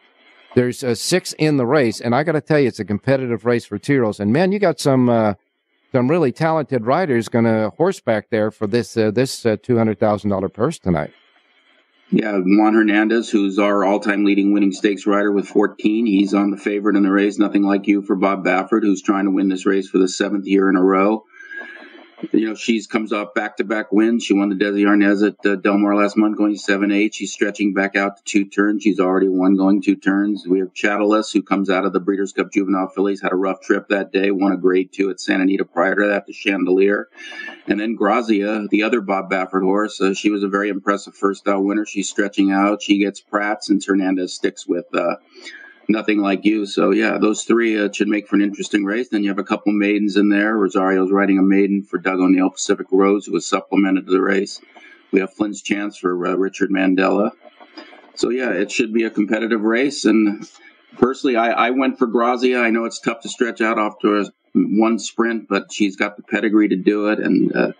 There's 0.54 0.82
uh, 0.82 0.94
six 0.94 1.34
in 1.34 1.56
the 1.56 1.66
race, 1.66 2.00
and 2.00 2.14
I 2.14 2.22
got 2.24 2.32
to 2.32 2.40
tell 2.40 2.58
you, 2.58 2.68
it's 2.68 2.80
a 2.80 2.84
competitive 2.84 3.44
race 3.44 3.64
for 3.64 3.78
two-year-olds. 3.78 4.18
And 4.18 4.32
man, 4.32 4.50
you 4.50 4.58
got 4.58 4.80
some 4.80 5.08
uh, 5.08 5.34
some 5.92 6.08
really 6.10 6.32
talented 6.32 6.86
riders 6.86 7.28
going 7.28 7.44
to 7.44 7.72
horseback 7.76 8.30
there 8.30 8.50
for 8.50 8.66
this 8.66 8.96
uh, 8.96 9.10
this 9.10 9.44
uh, 9.44 9.56
two 9.62 9.76
hundred 9.76 9.98
thousand 9.98 10.30
dollar 10.30 10.48
purse 10.48 10.78
tonight. 10.78 11.12
Yeah, 12.10 12.38
Juan 12.38 12.72
Hernandez, 12.72 13.28
who's 13.28 13.58
our 13.58 13.84
all-time 13.84 14.24
leading 14.24 14.54
winning 14.54 14.72
stakes 14.72 15.06
rider 15.06 15.30
with 15.30 15.46
14. 15.46 16.06
He's 16.06 16.32
on 16.32 16.50
the 16.50 16.56
favorite 16.56 16.96
in 16.96 17.02
the 17.02 17.10
race. 17.10 17.38
Nothing 17.38 17.64
like 17.64 17.86
you 17.86 18.00
for 18.00 18.16
Bob 18.16 18.46
Baffert, 18.46 18.80
who's 18.80 19.02
trying 19.02 19.26
to 19.26 19.30
win 19.30 19.50
this 19.50 19.66
race 19.66 19.90
for 19.90 19.98
the 19.98 20.08
seventh 20.08 20.46
year 20.46 20.70
in 20.70 20.76
a 20.76 20.82
row. 20.82 21.24
You 22.32 22.48
know, 22.48 22.54
she's 22.56 22.88
comes 22.88 23.12
off 23.12 23.34
back-to-back 23.34 23.92
wins. 23.92 24.24
She 24.24 24.34
won 24.34 24.48
the 24.48 24.56
Desi 24.56 24.82
Arnaz 24.82 25.24
at 25.24 25.46
uh, 25.46 25.54
Delmar 25.54 25.94
last 25.94 26.16
month, 26.16 26.36
going 26.36 26.56
seven 26.56 26.90
eight. 26.90 27.14
She's 27.14 27.32
stretching 27.32 27.74
back 27.74 27.94
out 27.94 28.16
to 28.16 28.22
two 28.24 28.44
turns. 28.44 28.82
She's 28.82 28.98
already 28.98 29.28
won 29.28 29.56
going 29.56 29.82
two 29.82 29.94
turns. 29.94 30.44
We 30.46 30.58
have 30.58 30.74
Chatalas, 30.74 31.32
who 31.32 31.42
comes 31.42 31.70
out 31.70 31.84
of 31.84 31.92
the 31.92 32.00
Breeders' 32.00 32.32
Cup 32.32 32.52
Juvenile 32.52 32.88
Fillies, 32.88 33.22
had 33.22 33.32
a 33.32 33.36
rough 33.36 33.60
trip 33.60 33.88
that 33.88 34.12
day, 34.12 34.32
won 34.32 34.52
a 34.52 34.56
grade 34.56 34.92
two 34.92 35.10
at 35.10 35.20
Santa 35.20 35.44
Anita 35.44 35.64
prior 35.64 35.94
to 35.94 36.08
that, 36.08 36.26
the 36.26 36.32
Chandelier. 36.32 37.08
And 37.68 37.78
then 37.78 37.94
Grazia, 37.94 38.66
the 38.68 38.82
other 38.82 39.00
Bob 39.00 39.30
Baffert 39.30 39.62
horse, 39.62 40.00
uh, 40.00 40.12
she 40.12 40.30
was 40.30 40.42
a 40.42 40.48
very 40.48 40.70
impressive 40.70 41.14
first 41.14 41.46
out 41.46 41.62
winner. 41.62 41.86
She's 41.86 42.10
stretching 42.10 42.50
out. 42.50 42.82
She 42.82 42.98
gets 42.98 43.20
Prat, 43.20 43.60
and 43.68 43.82
Hernandez 43.84 44.34
sticks 44.34 44.66
with 44.66 44.86
uh, 44.92 45.16
nothing 45.88 46.20
like 46.20 46.44
you. 46.44 46.66
So 46.66 46.90
yeah, 46.90 47.18
those 47.18 47.44
three 47.44 47.78
uh, 47.78 47.90
should 47.92 48.08
make 48.08 48.28
for 48.28 48.36
an 48.36 48.42
interesting 48.42 48.84
race. 48.84 49.08
Then 49.08 49.22
you 49.22 49.30
have 49.30 49.38
a 49.38 49.44
couple 49.44 49.72
maidens 49.72 50.16
in 50.16 50.28
there. 50.28 50.54
Rosario's 50.56 51.10
riding 51.10 51.38
a 51.38 51.42
maiden 51.42 51.82
for 51.82 51.98
Doug 51.98 52.20
O'Neill 52.20 52.50
Pacific 52.50 52.86
Rose, 52.92 53.26
who 53.26 53.32
was 53.32 53.46
supplemented 53.46 54.06
to 54.06 54.12
the 54.12 54.20
race. 54.20 54.60
We 55.10 55.20
have 55.20 55.32
Flynn's 55.32 55.62
Chance 55.62 55.98
for 55.98 56.26
uh, 56.26 56.34
Richard 56.34 56.70
Mandella. 56.70 57.32
So 58.14 58.30
yeah, 58.30 58.50
it 58.50 58.70
should 58.70 58.92
be 58.92 59.04
a 59.04 59.10
competitive 59.10 59.62
race. 59.62 60.04
And 60.04 60.46
personally, 60.98 61.36
I, 61.36 61.50
I 61.50 61.70
went 61.70 61.98
for 61.98 62.06
Grazia. 62.06 62.60
I 62.60 62.70
know 62.70 62.84
it's 62.84 63.00
tough 63.00 63.20
to 63.22 63.28
stretch 63.28 63.60
out 63.60 63.78
after 63.78 64.24
one 64.54 64.98
sprint, 64.98 65.48
but 65.48 65.72
she's 65.72 65.96
got 65.96 66.16
the 66.16 66.22
pedigree 66.22 66.68
to 66.68 66.76
do 66.76 67.08
it, 67.08 67.18
and 67.18 67.54
uh, 67.54 67.72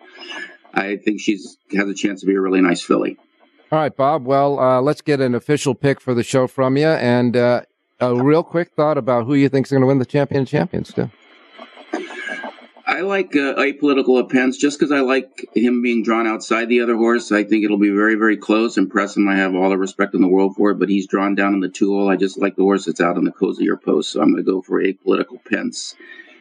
I 0.73 0.97
think 0.97 1.21
she's 1.21 1.57
has 1.75 1.89
a 1.89 1.95
chance 1.95 2.21
to 2.21 2.27
be 2.27 2.35
a 2.35 2.41
really 2.41 2.61
nice 2.61 2.83
filly. 2.83 3.17
All 3.71 3.79
right, 3.79 3.95
Bob. 3.95 4.27
Well, 4.27 4.59
uh, 4.59 4.81
let's 4.81 5.03
get 5.03 5.21
an 5.21 5.35
official 5.35 5.75
pick 5.75 6.01
for 6.01 6.15
the 6.15 6.23
show 6.23 6.47
from 6.47 6.77
you, 6.77 6.87
and 6.87 7.37
uh, 7.37 7.63
a 8.01 8.15
real 8.15 8.43
quick 8.43 8.73
thought 8.77 8.99
about 8.99 9.27
who 9.27 9.35
you 9.35 9.49
think 9.49 9.67
is 9.67 9.71
going 9.71 9.83
to 9.83 9.87
win 9.87 9.99
the 9.99 10.07
champion 10.07 10.47
champions, 10.47 10.93
too. 10.93 11.11
I 12.87 13.03
like 13.03 13.37
uh, 13.37 13.55
apolitical 13.55 14.29
Pence 14.29 14.57
just 14.57 14.79
because 14.79 14.91
I 14.91 15.01
like 15.01 15.47
him 15.55 15.83
being 15.83 16.03
drawn 16.03 16.27
outside 16.27 16.69
the 16.69 16.81
other 16.81 16.97
horse. 16.97 17.31
I 17.31 17.45
think 17.45 17.65
it'll 17.65 17.79
be 17.79 17.91
very, 17.91 18.15
very 18.15 18.37
close. 18.37 18.77
Impressum. 18.77 19.31
I 19.31 19.37
have 19.37 19.55
all 19.55 19.69
the 19.69 19.77
respect 19.77 20.15
in 20.15 20.23
the 20.23 20.27
world 20.27 20.57
for 20.57 20.71
it, 20.71 20.79
but 20.79 20.89
he's 20.89 21.07
drawn 21.07 21.35
down 21.35 21.53
in 21.53 21.61
the 21.61 21.69
two 21.69 21.91
hole. 21.91 22.09
I 22.09 22.17
just 22.17 22.39
like 22.39 22.57
the 22.57 22.63
horse 22.63 22.87
that's 22.87 23.01
out 23.01 23.19
in 23.19 23.25
the 23.25 23.31
cozier 23.31 23.77
post, 23.77 24.13
so 24.13 24.23
I'm 24.23 24.33
going 24.33 24.43
to 24.43 24.51
go 24.51 24.63
for 24.63 24.83
apolitical 24.83 25.39
Pence. 25.45 25.97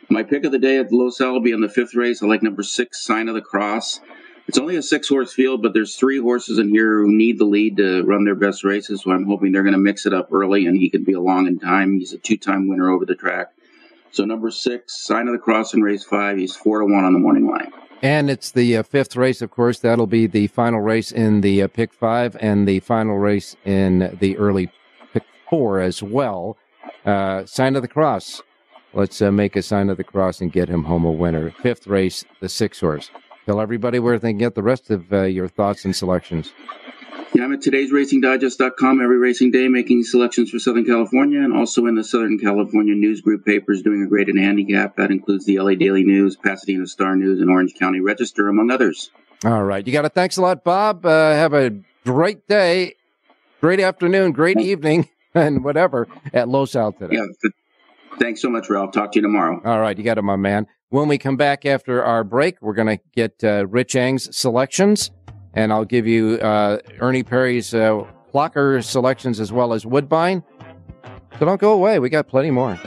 My 0.09 0.23
pick 0.23 0.45
of 0.45 0.53
the 0.53 0.57
day 0.57 0.77
at 0.77 0.91
Los 0.91 1.19
Al 1.19 1.33
will 1.33 1.41
be 1.41 1.51
in 1.51 1.59
the 1.59 1.67
fifth 1.67 1.93
race. 1.93 2.23
I 2.23 2.27
like 2.27 2.41
number 2.41 2.63
six, 2.63 3.03
Sign 3.03 3.27
of 3.27 3.35
the 3.35 3.41
Cross. 3.41 3.99
It's 4.47 4.57
only 4.57 4.77
a 4.77 4.81
six 4.81 5.09
horse 5.09 5.33
field, 5.33 5.61
but 5.61 5.73
there's 5.73 5.95
three 5.95 6.19
horses 6.19 6.57
in 6.57 6.69
here 6.69 7.01
who 7.01 7.11
need 7.11 7.37
the 7.37 7.45
lead 7.45 7.77
to 7.77 8.03
run 8.03 8.23
their 8.23 8.35
best 8.35 8.63
races. 8.63 9.01
So 9.01 9.11
I'm 9.11 9.25
hoping 9.25 9.51
they're 9.51 9.63
going 9.63 9.73
to 9.73 9.79
mix 9.79 10.05
it 10.05 10.13
up 10.13 10.29
early 10.31 10.65
and 10.65 10.77
he 10.77 10.89
can 10.89 11.03
be 11.03 11.13
along 11.13 11.47
in 11.47 11.59
time. 11.59 11.99
He's 11.99 12.13
a 12.13 12.17
two 12.17 12.37
time 12.37 12.69
winner 12.69 12.89
over 12.89 13.05
the 13.05 13.15
track. 13.15 13.51
So 14.11 14.23
number 14.23 14.49
six, 14.49 15.05
Sign 15.05 15.27
of 15.27 15.33
the 15.33 15.39
Cross 15.39 15.73
in 15.73 15.81
race 15.81 16.03
five. 16.03 16.37
He's 16.37 16.55
four 16.55 16.79
to 16.79 16.85
one 16.85 17.03
on 17.03 17.13
the 17.13 17.19
morning 17.19 17.47
line. 17.47 17.71
And 18.01 18.29
it's 18.29 18.51
the 18.51 18.77
uh, 18.77 18.83
fifth 18.83 19.15
race, 19.15 19.41
of 19.41 19.51
course. 19.51 19.79
That'll 19.79 20.07
be 20.07 20.27
the 20.27 20.47
final 20.47 20.79
race 20.79 21.11
in 21.11 21.41
the 21.41 21.63
uh, 21.63 21.67
pick 21.67 21.93
five 21.93 22.37
and 22.39 22.67
the 22.67 22.79
final 22.79 23.17
race 23.17 23.55
in 23.65 24.15
the 24.19 24.37
early 24.37 24.71
pick 25.11 25.23
four 25.49 25.81
as 25.81 26.01
well. 26.01 26.57
Uh, 27.05 27.45
Sign 27.45 27.75
of 27.75 27.81
the 27.81 27.87
Cross. 27.87 28.43
Let's 28.93 29.21
uh, 29.21 29.31
make 29.31 29.55
a 29.55 29.61
sign 29.61 29.89
of 29.89 29.97
the 29.97 30.03
cross 30.03 30.41
and 30.41 30.51
get 30.51 30.69
him 30.69 30.85
home 30.85 31.05
a 31.05 31.11
winner. 31.11 31.51
Fifth 31.51 31.85
race, 31.85 32.23
the 32.39 32.49
six 32.49 32.79
horse. 32.79 33.11
Tell 33.47 33.61
everybody 33.61 33.97
where 33.99 34.19
they 34.19 34.31
can 34.31 34.37
get 34.37 34.55
the 34.55 34.61
rest 34.61 34.89
of 34.89 35.13
uh, 35.13 35.21
your 35.21 35.47
thoughts 35.47 35.85
and 35.85 35.95
selections. 35.95 36.51
Yeah, 37.33 37.45
I'm 37.45 37.53
at 37.53 37.61
today's 37.61 37.93
racingdigest.com 37.93 39.01
every 39.01 39.17
racing 39.17 39.51
day 39.51 39.69
making 39.69 40.03
selections 40.03 40.49
for 40.49 40.59
Southern 40.59 40.83
California 40.83 41.39
and 41.39 41.53
also 41.53 41.85
in 41.85 41.95
the 41.95 42.03
Southern 42.03 42.37
California 42.39 42.93
News 42.93 43.21
Group 43.21 43.45
papers 43.45 43.81
doing 43.81 44.03
a 44.03 44.05
grade 44.05 44.27
in 44.27 44.35
handicap. 44.35 44.97
That 44.97 45.11
includes 45.11 45.45
the 45.45 45.59
LA 45.59 45.75
Daily 45.75 46.03
News, 46.03 46.35
Pasadena 46.35 46.85
Star 46.87 47.15
News, 47.15 47.39
and 47.39 47.49
Orange 47.49 47.73
County 47.75 48.01
Register, 48.01 48.49
among 48.49 48.69
others. 48.69 49.11
All 49.45 49.63
right. 49.63 49.87
You 49.87 49.93
got 49.93 50.03
it. 50.03 50.13
Thanks 50.13 50.35
a 50.35 50.41
lot, 50.41 50.65
Bob. 50.65 51.05
Uh, 51.05 51.31
have 51.31 51.53
a 51.53 51.69
great 52.03 52.49
day, 52.49 52.95
great 53.61 53.79
afternoon, 53.79 54.33
great 54.33 54.59
evening, 54.59 55.07
and 55.33 55.63
whatever 55.63 56.09
at 56.33 56.49
Los 56.49 56.75
Al 56.75 56.91
today. 56.91 57.15
Yeah. 57.15 57.49
Thanks 58.19 58.41
so 58.41 58.49
much, 58.49 58.69
Ralph. 58.69 58.91
Talk 58.91 59.13
to 59.13 59.19
you 59.19 59.21
tomorrow. 59.21 59.61
All 59.63 59.79
right. 59.79 59.97
You 59.97 60.03
got 60.03 60.17
it, 60.17 60.23
my 60.23 60.35
man. 60.35 60.67
When 60.89 61.09
we 61.09 61.17
come 61.17 61.35
back 61.35 61.65
after 61.65 62.01
our 62.01 62.23
break, 62.23 62.61
we're 62.61 62.73
going 62.73 62.97
to 62.97 63.03
get 63.13 63.43
uh, 63.43 63.67
Rich 63.67 63.97
Eng's 63.97 64.33
selections, 64.35 65.11
and 65.53 65.73
I'll 65.73 65.83
give 65.83 66.07
you 66.07 66.35
uh, 66.35 66.79
Ernie 67.01 67.23
Perry's 67.23 67.73
uh, 67.73 68.05
Clocker 68.33 68.81
selections 68.81 69.41
as 69.41 69.51
well 69.51 69.73
as 69.73 69.85
Woodbine. 69.85 70.43
So 71.39 71.45
don't 71.45 71.59
go 71.59 71.73
away. 71.73 71.99
We 71.99 72.09
got 72.09 72.29
plenty 72.29 72.51
more. 72.51 72.79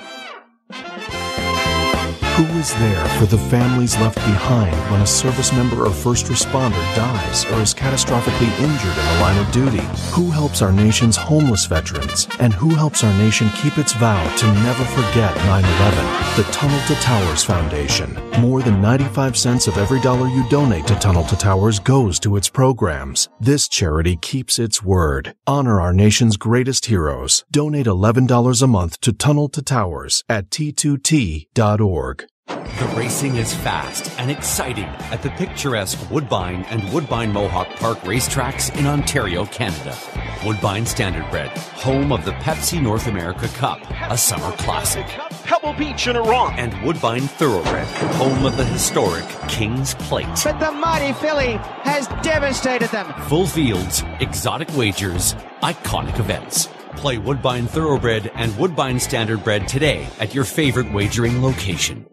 Who 2.40 2.58
is 2.58 2.72
there 2.76 3.06
for 3.18 3.26
the 3.26 3.36
families 3.36 3.98
left 3.98 4.16
behind 4.16 4.74
when 4.90 5.02
a 5.02 5.06
service 5.06 5.52
member 5.52 5.84
or 5.84 5.90
first 5.90 6.24
responder 6.24 6.80
dies 6.96 7.44
or 7.44 7.60
is 7.60 7.74
catastrophically 7.74 8.48
injured 8.58 8.96
in 8.96 9.04
the 9.12 9.20
line 9.20 9.36
of 9.36 9.52
duty? 9.52 9.86
Who 10.12 10.30
helps 10.30 10.62
our 10.62 10.72
nation's 10.72 11.18
homeless 11.18 11.66
veterans? 11.66 12.28
And 12.38 12.54
who 12.54 12.70
helps 12.74 13.04
our 13.04 13.12
nation 13.18 13.50
keep 13.56 13.76
its 13.76 13.92
vow 13.92 14.24
to 14.36 14.46
never 14.54 14.84
forget 14.86 15.36
9 15.36 15.64
11? 15.64 16.04
The 16.36 16.50
Tunnel 16.50 16.80
to 16.86 16.94
Towers 17.02 17.44
Foundation. 17.44 18.18
More 18.40 18.62
than 18.62 18.80
95 18.80 19.36
cents 19.36 19.66
of 19.66 19.76
every 19.76 20.00
dollar 20.00 20.26
you 20.28 20.48
donate 20.48 20.86
to 20.86 20.94
Tunnel 20.94 21.24
to 21.24 21.36
Towers 21.36 21.78
goes 21.78 22.18
to 22.20 22.36
its 22.36 22.48
programs. 22.48 23.28
This 23.38 23.68
charity 23.68 24.16
keeps 24.16 24.58
its 24.58 24.82
word. 24.82 25.34
Honor 25.46 25.78
our 25.78 25.92
nation's 25.92 26.38
greatest 26.38 26.86
heroes. 26.86 27.44
Donate 27.50 27.84
$11 27.84 28.62
a 28.62 28.66
month 28.66 28.98
to 29.02 29.12
Tunnel 29.12 29.50
to 29.50 29.60
Towers 29.60 30.24
at 30.26 30.48
t2t.org. 30.48 32.29
The 32.50 32.94
racing 32.96 33.36
is 33.36 33.54
fast 33.54 34.10
and 34.18 34.30
exciting 34.30 34.84
at 34.84 35.22
the 35.22 35.30
picturesque 35.30 36.10
Woodbine 36.10 36.64
and 36.64 36.90
Woodbine 36.92 37.32
Mohawk 37.32 37.68
Park 37.76 37.98
racetracks 37.98 38.74
in 38.76 38.86
Ontario, 38.86 39.44
Canada. 39.44 39.96
Woodbine 40.44 40.84
Standardbred, 40.84 41.50
home 41.74 42.10
of 42.10 42.24
the 42.24 42.32
Pepsi 42.32 42.82
North 42.82 43.06
America 43.06 43.46
Cup, 43.48 43.78
a 44.10 44.16
summer 44.16 44.50
classic. 44.56 45.06
Pebble 45.44 45.74
Beach 45.74 46.06
in 46.06 46.16
Iran. 46.16 46.58
And 46.58 46.72
Woodbine 46.84 47.28
Thoroughbred, 47.28 47.86
home 48.14 48.46
of 48.46 48.56
the 48.56 48.64
historic 48.64 49.28
King's 49.46 49.94
Plate. 49.94 50.26
But 50.42 50.58
the 50.58 50.72
mighty 50.72 51.12
filly 51.12 51.58
has 51.82 52.08
devastated 52.22 52.88
them. 52.88 53.12
Full 53.28 53.46
fields, 53.46 54.02
exotic 54.20 54.74
wagers, 54.76 55.34
iconic 55.62 56.18
events. 56.18 56.68
Play 56.96 57.18
Woodbine 57.18 57.66
Thoroughbred 57.66 58.32
and 58.34 58.56
Woodbine 58.58 58.96
Standardbred 58.96 59.66
today 59.66 60.08
at 60.18 60.34
your 60.34 60.44
favorite 60.44 60.92
wagering 60.92 61.42
location. 61.42 62.06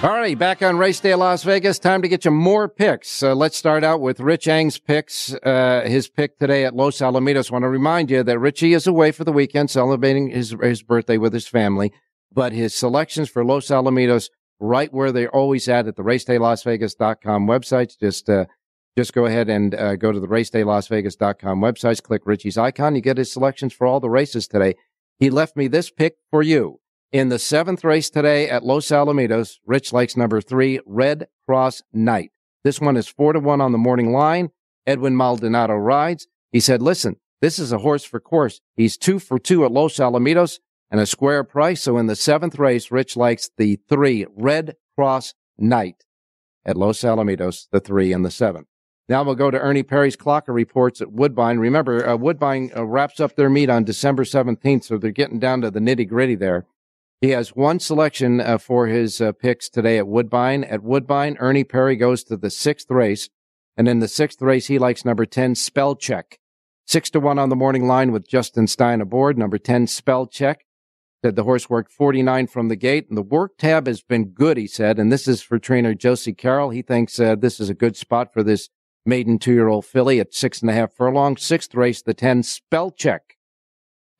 All 0.00 0.10
right, 0.10 0.38
back 0.38 0.62
on 0.62 0.78
Race 0.78 1.00
Day 1.00 1.16
Las 1.16 1.42
Vegas. 1.42 1.80
Time 1.80 2.02
to 2.02 2.08
get 2.08 2.24
you 2.24 2.30
more 2.30 2.68
picks. 2.68 3.20
Uh, 3.20 3.34
let's 3.34 3.56
start 3.56 3.82
out 3.82 4.00
with 4.00 4.20
Rich 4.20 4.46
Eng's 4.46 4.78
picks. 4.78 5.34
Uh, 5.34 5.82
his 5.86 6.08
pick 6.08 6.38
today 6.38 6.64
at 6.64 6.76
Los 6.76 6.98
Alamitos. 6.98 7.50
Want 7.50 7.64
to 7.64 7.68
remind 7.68 8.08
you 8.08 8.22
that 8.22 8.38
Richie 8.38 8.74
is 8.74 8.86
away 8.86 9.10
for 9.10 9.24
the 9.24 9.32
weekend, 9.32 9.70
celebrating 9.70 10.30
his 10.30 10.54
his 10.62 10.84
birthday 10.84 11.18
with 11.18 11.32
his 11.32 11.48
family. 11.48 11.92
But 12.32 12.52
his 12.52 12.76
selections 12.76 13.28
for 13.28 13.44
Los 13.44 13.66
Alamitos, 13.66 14.30
right 14.60 14.92
where 14.92 15.10
they're 15.10 15.34
always 15.34 15.68
at 15.68 15.88
at 15.88 15.96
the 15.96 16.04
RacedayLasVegas.com 16.04 17.48
websites. 17.48 17.98
Just 17.98 18.30
uh, 18.30 18.44
just 18.96 19.12
go 19.12 19.26
ahead 19.26 19.48
and 19.48 19.74
uh, 19.74 19.96
go 19.96 20.12
to 20.12 20.20
the 20.20 20.28
RacedayLasVegas.com 20.28 21.60
websites. 21.60 22.00
Click 22.00 22.22
Richie's 22.24 22.56
icon. 22.56 22.94
You 22.94 23.00
get 23.00 23.18
his 23.18 23.32
selections 23.32 23.72
for 23.72 23.88
all 23.88 23.98
the 23.98 24.10
races 24.10 24.46
today. 24.46 24.76
He 25.18 25.28
left 25.28 25.56
me 25.56 25.66
this 25.66 25.90
pick 25.90 26.18
for 26.30 26.40
you. 26.40 26.78
In 27.10 27.30
the 27.30 27.38
seventh 27.38 27.84
race 27.84 28.10
today 28.10 28.50
at 28.50 28.64
Los 28.64 28.88
Alamitos, 28.88 29.60
Rich 29.64 29.94
likes 29.94 30.14
number 30.14 30.42
three, 30.42 30.78
Red 30.84 31.28
Cross 31.46 31.82
Knight. 31.90 32.32
This 32.64 32.82
one 32.82 32.98
is 32.98 33.08
four 33.08 33.32
to 33.32 33.40
one 33.40 33.62
on 33.62 33.72
the 33.72 33.78
morning 33.78 34.12
line. 34.12 34.50
Edwin 34.86 35.16
Maldonado 35.16 35.72
rides. 35.74 36.26
He 36.52 36.60
said, 36.60 36.82
listen, 36.82 37.16
this 37.40 37.58
is 37.58 37.72
a 37.72 37.78
horse 37.78 38.04
for 38.04 38.20
course. 38.20 38.60
He's 38.76 38.98
two 38.98 39.18
for 39.18 39.38
two 39.38 39.64
at 39.64 39.72
Los 39.72 39.94
Alamitos 39.94 40.58
and 40.90 41.00
a 41.00 41.06
square 41.06 41.44
price. 41.44 41.82
So 41.82 41.96
in 41.96 42.08
the 42.08 42.16
seventh 42.16 42.58
race, 42.58 42.90
Rich 42.90 43.16
likes 43.16 43.48
the 43.56 43.78
three, 43.88 44.26
Red 44.36 44.76
Cross 44.94 45.32
Knight 45.56 46.04
at 46.66 46.76
Los 46.76 47.00
Alamitos, 47.00 47.68
the 47.72 47.80
three 47.80 48.12
and 48.12 48.22
the 48.22 48.30
seven. 48.30 48.66
Now 49.08 49.22
we'll 49.22 49.34
go 49.34 49.50
to 49.50 49.58
Ernie 49.58 49.82
Perry's 49.82 50.16
Clocker 50.16 50.52
reports 50.52 51.00
at 51.00 51.10
Woodbine. 51.10 51.58
Remember, 51.58 52.06
uh, 52.06 52.16
Woodbine 52.16 52.70
uh, 52.76 52.84
wraps 52.84 53.18
up 53.18 53.34
their 53.34 53.48
meet 53.48 53.70
on 53.70 53.84
December 53.84 54.24
17th, 54.24 54.84
so 54.84 54.98
they're 54.98 55.10
getting 55.10 55.38
down 55.38 55.62
to 55.62 55.70
the 55.70 55.80
nitty 55.80 56.06
gritty 56.06 56.34
there. 56.34 56.66
He 57.20 57.30
has 57.30 57.56
one 57.56 57.80
selection 57.80 58.40
uh, 58.40 58.58
for 58.58 58.86
his 58.86 59.20
uh, 59.20 59.32
picks 59.32 59.68
today 59.68 59.98
at 59.98 60.06
Woodbine. 60.06 60.62
At 60.62 60.84
Woodbine, 60.84 61.36
Ernie 61.40 61.64
Perry 61.64 61.96
goes 61.96 62.22
to 62.24 62.36
the 62.36 62.50
sixth 62.50 62.90
race. 62.90 63.28
And 63.76 63.88
in 63.88 63.98
the 63.98 64.08
sixth 64.08 64.40
race, 64.40 64.68
he 64.68 64.78
likes 64.78 65.04
number 65.04 65.26
10, 65.26 65.56
Spell 65.56 65.96
Check. 65.96 66.38
Six 66.86 67.10
to 67.10 67.20
one 67.20 67.38
on 67.38 67.48
the 67.48 67.56
morning 67.56 67.86
line 67.86 68.12
with 68.12 68.28
Justin 68.28 68.66
Stein 68.66 69.00
aboard. 69.00 69.36
Number 69.36 69.58
10, 69.58 69.88
Spell 69.88 70.26
Check. 70.26 70.64
Said 71.24 71.34
the 71.34 71.42
horse 71.42 71.68
worked 71.68 71.90
49 71.90 72.46
from 72.46 72.68
the 72.68 72.76
gate. 72.76 73.08
And 73.08 73.18
the 73.18 73.22
work 73.22 73.58
tab 73.58 73.88
has 73.88 74.00
been 74.00 74.26
good, 74.26 74.56
he 74.56 74.68
said. 74.68 75.00
And 75.00 75.10
this 75.10 75.26
is 75.26 75.42
for 75.42 75.58
trainer 75.58 75.94
Josie 75.94 76.32
Carroll. 76.32 76.70
He 76.70 76.82
thinks 76.82 77.18
uh, 77.18 77.34
this 77.34 77.58
is 77.58 77.68
a 77.68 77.74
good 77.74 77.96
spot 77.96 78.32
for 78.32 78.44
this 78.44 78.68
maiden 79.04 79.40
two 79.40 79.52
year 79.52 79.68
old 79.68 79.84
filly 79.86 80.20
at 80.20 80.34
six 80.34 80.60
and 80.60 80.70
a 80.70 80.74
half 80.74 80.92
furlong. 80.92 81.36
Sixth 81.36 81.74
race, 81.74 82.00
the 82.00 82.14
10, 82.14 82.44
Spell 82.44 82.92
Check 82.92 83.36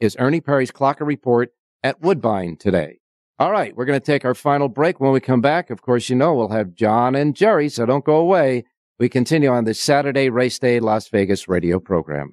is 0.01 0.17
Ernie 0.19 0.41
Perry's 0.41 0.73
Clocker 0.73 1.07
Report 1.07 1.53
at 1.83 2.01
Woodbine 2.01 2.57
today. 2.57 2.99
All 3.39 3.53
right, 3.53 3.77
we're 3.77 3.85
going 3.85 4.01
to 4.01 4.05
take 4.05 4.25
our 4.25 4.35
final 4.35 4.69
break. 4.69 4.99
When 4.99 5.13
we 5.13 5.21
come 5.21 5.41
back, 5.41 5.71
of 5.71 5.83
course, 5.83 6.09
you 6.09 6.17
know, 6.17 6.35
we'll 6.35 6.49
have 6.49 6.75
John 6.75 7.15
and 7.15 7.37
Jerry, 7.37 7.69
so 7.69 7.87
don't 7.87 8.05
go 8.05 8.17
away. 8.17 8.65
We 8.99 9.09
continue 9.09 9.49
on 9.51 9.65
this 9.65 9.81
Saturday 9.81 10.29
Race 10.29 10.59
Day 10.59 10.81
Las 10.81 11.09
Vegas 11.09 11.47
radio 11.47 11.79
program. 11.79 12.33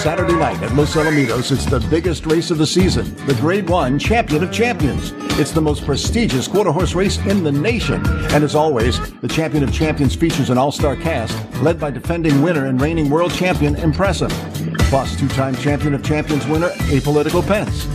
Saturday 0.00 0.32
night 0.32 0.62
at 0.62 0.72
Los 0.72 0.96
Alamitos, 0.96 1.52
it's 1.52 1.66
the 1.66 1.78
biggest 1.90 2.24
race 2.24 2.50
of 2.50 2.56
the 2.56 2.66
season, 2.66 3.14
the 3.26 3.34
Grade 3.34 3.68
1 3.68 3.98
Champion 3.98 4.42
of 4.42 4.50
Champions. 4.50 5.12
It's 5.38 5.50
the 5.50 5.60
most 5.60 5.84
prestigious 5.84 6.48
quarter 6.48 6.72
horse 6.72 6.94
race 6.94 7.18
in 7.26 7.44
the 7.44 7.52
nation. 7.52 8.02
And 8.32 8.42
as 8.42 8.54
always, 8.54 8.98
the 9.20 9.28
Champion 9.28 9.62
of 9.62 9.74
Champions 9.74 10.14
features 10.16 10.48
an 10.48 10.56
all-star 10.56 10.96
cast 10.96 11.36
led 11.60 11.78
by 11.78 11.90
defending 11.90 12.40
winner 12.40 12.64
and 12.64 12.80
reigning 12.80 13.10
world 13.10 13.34
champion 13.34 13.74
Impressum, 13.74 14.30
plus 14.88 15.20
two-time 15.20 15.54
Champion 15.56 15.92
of 15.92 16.02
Champions 16.02 16.46
winner 16.46 16.70
Apolitical 16.88 17.46
Pence. 17.46 17.86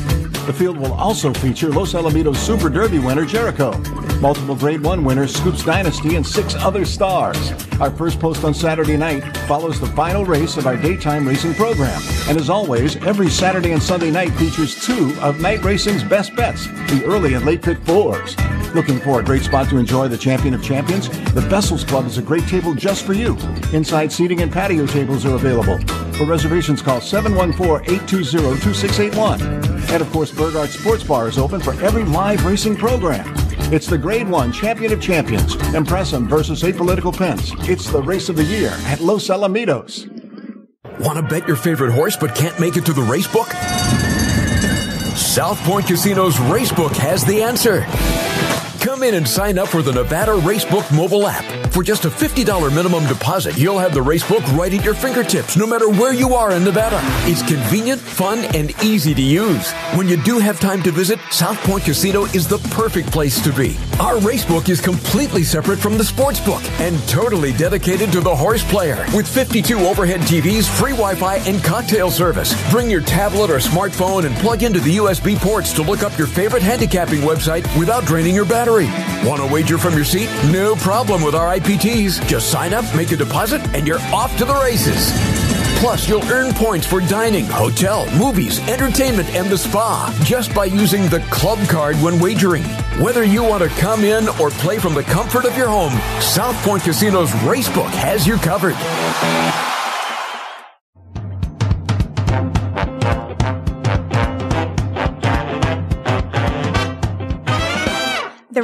The 0.46 0.54
field 0.54 0.78
will 0.78 0.93
also 0.93 1.34
feature 1.34 1.70
Los 1.70 1.93
Alamitos 1.93 2.36
Super 2.36 2.70
Derby 2.70 3.00
winner 3.00 3.26
Jericho, 3.26 3.76
multiple 4.20 4.56
Grade 4.56 4.80
1 4.80 5.04
winners 5.04 5.36
Scoops 5.36 5.66
Dynasty, 5.66 6.18
and 6.18 6.26
six 6.26 6.54
other 6.54 6.86
stars. 6.86 7.52
Our 7.80 7.89
first 7.89 8.20
post 8.20 8.43
on 8.43 8.54
Saturday 8.54 8.96
night 8.96 9.24
follows 9.48 9.80
the 9.80 9.88
final 9.88 10.24
race 10.24 10.56
of 10.58 10.68
our 10.68 10.78
daytime 10.78 11.28
racing 11.28 11.56
program. 11.56 12.00
And 12.28 12.38
as 12.38 12.52
always, 12.52 12.96
every 12.98 13.28
Saturday 13.28 13.72
and 13.72 13.82
Sunday 13.82 14.12
night 14.12 14.34
features 14.36 14.86
two 14.86 15.18
of 15.20 15.39
night 15.39 15.64
racing's 15.64 16.04
best 16.04 16.36
bets, 16.36 16.68
the 16.91 17.02
early 17.06 17.34
and 17.34 17.43
late 17.43 17.64
pick 17.64 17.80
fours. 17.80 18.36
Looking 18.76 18.99
for 18.99 19.19
a 19.21 19.23
great 19.23 19.43
spot 19.43 19.69
to 19.69 19.78
enjoy 19.78 20.09
the 20.09 20.17
Champion 20.17 20.53
of 20.53 20.61
Champions? 20.61 21.07
The 21.32 21.39
Vessels 21.39 21.86
Club 21.86 22.07
is 22.07 22.17
a 22.17 22.21
great 22.21 22.45
table 22.45 22.73
just 22.73 23.05
for 23.05 23.13
you. 23.13 23.38
Inside 23.71 24.11
seating 24.11 24.41
and 24.41 24.51
patio 24.51 24.86
tables 24.86 25.26
are 25.26 25.36
available. 25.36 25.78
For 26.17 26.26
reservations, 26.26 26.82
call 26.82 26.99
714-820-2681. 26.99 29.91
And 29.91 30.01
of 30.01 30.11
course, 30.11 30.32
Burgard 30.32 30.71
Sports 30.71 31.05
Bar 31.05 31.30
is 31.30 31.38
open 31.38 31.61
for 31.61 31.71
every 31.82 32.03
live 32.03 32.45
racing 32.45 32.76
program. 32.76 33.34
It's 33.71 33.88
the 33.88 33.97
Grade 33.97 34.28
1 34.28 34.51
Champion 34.51 34.91
of 34.91 35.01
Champions, 35.01 35.55
Impressum 35.55 36.28
versus 36.28 36.61
Apolitical 36.61 37.17
Pence. 37.17 37.53
It's 37.69 37.89
the 37.89 38.01
race 38.01 38.28
of 38.28 38.36
the 38.36 38.43
year 38.43 38.71
at 38.88 38.99
Los 38.99 39.30
Alamitos. 39.30 40.05
Want 40.99 41.17
to 41.17 41.23
bet 41.23 41.47
your 41.47 41.55
favorite 41.55 41.93
horse 41.93 42.17
but 42.17 42.36
can't 42.36 42.59
make 42.59 42.76
it 42.76 42.86
to 42.88 42.91
the 42.91 43.03
race 43.03 43.28
book? 43.28 43.47
South 45.15 45.59
Point 45.59 45.88
Casino's 45.88 46.36
Racebook 46.36 46.97
has 46.97 47.23
the 47.23 47.41
answer. 47.41 47.86
Come 48.86 49.02
in 49.02 49.16
and 49.16 49.28
sign 49.28 49.58
up 49.58 49.70
for 49.70 49.82
the 49.82 49.92
Nevada 49.92 50.34
Racebook 50.34 50.96
mobile 50.96 51.26
app. 51.28 51.64
For 51.76 51.84
just 51.84 52.05
a 52.05 52.09
$50 52.09 52.73
minimum 52.73 53.05
deposit, 53.05 53.57
you'll 53.57 53.80
have 53.80 53.93
the 53.93 53.99
racebook 53.99 54.39
right 54.57 54.73
at 54.73 54.86
your 54.86 54.93
fingertips 54.93 55.57
no 55.57 55.67
matter 55.67 55.89
where 55.89 56.13
you 56.13 56.34
are 56.34 56.53
in 56.53 56.63
Nevada. 56.63 57.01
It's 57.30 57.41
convenient, 57.41 57.99
fun, 57.99 58.45
and 58.55 58.71
easy 58.82 59.13
to 59.13 59.21
use. 59.21 59.73
When 59.93 60.07
you 60.07 60.15
do 60.23 60.39
have 60.39 60.57
time 60.57 60.82
to 60.84 60.91
visit, 60.93 61.19
South 61.32 61.57
Point 61.65 61.84
Casino 61.84 62.28
is 62.28 62.47
the 62.47 62.59
perfect 62.69 63.11
place 63.11 63.43
to 63.43 63.51
be. 63.51 63.76
Our 63.99 64.15
racebook 64.19 64.69
is 64.69 64.80
completely 64.80 65.43
separate 65.43 65.78
from 65.78 65.97
the 65.97 66.05
sportsbook 66.05 66.63
and 66.80 66.97
totally 67.09 67.51
dedicated 67.51 68.09
to 68.13 68.21
the 68.21 68.34
horse 68.34 68.63
player. 68.63 69.05
With 69.13 69.28
52 69.28 69.78
overhead 69.80 70.21
TVs, 70.21 70.69
free 70.80 70.91
Wi 70.91 71.15
Fi, 71.15 71.39
and 71.39 71.61
cocktail 71.61 72.09
service. 72.09 72.55
Bring 72.71 72.89
your 72.89 73.01
tablet 73.01 73.49
or 73.49 73.57
smartphone 73.57 74.23
and 74.23 74.36
plug 74.38 74.63
into 74.63 74.80
the 74.80 74.95
USB 74.95 75.36
ports 75.36 75.73
to 75.73 75.82
look 75.82 76.03
up 76.03 76.17
your 76.17 76.28
favorite 76.28 76.63
handicapping 76.63 77.19
website 77.19 77.67
without 77.78 78.05
draining 78.05 78.34
your 78.34 78.45
battery. 78.45 78.86
Want 79.28 79.41
to 79.41 79.53
wager 79.53 79.78
from 79.78 79.93
your 79.93 80.05
seat? 80.05 80.30
No 80.53 80.76
problem 80.76 81.21
with 81.21 81.36
our 81.36 81.49
IPTs. 81.66 82.26
Just 82.28 82.51
sign 82.51 82.76
up, 82.76 82.86
make 82.95 83.11
a 83.11 83.16
deposit, 83.16 83.59
and 83.74 83.88
you're 83.88 83.99
off 84.13 84.36
to 84.38 84.45
the 84.45 84.53
races. 84.53 85.11
Plus, 85.80 86.07
you'll 86.07 86.24
earn 86.26 86.53
points 86.53 86.86
for 86.86 87.01
dining, 87.01 87.45
hotel, 87.45 88.05
movies, 88.18 88.59
entertainment, 88.70 89.28
and 89.30 89.49
the 89.49 89.57
spa 89.57 90.16
just 90.24 90.53
by 90.53 90.66
using 90.66 91.09
the 91.09 91.20
club 91.32 91.57
card 91.68 91.95
when 91.97 92.20
wagering. 92.20 92.63
Whether 93.01 93.24
you 93.24 93.43
want 93.43 93.63
to 93.63 93.70
come 93.80 94.03
in 94.03 94.30
or 94.39 94.51
play 94.51 94.78
from 94.78 94.93
the 94.93 95.03
comfort 95.03 95.45
of 95.45 95.57
your 95.57 95.68
home, 95.68 95.93
South 96.22 96.55
Point 96.63 96.84
Casino's 96.84 97.32
Racebook 97.32 97.89
has 97.89 98.28
you 98.28 98.38
covered. 98.38 98.76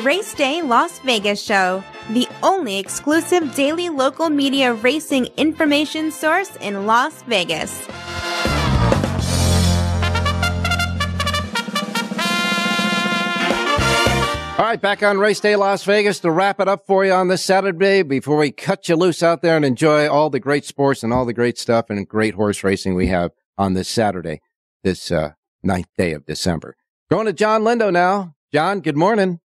Race 0.04 0.34
Day 0.34 0.64
Las 0.64 0.98
Vegas 1.00 1.40
Show, 1.44 1.84
the 2.10 2.28
only 2.42 2.80
exclusive 2.80 3.54
daily 3.54 3.90
local 3.90 4.30
media 4.32 4.74
racing 4.74 5.28
information 5.38 6.12
source 6.12 6.56
in 6.56 6.88
Las 6.88 7.22
Vegas. 7.24 7.88
All 14.58 14.66
right, 14.66 14.82
back 14.82 15.04
on 15.04 15.20
Race 15.20 15.40
Day 15.40 15.56
Las 15.56 15.84
Vegas 15.84 16.20
to 16.22 16.32
wrap 16.32 16.60
it 16.60 16.68
up 16.68 16.88
for 16.88 17.06
you 17.06 17.12
on 17.12 17.28
this 17.28 17.44
Saturday 17.44 18.02
before 18.02 18.38
we 18.38 18.52
cut 18.52 18.90
you 18.90 18.96
loose 18.96 19.22
out 19.22 19.44
there 19.44 19.56
and 19.56 19.66
enjoy 19.66 20.10
all 20.10 20.32
the 20.32 20.40
great 20.40 20.66
sports 20.66 21.04
and 21.04 21.14
all 21.14 21.26
the 21.26 21.34
great 21.34 21.60
stuff 21.60 21.92
and 21.92 22.08
great 22.08 22.34
horse 22.34 22.64
racing 22.64 22.96
we 22.96 23.08
have 23.08 23.32
on 23.56 23.76
this 23.76 23.88
Saturday, 23.88 24.42
this 24.84 25.12
uh, 25.12 25.34
ninth 25.62 25.90
day 25.96 26.14
of 26.14 26.26
December. 26.26 26.76
Going 27.12 27.28
to 27.28 27.34
John 27.34 27.62
Lindo 27.62 27.92
now. 27.92 28.34
John, 28.52 28.82
good 28.82 28.98
morning. 28.98 29.40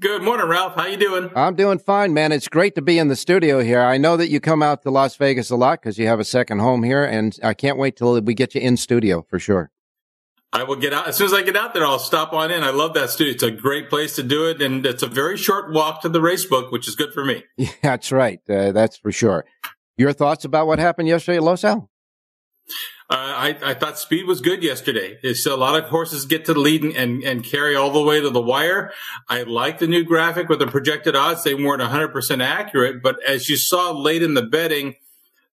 Good 0.00 0.22
morning, 0.22 0.46
Ralph. 0.46 0.76
How 0.76 0.86
you 0.86 0.96
doing? 0.96 1.30
I'm 1.36 1.54
doing 1.54 1.78
fine, 1.78 2.14
man. 2.14 2.32
It's 2.32 2.48
great 2.48 2.74
to 2.76 2.80
be 2.80 2.98
in 2.98 3.08
the 3.08 3.16
studio 3.16 3.60
here. 3.60 3.82
I 3.82 3.98
know 3.98 4.16
that 4.16 4.30
you 4.30 4.40
come 4.40 4.62
out 4.62 4.82
to 4.84 4.90
Las 4.90 5.14
Vegas 5.16 5.50
a 5.50 5.56
lot 5.56 5.82
because 5.82 5.98
you 5.98 6.06
have 6.06 6.18
a 6.18 6.24
second 6.24 6.60
home 6.60 6.84
here, 6.84 7.04
and 7.04 7.38
I 7.42 7.52
can't 7.52 7.76
wait 7.76 7.96
till 7.96 8.18
we 8.22 8.32
get 8.32 8.54
you 8.54 8.62
in 8.62 8.78
studio 8.78 9.26
for 9.28 9.38
sure. 9.38 9.70
I 10.54 10.62
will 10.62 10.76
get 10.76 10.94
out 10.94 11.06
as 11.06 11.18
soon 11.18 11.26
as 11.26 11.34
I 11.34 11.42
get 11.42 11.54
out 11.54 11.74
there. 11.74 11.84
I'll 11.84 11.98
stop 11.98 12.32
on 12.32 12.50
in. 12.50 12.62
I 12.62 12.70
love 12.70 12.94
that 12.94 13.10
studio. 13.10 13.34
It's 13.34 13.42
a 13.42 13.50
great 13.50 13.90
place 13.90 14.16
to 14.16 14.22
do 14.22 14.48
it, 14.48 14.62
and 14.62 14.86
it's 14.86 15.02
a 15.02 15.06
very 15.06 15.36
short 15.36 15.70
walk 15.70 16.00
to 16.00 16.08
the 16.08 16.22
race 16.22 16.46
book, 16.46 16.72
which 16.72 16.88
is 16.88 16.96
good 16.96 17.12
for 17.12 17.22
me. 17.22 17.44
Yeah, 17.58 17.68
that's 17.82 18.10
right. 18.10 18.40
Uh, 18.48 18.72
that's 18.72 18.96
for 18.96 19.12
sure. 19.12 19.44
Your 19.98 20.14
thoughts 20.14 20.46
about 20.46 20.66
what 20.66 20.78
happened 20.78 21.08
yesterday 21.08 21.36
at 21.36 21.42
Los 21.42 21.62
Al? 21.62 21.89
Uh, 23.08 23.14
I, 23.16 23.58
I 23.62 23.74
thought 23.74 23.98
speed 23.98 24.26
was 24.26 24.40
good 24.40 24.62
yesterday. 24.62 25.18
It's 25.22 25.44
a 25.44 25.56
lot 25.56 25.82
of 25.82 25.90
horses 25.90 26.26
get 26.26 26.44
to 26.44 26.54
the 26.54 26.60
lead 26.60 26.84
and, 26.84 26.94
and, 26.94 27.24
and, 27.24 27.44
carry 27.44 27.74
all 27.74 27.90
the 27.90 28.02
way 28.02 28.20
to 28.20 28.30
the 28.30 28.40
wire. 28.40 28.92
I 29.28 29.42
like 29.42 29.80
the 29.80 29.88
new 29.88 30.04
graphic 30.04 30.48
with 30.48 30.60
the 30.60 30.68
projected 30.68 31.16
odds. 31.16 31.42
They 31.42 31.54
weren't 31.54 31.82
100% 31.82 32.40
accurate, 32.40 33.02
but 33.02 33.16
as 33.26 33.48
you 33.48 33.56
saw 33.56 33.90
late 33.90 34.22
in 34.22 34.34
the 34.34 34.42
betting, 34.42 34.94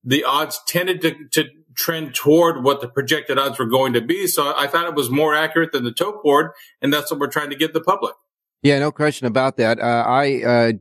the 0.04 0.24
odds 0.24 0.62
tended 0.68 1.02
to, 1.02 1.16
to 1.32 1.50
trend 1.74 2.14
toward 2.14 2.64
what 2.64 2.82
the 2.82 2.88
projected 2.88 3.40
odds 3.40 3.58
were 3.58 3.66
going 3.66 3.94
to 3.94 4.02
be. 4.02 4.28
So 4.28 4.54
I 4.56 4.68
thought 4.68 4.88
it 4.88 4.96
was 4.96 5.10
more 5.10 5.34
accurate 5.34 5.72
than 5.72 5.84
the 5.84 5.92
tote 5.92 6.22
board, 6.24 6.52
and 6.82 6.94
that's 6.94 7.10
what 7.10 7.20
we're 7.20 7.28
trying 7.28 7.50
to 7.50 7.56
get 7.56 7.74
the 7.74 7.82
public. 7.82 8.14
Yeah, 8.62 8.80
no 8.80 8.92
question 8.92 9.28
about 9.28 9.58
that. 9.58 9.80
Uh, 9.80 10.04
I 10.08 10.44
uh, 10.44 10.72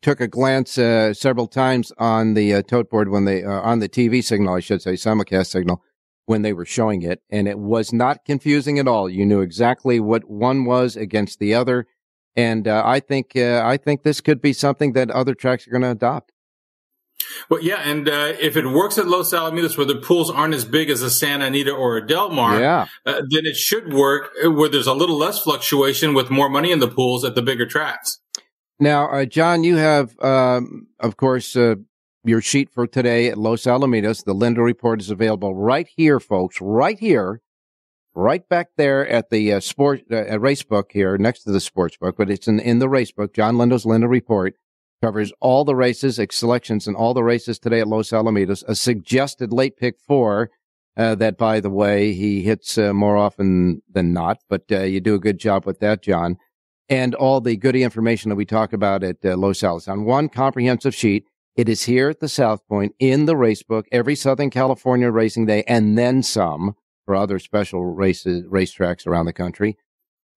took 0.00 0.20
a 0.20 0.28
glance 0.28 0.78
uh, 0.78 1.12
several 1.14 1.46
times 1.46 1.92
on 1.98 2.34
the 2.34 2.54
uh, 2.54 2.62
tote 2.62 2.90
board 2.90 3.08
when 3.08 3.24
they 3.24 3.44
uh, 3.44 3.60
on 3.60 3.80
the 3.80 3.88
TV 3.88 4.22
signal, 4.22 4.54
I 4.54 4.60
should 4.60 4.82
say, 4.82 4.92
simulcast 4.92 5.46
signal 5.46 5.82
when 6.26 6.42
they 6.42 6.52
were 6.52 6.64
showing 6.64 7.02
it, 7.02 7.22
and 7.30 7.46
it 7.46 7.58
was 7.58 7.92
not 7.92 8.24
confusing 8.24 8.78
at 8.78 8.88
all. 8.88 9.08
You 9.08 9.24
knew 9.24 9.40
exactly 9.40 10.00
what 10.00 10.28
one 10.28 10.64
was 10.64 10.96
against 10.96 11.38
the 11.38 11.54
other, 11.54 11.86
and 12.34 12.66
uh, 12.66 12.82
I 12.84 13.00
think 13.00 13.36
I 13.36 13.76
think 13.76 14.02
this 14.02 14.20
could 14.20 14.40
be 14.40 14.52
something 14.52 14.92
that 14.92 15.10
other 15.10 15.34
tracks 15.34 15.66
are 15.66 15.70
going 15.70 15.82
to 15.82 15.90
adopt. 15.90 16.32
Well, 17.48 17.62
yeah, 17.62 17.80
and 17.84 18.08
uh, 18.08 18.34
if 18.40 18.56
it 18.56 18.66
works 18.66 18.98
at 18.98 19.06
Los 19.06 19.32
Alamitos 19.32 19.76
where 19.76 19.86
the 19.86 19.96
pools 19.96 20.30
aren't 20.30 20.54
as 20.54 20.64
big 20.64 20.90
as 20.90 21.02
a 21.02 21.10
Santa 21.10 21.46
Anita 21.46 21.72
or 21.72 21.96
a 21.96 22.06
Del 22.06 22.30
Mar, 22.30 22.60
yeah. 22.60 22.86
uh, 23.04 23.22
then 23.30 23.46
it 23.46 23.56
should 23.56 23.92
work 23.92 24.30
where 24.44 24.68
there's 24.68 24.86
a 24.86 24.94
little 24.94 25.16
less 25.16 25.38
fluctuation 25.38 26.12
with 26.12 26.30
more 26.30 26.48
money 26.48 26.72
in 26.72 26.78
the 26.78 26.88
pools 26.88 27.24
at 27.24 27.34
the 27.34 27.42
bigger 27.42 27.66
tracks. 27.66 28.20
Now, 28.78 29.08
uh, 29.08 29.24
John, 29.24 29.64
you 29.64 29.76
have, 29.76 30.18
um, 30.20 30.88
of 31.00 31.16
course, 31.16 31.56
uh, 31.56 31.76
your 32.24 32.42
sheet 32.42 32.68
for 32.70 32.86
today 32.86 33.28
at 33.28 33.38
Los 33.38 33.62
Alamitos. 33.62 34.24
The 34.24 34.34
Lindo 34.34 34.58
report 34.58 35.00
is 35.00 35.10
available 35.10 35.54
right 35.54 35.88
here, 35.96 36.20
folks, 36.20 36.60
right 36.60 36.98
here, 36.98 37.40
right 38.14 38.46
back 38.48 38.68
there 38.76 39.06
at 39.08 39.30
the 39.30 39.54
uh, 39.54 39.60
sport 39.60 40.02
uh, 40.10 40.38
race 40.38 40.62
book 40.62 40.90
here, 40.92 41.16
next 41.16 41.44
to 41.44 41.52
the 41.52 41.60
sports 41.60 41.96
book, 41.96 42.16
but 42.18 42.30
it's 42.30 42.48
in 42.48 42.60
in 42.60 42.78
the 42.78 42.88
race 42.88 43.12
book. 43.12 43.32
John 43.32 43.56
Lindo's 43.56 43.86
Lindo 43.86 44.08
report 44.08 44.56
covers 45.02 45.32
all 45.40 45.64
the 45.64 45.76
races, 45.76 46.20
selections, 46.30 46.86
and 46.86 46.96
all 46.96 47.14
the 47.14 47.24
races 47.24 47.58
today 47.58 47.80
at 47.80 47.88
Los 47.88 48.10
Alamitos. 48.10 48.62
A 48.68 48.74
suggested 48.74 49.52
late 49.52 49.76
pick 49.76 49.98
four. 49.98 50.50
Uh, 50.98 51.14
that, 51.14 51.36
by 51.36 51.60
the 51.60 51.68
way, 51.68 52.14
he 52.14 52.40
hits 52.40 52.78
uh, 52.78 52.90
more 52.94 53.18
often 53.18 53.82
than 53.92 54.14
not, 54.14 54.38
but 54.48 54.62
uh, 54.72 54.80
you 54.80 54.98
do 54.98 55.14
a 55.14 55.18
good 55.18 55.36
job 55.36 55.66
with 55.66 55.78
that, 55.78 56.02
John. 56.02 56.38
And 56.88 57.14
all 57.14 57.40
the 57.40 57.56
goody 57.56 57.82
information 57.82 58.28
that 58.28 58.36
we 58.36 58.44
talk 58.44 58.72
about 58.72 59.02
at 59.02 59.24
uh, 59.24 59.36
Los 59.36 59.60
Alamitos 59.60 59.88
on 59.88 60.04
one 60.04 60.28
comprehensive 60.28 60.94
sheet. 60.94 61.26
It 61.56 61.68
is 61.68 61.84
here 61.84 62.10
at 62.10 62.20
the 62.20 62.28
South 62.28 62.66
Point 62.68 62.94
in 62.98 63.24
the 63.24 63.36
race 63.36 63.62
book 63.62 63.86
every 63.90 64.14
Southern 64.14 64.50
California 64.50 65.10
racing 65.10 65.46
day 65.46 65.64
and 65.66 65.96
then 65.96 66.22
some 66.22 66.76
for 67.06 67.16
other 67.16 67.38
special 67.38 67.86
races, 67.86 68.44
racetracks 68.44 69.06
around 69.06 69.26
the 69.26 69.32
country. 69.32 69.76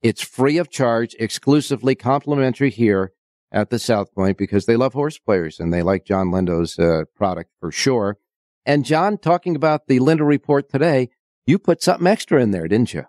It's 0.02 0.22
free 0.22 0.58
of 0.58 0.70
charge, 0.70 1.16
exclusively 1.20 1.94
complimentary 1.96 2.70
here 2.70 3.12
at 3.52 3.70
the 3.70 3.80
South 3.80 4.14
Point 4.14 4.38
because 4.38 4.66
they 4.66 4.78
love 4.78 4.94
horse 4.94 5.18
players 5.18 5.60
and 5.60 5.74
they 5.74 5.82
like 5.82 6.06
John 6.06 6.28
Lindo's 6.28 6.80
uh, 6.80 7.04
product 7.16 7.52
for 7.60 7.72
sure. 7.72 8.18
And 8.66 8.86
John, 8.86 9.18
talking 9.18 9.56
about 9.56 9.88
the 9.88 10.00
Lindo 10.00 10.26
report 10.26 10.70
today, 10.70 11.10
you 11.46 11.60
put 11.60 11.82
something 11.82 12.08
extra 12.08 12.42
in 12.42 12.52
there, 12.52 12.68
didn't 12.68 12.94
you? 12.94 13.06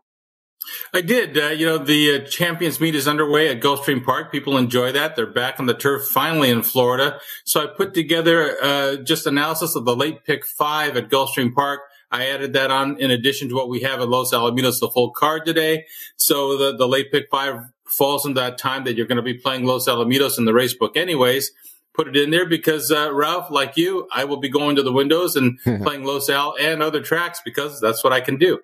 I 0.92 1.00
did. 1.00 1.38
Uh, 1.38 1.48
you 1.48 1.66
know, 1.66 1.78
the 1.78 2.16
uh, 2.16 2.26
Champions 2.26 2.80
Meet 2.80 2.94
is 2.94 3.08
underway 3.08 3.48
at 3.48 3.60
Gulfstream 3.60 4.04
Park. 4.04 4.30
People 4.30 4.56
enjoy 4.56 4.92
that. 4.92 5.16
They're 5.16 5.26
back 5.26 5.58
on 5.58 5.66
the 5.66 5.74
turf 5.74 6.06
finally 6.08 6.50
in 6.50 6.62
Florida. 6.62 7.20
So 7.44 7.62
I 7.62 7.66
put 7.66 7.94
together 7.94 8.56
uh, 8.62 8.96
just 8.96 9.26
analysis 9.26 9.74
of 9.74 9.84
the 9.84 9.96
late 9.96 10.24
pick 10.24 10.44
five 10.44 10.96
at 10.96 11.08
Gulfstream 11.08 11.54
Park. 11.54 11.80
I 12.10 12.26
added 12.26 12.52
that 12.54 12.70
on 12.70 12.98
in 12.98 13.10
addition 13.10 13.48
to 13.50 13.54
what 13.54 13.68
we 13.68 13.80
have 13.80 14.00
at 14.00 14.08
Los 14.08 14.32
Alamitos, 14.32 14.80
the 14.80 14.90
full 14.90 15.10
card 15.10 15.46
today. 15.46 15.86
So 16.16 16.58
the, 16.58 16.76
the 16.76 16.88
late 16.88 17.12
pick 17.12 17.28
five 17.30 17.70
falls 17.86 18.26
in 18.26 18.34
that 18.34 18.58
time 18.58 18.84
that 18.84 18.96
you're 18.96 19.06
going 19.06 19.16
to 19.16 19.22
be 19.22 19.34
playing 19.34 19.64
Los 19.64 19.86
Alamitos 19.86 20.38
in 20.38 20.44
the 20.44 20.54
race 20.54 20.74
book 20.74 20.96
anyways. 20.96 21.52
Put 21.92 22.08
it 22.08 22.16
in 22.16 22.30
there 22.30 22.46
because, 22.46 22.90
uh, 22.90 23.12
Ralph, 23.12 23.50
like 23.50 23.76
you, 23.76 24.08
I 24.12 24.24
will 24.24 24.38
be 24.38 24.48
going 24.48 24.76
to 24.76 24.82
the 24.82 24.92
windows 24.92 25.36
and 25.36 25.58
playing 25.82 26.04
Los 26.04 26.28
Al 26.28 26.54
and 26.58 26.82
other 26.82 27.00
tracks 27.00 27.40
because 27.44 27.80
that's 27.80 28.02
what 28.02 28.12
I 28.12 28.20
can 28.20 28.36
do. 28.36 28.60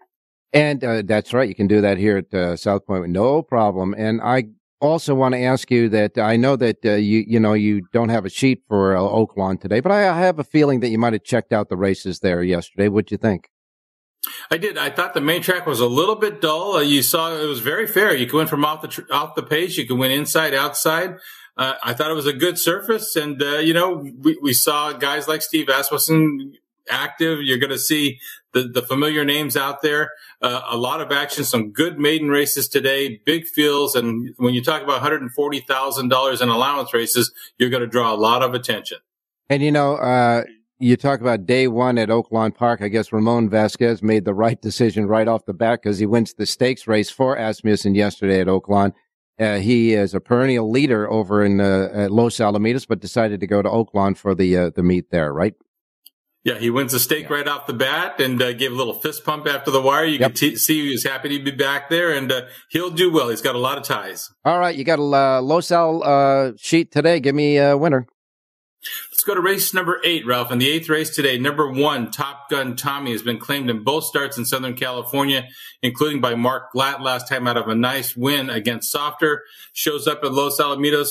And 0.52 0.82
uh, 0.82 1.02
that's 1.02 1.32
right. 1.32 1.48
You 1.48 1.54
can 1.54 1.66
do 1.66 1.80
that 1.80 1.98
here 1.98 2.18
at 2.18 2.32
uh, 2.32 2.56
South 2.56 2.86
Point 2.86 3.02
with 3.02 3.10
no 3.10 3.42
problem. 3.42 3.94
And 3.96 4.20
I 4.22 4.44
also 4.80 5.14
want 5.14 5.34
to 5.34 5.42
ask 5.42 5.70
you 5.70 5.88
that 5.90 6.18
I 6.18 6.36
know 6.36 6.56
that 6.56 6.84
uh, 6.84 6.92
you 6.92 7.24
you 7.26 7.40
know 7.40 7.54
you 7.54 7.82
don't 7.92 8.10
have 8.10 8.24
a 8.24 8.30
sheet 8.30 8.62
for 8.68 8.96
uh, 8.96 9.00
Oaklawn 9.00 9.60
today, 9.60 9.80
but 9.80 9.92
I 9.92 10.18
have 10.18 10.38
a 10.38 10.44
feeling 10.44 10.80
that 10.80 10.88
you 10.88 10.98
might 10.98 11.12
have 11.12 11.24
checked 11.24 11.52
out 11.52 11.68
the 11.68 11.76
races 11.76 12.20
there 12.20 12.42
yesterday. 12.42 12.88
What'd 12.88 13.10
you 13.10 13.16
think? 13.16 13.50
I 14.50 14.56
did. 14.56 14.76
I 14.76 14.90
thought 14.90 15.14
the 15.14 15.20
main 15.20 15.42
track 15.42 15.66
was 15.66 15.80
a 15.80 15.86
little 15.86 16.16
bit 16.16 16.40
dull. 16.40 16.76
Uh, 16.76 16.80
you 16.80 17.02
saw 17.02 17.34
it 17.36 17.46
was 17.46 17.60
very 17.60 17.86
fair. 17.86 18.14
You 18.14 18.26
could 18.26 18.36
win 18.36 18.46
from 18.46 18.64
off 18.64 18.82
the 18.82 18.88
tr- 18.88 19.12
off 19.12 19.34
the 19.34 19.42
pace. 19.42 19.76
You 19.76 19.86
could 19.86 19.98
win 19.98 20.10
inside, 20.10 20.54
outside. 20.54 21.16
Uh, 21.56 21.74
I 21.82 21.94
thought 21.94 22.10
it 22.10 22.14
was 22.14 22.26
a 22.26 22.34
good 22.34 22.58
surface, 22.58 23.16
and 23.16 23.42
uh, 23.42 23.58
you 23.58 23.72
know 23.72 24.04
we, 24.18 24.38
we 24.42 24.52
saw 24.52 24.92
guys 24.92 25.26
like 25.28 25.42
Steve 25.42 25.68
Asmussen 25.68 26.52
active. 26.90 27.40
You're 27.42 27.58
going 27.58 27.70
to 27.70 27.78
see 27.78 28.18
the 28.52 28.64
the 28.64 28.82
familiar 28.82 29.24
names 29.24 29.56
out 29.56 29.82
there. 29.82 30.12
Uh, 30.40 30.62
a 30.68 30.76
lot 30.76 31.00
of 31.00 31.12
action, 31.12 31.44
some 31.44 31.72
good 31.72 31.98
maiden 31.98 32.28
races 32.28 32.68
today, 32.68 33.20
big 33.24 33.46
fields, 33.46 33.94
and 33.94 34.34
when 34.38 34.54
you 34.54 34.62
talk 34.62 34.82
about 34.82 34.94
140 35.02 35.60
thousand 35.60 36.08
dollars 36.08 36.40
in 36.40 36.48
allowance 36.48 36.92
races, 36.94 37.32
you're 37.58 37.70
going 37.70 37.82
to 37.82 37.86
draw 37.86 38.12
a 38.12 38.16
lot 38.16 38.42
of 38.42 38.54
attention. 38.54 38.98
And 39.48 39.62
you 39.62 39.70
know, 39.70 39.96
uh, 39.96 40.44
you 40.78 40.96
talk 40.96 41.20
about 41.20 41.46
day 41.46 41.68
one 41.68 41.98
at 41.98 42.08
Oaklawn 42.08 42.54
Park. 42.54 42.82
I 42.82 42.88
guess 42.88 43.12
Ramon 43.12 43.48
Vasquez 43.48 44.02
made 44.02 44.24
the 44.24 44.34
right 44.34 44.60
decision 44.60 45.06
right 45.06 45.28
off 45.28 45.46
the 45.46 45.54
bat 45.54 45.80
because 45.82 45.98
he 45.98 46.06
wins 46.06 46.34
the 46.34 46.46
stakes 46.46 46.86
race 46.86 47.10
for 47.10 47.36
Asmussen 47.36 47.94
yesterday 47.94 48.40
at 48.40 48.46
Oaklawn. 48.46 48.92
Uh, 49.38 49.56
he 49.58 49.92
is 49.92 50.14
a 50.14 50.20
perennial 50.20 50.70
leader 50.70 51.10
over 51.10 51.44
in 51.44 51.60
uh, 51.60 52.08
Los 52.10 52.36
Alamitos, 52.36 52.86
but 52.88 53.00
decided 53.00 53.40
to 53.40 53.46
go 53.46 53.60
to 53.60 53.68
Oaklawn 53.68 54.16
for 54.16 54.34
the 54.34 54.56
uh, 54.56 54.70
the 54.70 54.82
meet 54.82 55.10
there, 55.10 55.32
right? 55.32 55.54
Yeah, 56.46 56.58
he 56.58 56.70
wins 56.70 56.92
the 56.92 57.00
stake 57.00 57.28
yeah. 57.28 57.38
right 57.38 57.48
off 57.48 57.66
the 57.66 57.72
bat 57.72 58.20
and 58.20 58.40
uh, 58.40 58.52
gave 58.52 58.70
a 58.70 58.74
little 58.76 58.94
fist 58.94 59.24
pump 59.24 59.48
after 59.48 59.72
the 59.72 59.82
wire. 59.82 60.04
You 60.04 60.20
yep. 60.20 60.30
can 60.30 60.34
t- 60.36 60.54
see 60.54 60.86
he 60.86 60.92
was 60.92 61.02
happy 61.02 61.36
to 61.36 61.42
be 61.42 61.50
back 61.50 61.90
there, 61.90 62.12
and 62.12 62.30
uh, 62.30 62.42
he'll 62.70 62.90
do 62.90 63.12
well. 63.12 63.30
He's 63.30 63.40
got 63.40 63.56
a 63.56 63.58
lot 63.58 63.78
of 63.78 63.82
ties. 63.82 64.30
All 64.44 64.60
right, 64.60 64.76
you 64.76 64.84
got 64.84 65.00
a 65.00 65.02
uh, 65.02 65.42
Los 65.42 65.72
Al 65.72 66.04
uh, 66.04 66.52
sheet 66.56 66.92
today. 66.92 67.18
Give 67.18 67.34
me 67.34 67.58
a 67.58 67.76
winner. 67.76 68.06
Let's 69.10 69.24
go 69.24 69.34
to 69.34 69.40
race 69.40 69.74
number 69.74 70.00
eight, 70.04 70.24
Ralph. 70.24 70.52
In 70.52 70.60
the 70.60 70.70
eighth 70.70 70.88
race 70.88 71.10
today, 71.10 71.36
number 71.36 71.68
one, 71.68 72.12
Top 72.12 72.48
Gun 72.48 72.76
Tommy 72.76 73.10
has 73.10 73.22
been 73.22 73.38
claimed 73.38 73.68
in 73.68 73.82
both 73.82 74.04
starts 74.04 74.38
in 74.38 74.44
Southern 74.44 74.74
California, 74.74 75.48
including 75.82 76.20
by 76.20 76.36
Mark 76.36 76.72
Glatt 76.72 77.00
last 77.00 77.28
time 77.28 77.48
out 77.48 77.56
of 77.56 77.66
a 77.66 77.74
nice 77.74 78.16
win 78.16 78.50
against 78.50 78.92
Softer. 78.92 79.42
Shows 79.72 80.06
up 80.06 80.22
at 80.22 80.32
Los 80.32 80.60
Alamitos 80.60 81.08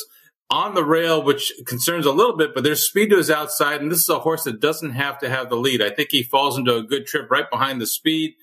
on 0.50 0.76
the 0.76 0.84
rail, 0.84 1.24
which 1.24 1.52
concerns 1.66 2.06
a 2.06 2.12
little 2.12 2.38
bit, 2.38 2.54
but 2.54 2.64
there's 2.64 2.86
speed 2.86 3.10
to 3.10 3.18
his 3.18 3.32
outside, 3.32 3.82
and 3.82 3.91
this 3.91 4.02
is 4.02 4.10
a 4.10 4.20
horse 4.20 4.43
that 4.43 4.60
doesn't 4.60 4.91
have 4.91 5.18
to 5.20 5.30
have 5.30 5.50
the 5.50 5.56
lead. 5.56 5.82
I 5.82 5.89
think 5.89 6.10
he 6.12 6.24
falls 6.24 6.58
into 6.58 6.76
a 6.76 6.84
good 6.84 7.06
trip 7.06 7.30
right 7.32 7.50
behind 7.50 7.82
the 7.82 7.88
speed. 7.88 8.36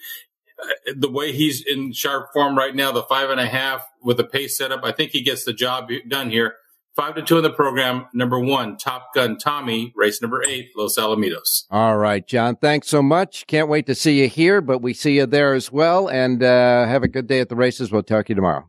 Uh, 0.61 0.93
the 0.97 1.11
way 1.11 1.33
he's 1.33 1.65
in 1.65 1.93
sharp 1.93 2.33
form 2.33 2.57
right 2.57 2.75
now, 2.75 2.93
the 2.93 3.03
five 3.05 3.31
and 3.31 3.41
a 3.41 3.47
half 3.47 3.87
with 4.03 4.17
the 4.17 4.25
pace 4.25 4.59
setup, 4.59 4.85
I 4.85 4.93
think 4.93 5.13
he 5.13 5.23
gets 5.23 5.45
the 5.45 5.53
job 5.53 5.91
done 6.09 6.31
here. 6.31 6.57
Five 6.95 7.15
to 7.15 7.23
two 7.23 7.39
in 7.39 7.43
the 7.43 7.51
program. 7.51 8.07
Number 8.13 8.39
one, 8.39 8.77
Top 8.77 9.15
Gun 9.15 9.39
Tommy, 9.39 9.95
race 9.97 10.21
number 10.21 10.43
eight, 10.47 10.73
Los 10.77 10.99
Alamitos. 10.99 11.65
All 11.71 11.97
right, 11.97 12.27
John. 12.27 12.57
Thanks 12.57 12.89
so 12.89 13.01
much. 13.01 13.47
Can't 13.47 13.69
wait 13.69 13.87
to 13.87 13.95
see 13.95 14.21
you 14.21 14.29
here, 14.29 14.61
but 14.61 14.83
we 14.83 14.93
see 14.93 15.17
you 15.17 15.25
there 15.25 15.55
as 15.55 15.73
well. 15.73 16.09
And 16.09 16.43
uh, 16.43 16.87
have 16.87 17.03
a 17.03 17.09
good 17.09 17.27
day 17.27 17.41
at 17.41 17.49
the 17.49 17.57
races. 17.57 17.91
We'll 17.91 18.03
talk 18.03 18.27
to 18.27 18.33
you 18.33 18.35
tomorrow. 18.35 18.69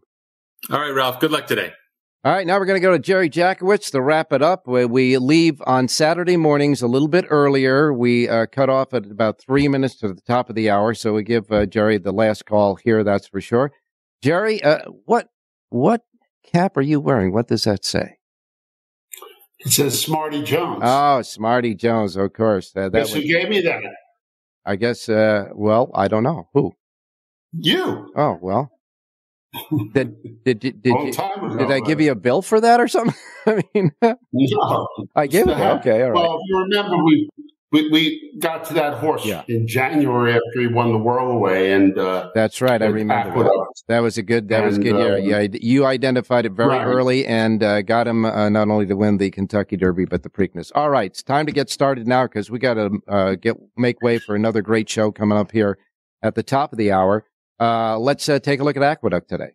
All 0.71 0.79
right, 0.79 0.91
Ralph. 0.91 1.19
Good 1.19 1.31
luck 1.31 1.47
today. 1.47 1.73
All 2.26 2.32
right, 2.32 2.47
now 2.47 2.57
we're 2.57 2.65
going 2.65 2.80
to 2.80 2.88
go 2.88 2.93
to 2.93 2.99
Jerry 2.99 3.30
Jackowitz 3.30 3.91
to 3.91 4.01
wrap 4.01 4.32
it 4.32 4.41
up. 4.41 4.65
We 4.65 5.17
leave 5.17 5.61
on 5.67 5.89
Saturday 5.89 6.38
mornings 6.38 6.82
a 6.82 6.88
little 6.88 7.09
bit 7.09 7.26
earlier. 7.30 7.93
We 7.93 8.30
uh, 8.30 8.45
cut 8.45 8.69
off 8.69 8.93
at 8.93 9.05
about 9.05 9.41
three 9.41 9.67
minutes 9.67 9.95
to 9.97 10.07
the 10.07 10.21
top 10.21 10.49
of 10.49 10.55
the 10.55 10.69
hour, 10.69 10.93
so 10.93 11.11
we 11.11 11.24
give 11.24 11.51
uh, 11.51 11.65
Jerry 11.65 11.97
the 11.97 12.13
last 12.13 12.45
call 12.45 12.76
here. 12.76 13.03
That's 13.03 13.28
for 13.28 13.41
sure. 13.41 13.74
Jerry, 14.21 14.63
uh, 14.63 14.86
what 15.03 15.28
what 15.67 16.03
cap 16.45 16.78
are 16.78 16.82
you 16.82 17.01
wearing? 17.01 17.34
What 17.34 17.49
does 17.49 17.65
that 17.65 17.84
say? 17.84 18.15
It 19.59 19.74
says 19.74 19.99
Smarty 20.01 20.43
Jones. 20.43 20.80
Oh, 20.82 21.21
Smarty 21.24 21.76
Jones, 21.76 22.15
of 22.15 22.32
course. 22.32 22.71
Uh, 22.74 22.84
that 22.84 22.93
Guess 22.93 23.15
was, 23.15 23.21
who 23.21 23.30
gave 23.30 23.49
me 23.49 23.59
that? 23.63 23.84
I 24.65 24.78
guess. 24.78 25.09
Uh, 25.09 25.49
well, 25.53 25.91
I 25.93 26.07
don't 26.07 26.24
know 26.24 26.47
who. 26.53 26.71
You. 27.51 28.13
Oh 28.15 28.39
well. 28.41 28.71
Did 29.93 30.43
did 30.43 30.59
did, 30.59 30.81
did, 30.81 30.85
you, 30.85 31.57
did 31.57 31.71
I 31.71 31.79
give 31.79 32.01
you 32.01 32.11
a 32.11 32.15
bill 32.15 32.41
for 32.41 32.59
that 32.59 32.79
or 32.79 32.87
something? 32.87 33.15
I 33.45 33.63
mean, 33.73 33.91
no, 34.01 34.87
I 35.15 35.27
gave 35.27 35.47
it. 35.47 35.57
Okay, 35.57 36.01
all 36.01 36.11
right. 36.11 36.15
Well, 36.15 36.35
if 36.35 36.41
you 36.47 36.57
remember, 36.59 37.03
we 37.03 37.29
we, 37.73 37.89
we 37.89 38.39
got 38.39 38.65
to 38.65 38.73
that 38.75 38.95
horse 38.95 39.25
yeah. 39.25 39.43
in 39.47 39.67
January 39.67 40.33
after 40.33 40.59
he 40.59 40.67
won 40.67 40.91
the 40.91 40.97
World 40.97 41.35
Away, 41.35 41.71
and 41.71 41.97
uh, 41.97 42.29
that's 42.35 42.61
right. 42.61 42.81
I 42.81 42.85
remember 42.85 43.43
that. 43.43 43.73
that. 43.87 43.99
was 43.99 44.17
a 44.17 44.23
good. 44.23 44.49
That 44.49 44.57
and, 44.57 44.65
was 44.67 44.77
good 44.77 44.95
year. 44.95 45.15
Uh, 45.15 45.17
yeah, 45.17 45.47
you 45.51 45.85
identified 45.85 46.45
it 46.45 46.53
very 46.53 46.69
right. 46.69 46.85
early 46.85 47.25
and 47.25 47.63
uh, 47.63 47.81
got 47.81 48.07
him 48.07 48.25
uh, 48.25 48.49
not 48.49 48.69
only 48.69 48.85
to 48.85 48.95
win 48.95 49.17
the 49.17 49.31
Kentucky 49.31 49.75
Derby 49.75 50.05
but 50.05 50.21
the 50.21 50.29
Preakness. 50.29 50.71
All 50.73 50.89
right, 50.89 51.11
it's 51.11 51.23
time 51.23 51.47
to 51.47 51.51
get 51.51 51.69
started 51.69 52.07
now 52.07 52.25
because 52.25 52.51
we 52.51 52.59
got 52.59 52.75
to 52.75 52.99
uh, 53.07 53.35
get 53.35 53.57
make 53.75 54.01
way 54.01 54.19
for 54.19 54.35
another 54.35 54.61
great 54.61 54.87
show 54.87 55.11
coming 55.11 55.37
up 55.37 55.51
here 55.51 55.77
at 56.21 56.35
the 56.35 56.43
top 56.43 56.71
of 56.73 56.77
the 56.77 56.91
hour. 56.91 57.25
Uh, 57.64 57.97
let's 57.97 58.28
uh, 58.28 58.39
take 58.39 58.59
a 58.59 58.64
look 58.64 58.76
at 58.76 58.84
Aqueduct 58.84 59.30
today. 59.30 59.51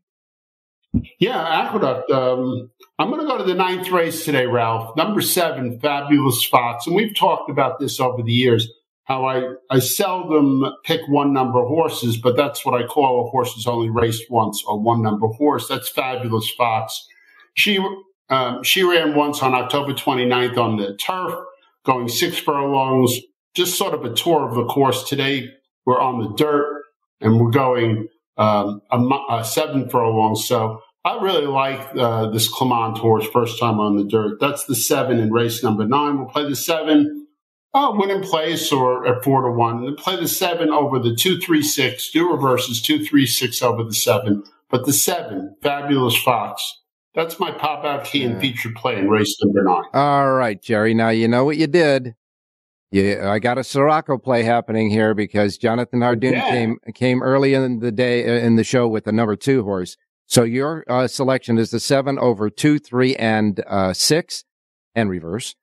Yeah, 1.19 1.39
Aqueduct. 1.39 2.11
Um, 2.11 2.71
I'm 2.99 3.11
going 3.11 3.21
to 3.21 3.27
go 3.27 3.37
to 3.37 3.45
the 3.45 3.55
ninth 3.55 3.91
race 3.91 4.25
today, 4.25 4.47
Ralph. 4.47 4.97
Number 4.97 5.21
seven, 5.21 5.79
Fabulous 5.79 6.43
Fox. 6.45 6.87
And 6.87 6.97
we've 6.97 7.15
talked 7.15 7.51
about 7.51 7.79
this 7.79 8.01
over 8.01 8.23
the 8.23 8.33
years, 8.33 8.67
how 9.05 9.27
I, 9.27 9.57
I 9.69 9.81
seldom 9.81 10.65
pick 10.85 11.03
one 11.07 11.35
number 11.35 11.63
horses, 11.67 12.17
but 12.17 12.35
that's 12.35 12.65
what 12.65 12.83
I 12.83 12.87
call 12.87 13.27
a 13.27 13.31
horse 13.31 13.55
that's 13.55 13.67
only 13.67 13.91
raced 13.91 14.31
once, 14.31 14.65
a 14.67 14.75
one 14.75 15.03
number 15.03 15.27
horse. 15.27 15.69
That's 15.69 15.91
Fabulous 15.91 16.49
Fox. 16.57 17.07
She, 17.55 17.79
um, 18.31 18.63
she 18.63 18.85
ran 18.85 19.15
once 19.17 19.43
on 19.43 19.53
October 19.53 19.93
29th 19.93 20.57
on 20.57 20.79
the 20.79 20.97
turf, 20.97 21.35
going 21.85 22.09
six 22.09 22.39
furlongs, 22.39 23.19
just 23.53 23.77
sort 23.77 23.93
of 23.93 24.03
a 24.07 24.15
tour 24.15 24.49
of 24.49 24.55
the 24.55 24.65
course. 24.65 25.07
Today, 25.07 25.51
we're 25.85 26.01
on 26.01 26.21
the 26.23 26.35
dirt 26.35 26.78
and 27.21 27.41
we're 27.41 27.51
going 27.51 28.09
um, 28.37 28.83
a, 28.91 28.99
a 29.31 29.45
seven 29.45 29.89
furlongs. 29.89 30.47
So 30.47 30.81
I 31.05 31.23
really 31.23 31.47
like 31.47 31.81
uh, 31.97 32.31
this 32.31 32.49
Clement 32.49 32.99
horse 32.99 33.27
first 33.29 33.59
time 33.59 33.81
on 33.81 33.97
the 33.97 34.05
dirt. 34.05 34.41
That's 34.41 34.65
the 34.65 34.75
seven 34.75 35.19
in 35.19 35.33
race 35.33 35.63
number 35.63 35.87
nine. 35.87 36.19
We'll 36.19 36.29
play 36.29 36.49
the 36.49 36.57
seven, 36.57 37.27
uh, 37.75 37.93
win 37.95 38.11
in 38.11 38.23
place 38.23 38.71
or 38.73 39.07
at 39.07 39.25
four 39.25 39.43
to 39.43 39.51
one. 39.51 39.85
And 39.85 39.97
play 39.97 40.17
the 40.17 40.29
seven 40.29 40.71
over 40.71 40.99
the 40.99 41.15
two, 41.15 41.39
three, 41.39 41.63
six, 41.63 42.11
do 42.11 42.31
reverses, 42.31 42.83
two, 42.83 43.05
three, 43.05 43.27
six 43.27 43.63
over 43.63 43.85
the 43.85 43.95
seven. 43.95 44.45
But 44.71 44.87
the 44.87 44.93
seven, 44.93 45.57
Fabulous 45.63 46.17
Fox. 46.17 46.81
That's 47.15 47.41
my 47.41 47.51
pop 47.51 47.85
out 47.85 48.05
key 48.05 48.23
and 48.23 48.41
feature 48.41 48.71
play 48.77 48.97
in 48.97 49.09
race 49.09 49.35
number 49.43 49.65
nine. 49.65 49.85
All 49.95 50.33
right, 50.35 50.61
Jerry. 50.61 50.95
Now 50.95 51.09
you 51.09 51.27
know 51.27 51.45
what 51.45 51.57
you 51.57 51.67
did. 51.67 52.15
Yeah, 52.91 53.31
I 53.31 53.39
got 53.39 53.59
a 53.59 53.65
Sirocco 53.65 54.17
play 54.17 54.45
happening 54.45 54.89
here 54.89 55.15
because 55.15 55.59
Jonathan 55.59 56.01
Hardoon 56.01 56.33
yeah. 56.33 56.49
came 56.49 56.79
came 56.95 57.23
early 57.23 57.53
in 57.53 57.81
the 57.81 57.93
day 57.93 58.25
uh, 58.25 58.45
in 58.45 58.57
the 58.57 58.65
show 58.65 58.89
with 58.89 59.05
the 59.05 59.13
number 59.13 59.37
two 59.37 59.63
horse. 59.63 59.97
So 60.27 60.43
your 60.43 60.85
uh, 60.89 61.07
selection 61.07 61.59
is 61.59 61.71
the 61.71 61.81
seven 61.81 62.19
over 62.19 62.49
two, 62.49 62.79
three, 62.79 63.15
and 63.17 63.63
uh, 63.67 63.93
six, 63.93 64.45
and 64.95 65.11
reverse. 65.11 65.55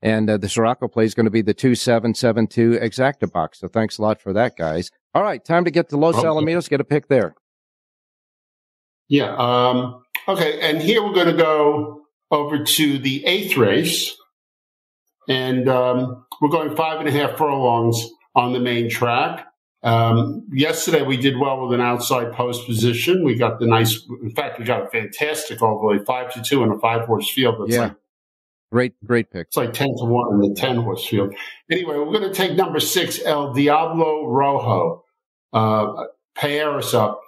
And 0.00 0.28
uh, 0.28 0.36
the 0.38 0.48
Sirocco 0.48 0.88
play 0.88 1.04
is 1.04 1.14
going 1.14 1.26
to 1.26 1.30
be 1.30 1.42
the 1.42 1.54
two, 1.54 1.74
seven, 1.74 2.14
seven, 2.14 2.46
two 2.46 2.72
exacta 2.72 3.30
box. 3.30 3.60
So 3.60 3.68
thanks 3.68 3.98
a 3.98 4.02
lot 4.02 4.20
for 4.20 4.32
that, 4.32 4.56
guys. 4.56 4.90
All 5.14 5.22
right, 5.22 5.44
time 5.44 5.64
to 5.64 5.70
get 5.70 5.90
to 5.90 5.96
Los 5.98 6.16
okay. 6.16 6.26
Alamitos. 6.26 6.68
Get 6.68 6.80
a 6.80 6.84
pick 6.84 7.08
there. 7.08 7.34
Yeah. 9.08 9.36
Um, 9.36 10.02
okay, 10.26 10.58
and 10.60 10.80
here 10.80 11.02
we're 11.02 11.12
going 11.12 11.26
to 11.26 11.42
go 11.42 12.02
over 12.30 12.64
to 12.64 12.98
the 12.98 13.24
eighth 13.26 13.58
race. 13.58 14.16
And 15.28 15.68
um, 15.68 16.24
we're 16.40 16.48
going 16.48 16.74
five 16.76 17.00
and 17.00 17.08
a 17.08 17.12
half 17.12 17.38
furlongs 17.38 18.04
on 18.34 18.52
the 18.52 18.60
main 18.60 18.90
track. 18.90 19.46
Um, 19.82 20.46
yesterday 20.52 21.02
we 21.02 21.16
did 21.16 21.38
well 21.38 21.66
with 21.66 21.78
an 21.78 21.84
outside 21.84 22.32
post 22.32 22.66
position. 22.66 23.24
We 23.24 23.34
got 23.34 23.58
the 23.58 23.66
nice, 23.66 24.00
in 24.22 24.30
fact, 24.30 24.58
we 24.58 24.64
got 24.64 24.82
a 24.82 24.90
fantastic 24.90 25.60
overlay, 25.60 26.04
five 26.04 26.32
to 26.34 26.42
two 26.42 26.62
in 26.62 26.70
a 26.70 26.78
five 26.78 27.06
horse 27.06 27.30
field. 27.30 27.56
That's 27.60 27.74
yeah. 27.74 27.80
Like, 27.80 27.96
great, 28.70 28.94
great 29.04 29.30
pick. 29.30 29.48
It's 29.48 29.56
like 29.56 29.72
10 29.72 29.88
to 29.98 30.04
one 30.04 30.34
in 30.34 30.40
the 30.40 30.54
10 30.54 30.76
horse 30.76 31.06
field. 31.06 31.34
Anyway, 31.70 31.96
we're 31.98 32.12
going 32.12 32.22
to 32.22 32.32
take 32.32 32.56
number 32.56 32.78
six, 32.78 33.20
El 33.24 33.52
Diablo 33.52 34.26
Rojo, 34.26 35.04
uh, 35.52 36.04
Paris 36.36 36.94
up. 36.94 37.20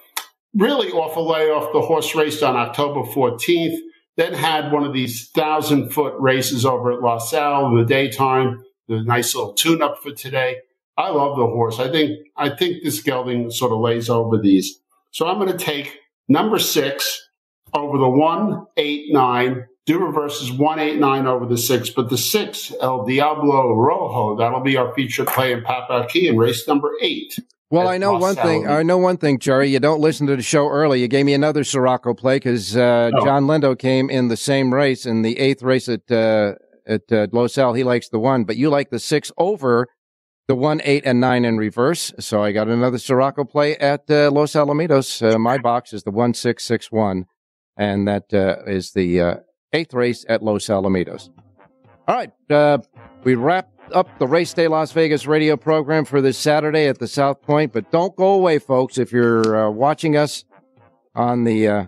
Really 0.55 0.93
off 0.93 1.17
a 1.17 1.21
layoff. 1.21 1.73
The 1.73 1.81
horse 1.81 2.15
raced 2.15 2.45
on 2.45 2.55
October 2.55 3.01
14th 3.11 3.77
then 4.17 4.33
had 4.33 4.73
one 4.73 4.85
of 4.85 4.93
these 4.93 5.29
thousand 5.31 5.91
foot 5.91 6.15
races 6.19 6.65
over 6.65 6.93
at 6.93 7.03
La 7.03 7.19
Salle 7.19 7.69
in 7.69 7.77
the 7.77 7.85
daytime. 7.85 8.65
The 8.89 9.03
nice 9.03 9.35
little 9.35 9.55
tune 9.55 9.83
up 9.83 10.03
for 10.03 10.13
today. 10.13 10.59
I 10.97 11.11
love 11.11 11.37
the 11.37 11.47
horse. 11.47 11.81
I 11.81 11.91
think 11.91 12.19
I 12.37 12.51
think 12.51 12.83
this 12.83 13.03
gelding 13.03 13.51
sort 13.51 13.73
of 13.73 13.81
lays 13.81 14.09
over 14.09 14.39
these. 14.39 14.79
So 15.11 15.27
I'm 15.27 15.39
going 15.39 15.57
to 15.57 15.65
take 15.65 15.99
number 16.29 16.59
six 16.59 17.29
over 17.73 17.99
the 17.99 18.09
one 18.09 18.67
eight 18.77 19.13
nine. 19.13 19.67
Do 19.87 19.99
reverses 19.99 20.53
one 20.53 20.79
eight 20.79 20.99
nine 20.99 21.27
over 21.27 21.47
the 21.47 21.59
six, 21.59 21.91
but 21.91 22.11
the 22.11 22.19
six 22.19 22.73
El 22.81 23.05
Diablo 23.05 23.75
Rojo 23.75 24.37
that'll 24.37 24.61
be 24.61 24.77
our 24.77 24.95
feature 24.95 25.25
play 25.25 25.53
in 25.53 25.63
Papa 25.63 26.07
Key 26.09 26.29
in 26.29 26.37
race 26.37 26.67
number 26.69 26.93
eight. 27.01 27.39
Well, 27.71 27.89
I 27.89 27.99
know 27.99 28.19
one 28.19 28.37
thing. 28.37 28.69
I 28.69 28.83
know 28.83 28.99
one 28.99 29.17
thing, 29.17 29.39
Jerry. 29.39 29.69
You 29.69 29.81
don't 29.81 30.01
listen 30.01 30.27
to 30.29 30.37
the 30.37 30.43
show 30.43 30.69
early. 30.69 31.01
You 31.01 31.09
gave 31.09 31.27
me 31.27 31.35
another 31.35 31.65
Sirocco 31.65 32.15
play 32.15 32.37
because 32.37 32.77
uh, 32.77 33.11
oh. 33.13 33.25
John 33.25 33.45
Lindo 33.45 33.77
came 33.77 34.11
in 34.11 34.29
the 34.29 34.37
same 34.37 34.73
race 34.73 35.07
in 35.07 35.23
the 35.23 35.39
eighth 35.39 35.63
race 35.63 35.89
at 35.89 36.11
uh, 36.11 36.55
at 36.87 37.11
uh, 37.11 37.27
Los 37.33 37.59
Al. 37.59 37.75
He 37.75 37.83
likes 37.83 38.09
the 38.09 38.19
one, 38.19 38.45
but 38.45 38.57
you 38.57 38.71
like 38.71 38.91
the 38.91 38.99
six 38.99 39.33
over 39.39 39.89
the 40.47 40.55
one, 40.55 40.81
eight, 40.85 41.05
and 41.07 41.21
nine 41.21 41.45
in 41.45 41.57
reverse. 41.57 42.13
So 42.21 42.43
I 42.43 42.53
got 42.53 42.69
another 42.69 42.99
Sirocco 42.99 43.45
play 43.45 43.77
at 43.77 44.11
uh, 44.11 44.31
Los 44.31 44.53
Alamitos. 44.53 45.23
Uh, 45.23 45.39
my 45.39 45.59
box 45.59 45.93
is 45.93 46.03
the 46.03 46.11
one 46.11 46.35
six 46.35 46.65
six 46.65 46.93
one, 46.93 47.25
and 47.77 48.07
that 48.07 48.33
uh, 48.33 48.63
is 48.67 48.93
the 48.93 49.21
uh, 49.21 49.35
eighth 49.73 49.95
race 49.95 50.25
at 50.29 50.43
Los 50.43 50.67
Alamitos. 50.67 51.31
All 52.07 52.15
right, 52.15 52.31
uh, 52.51 52.79
we 53.25 53.35
wrap 53.35 53.74
up 53.95 54.19
the 54.19 54.27
Race 54.27 54.53
Day 54.53 54.69
Las 54.69 54.93
Vegas 54.93 55.27
radio 55.27 55.57
program 55.57 56.05
for 56.05 56.21
this 56.21 56.37
Saturday 56.37 56.89
at 56.89 56.99
the 56.99 57.07
South 57.07 57.41
Point. 57.41 57.73
But 57.73 57.91
don't 57.91 58.15
go 58.17 58.33
away, 58.33 58.59
folks, 58.59 58.99
if 58.99 59.13
you're 59.13 59.67
uh, 59.67 59.71
watching 59.71 60.17
us 60.17 60.45
on 61.15 61.45
the 61.45 61.69
uh, 61.69 61.85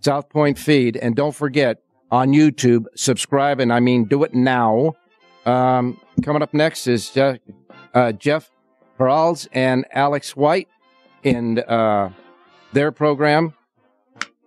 South 0.00 0.28
Point 0.28 0.58
feed. 0.58 0.96
And 0.96 1.16
don't 1.16 1.34
forget 1.34 1.82
on 2.10 2.28
YouTube, 2.28 2.84
subscribe, 2.94 3.60
and 3.60 3.72
I 3.72 3.80
mean 3.80 4.04
do 4.04 4.22
it 4.22 4.34
now. 4.34 4.94
Um, 5.44 6.00
coming 6.22 6.42
up 6.42 6.54
next 6.54 6.86
is 6.86 7.10
Jeff, 7.10 7.38
uh, 7.92 8.12
Jeff 8.12 8.50
Peralz 8.98 9.48
and 9.52 9.84
Alex 9.92 10.36
White 10.36 10.68
in 11.22 11.58
uh, 11.58 12.10
their 12.72 12.92
program. 12.92 13.54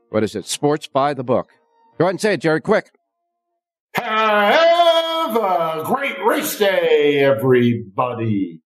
what 0.09 0.23
is 0.23 0.35
it? 0.35 0.45
Sports 0.45 0.88
by 0.88 1.13
the 1.13 1.23
book. 1.23 1.51
Go 1.97 2.05
ahead 2.05 2.11
and 2.11 2.21
say 2.21 2.33
it, 2.33 2.41
Jerry, 2.41 2.61
quick. 2.61 2.91
Have 5.28 5.36
a 5.36 5.84
great 5.84 6.23
race 6.25 6.57
day, 6.57 7.19
everybody. 7.19 8.61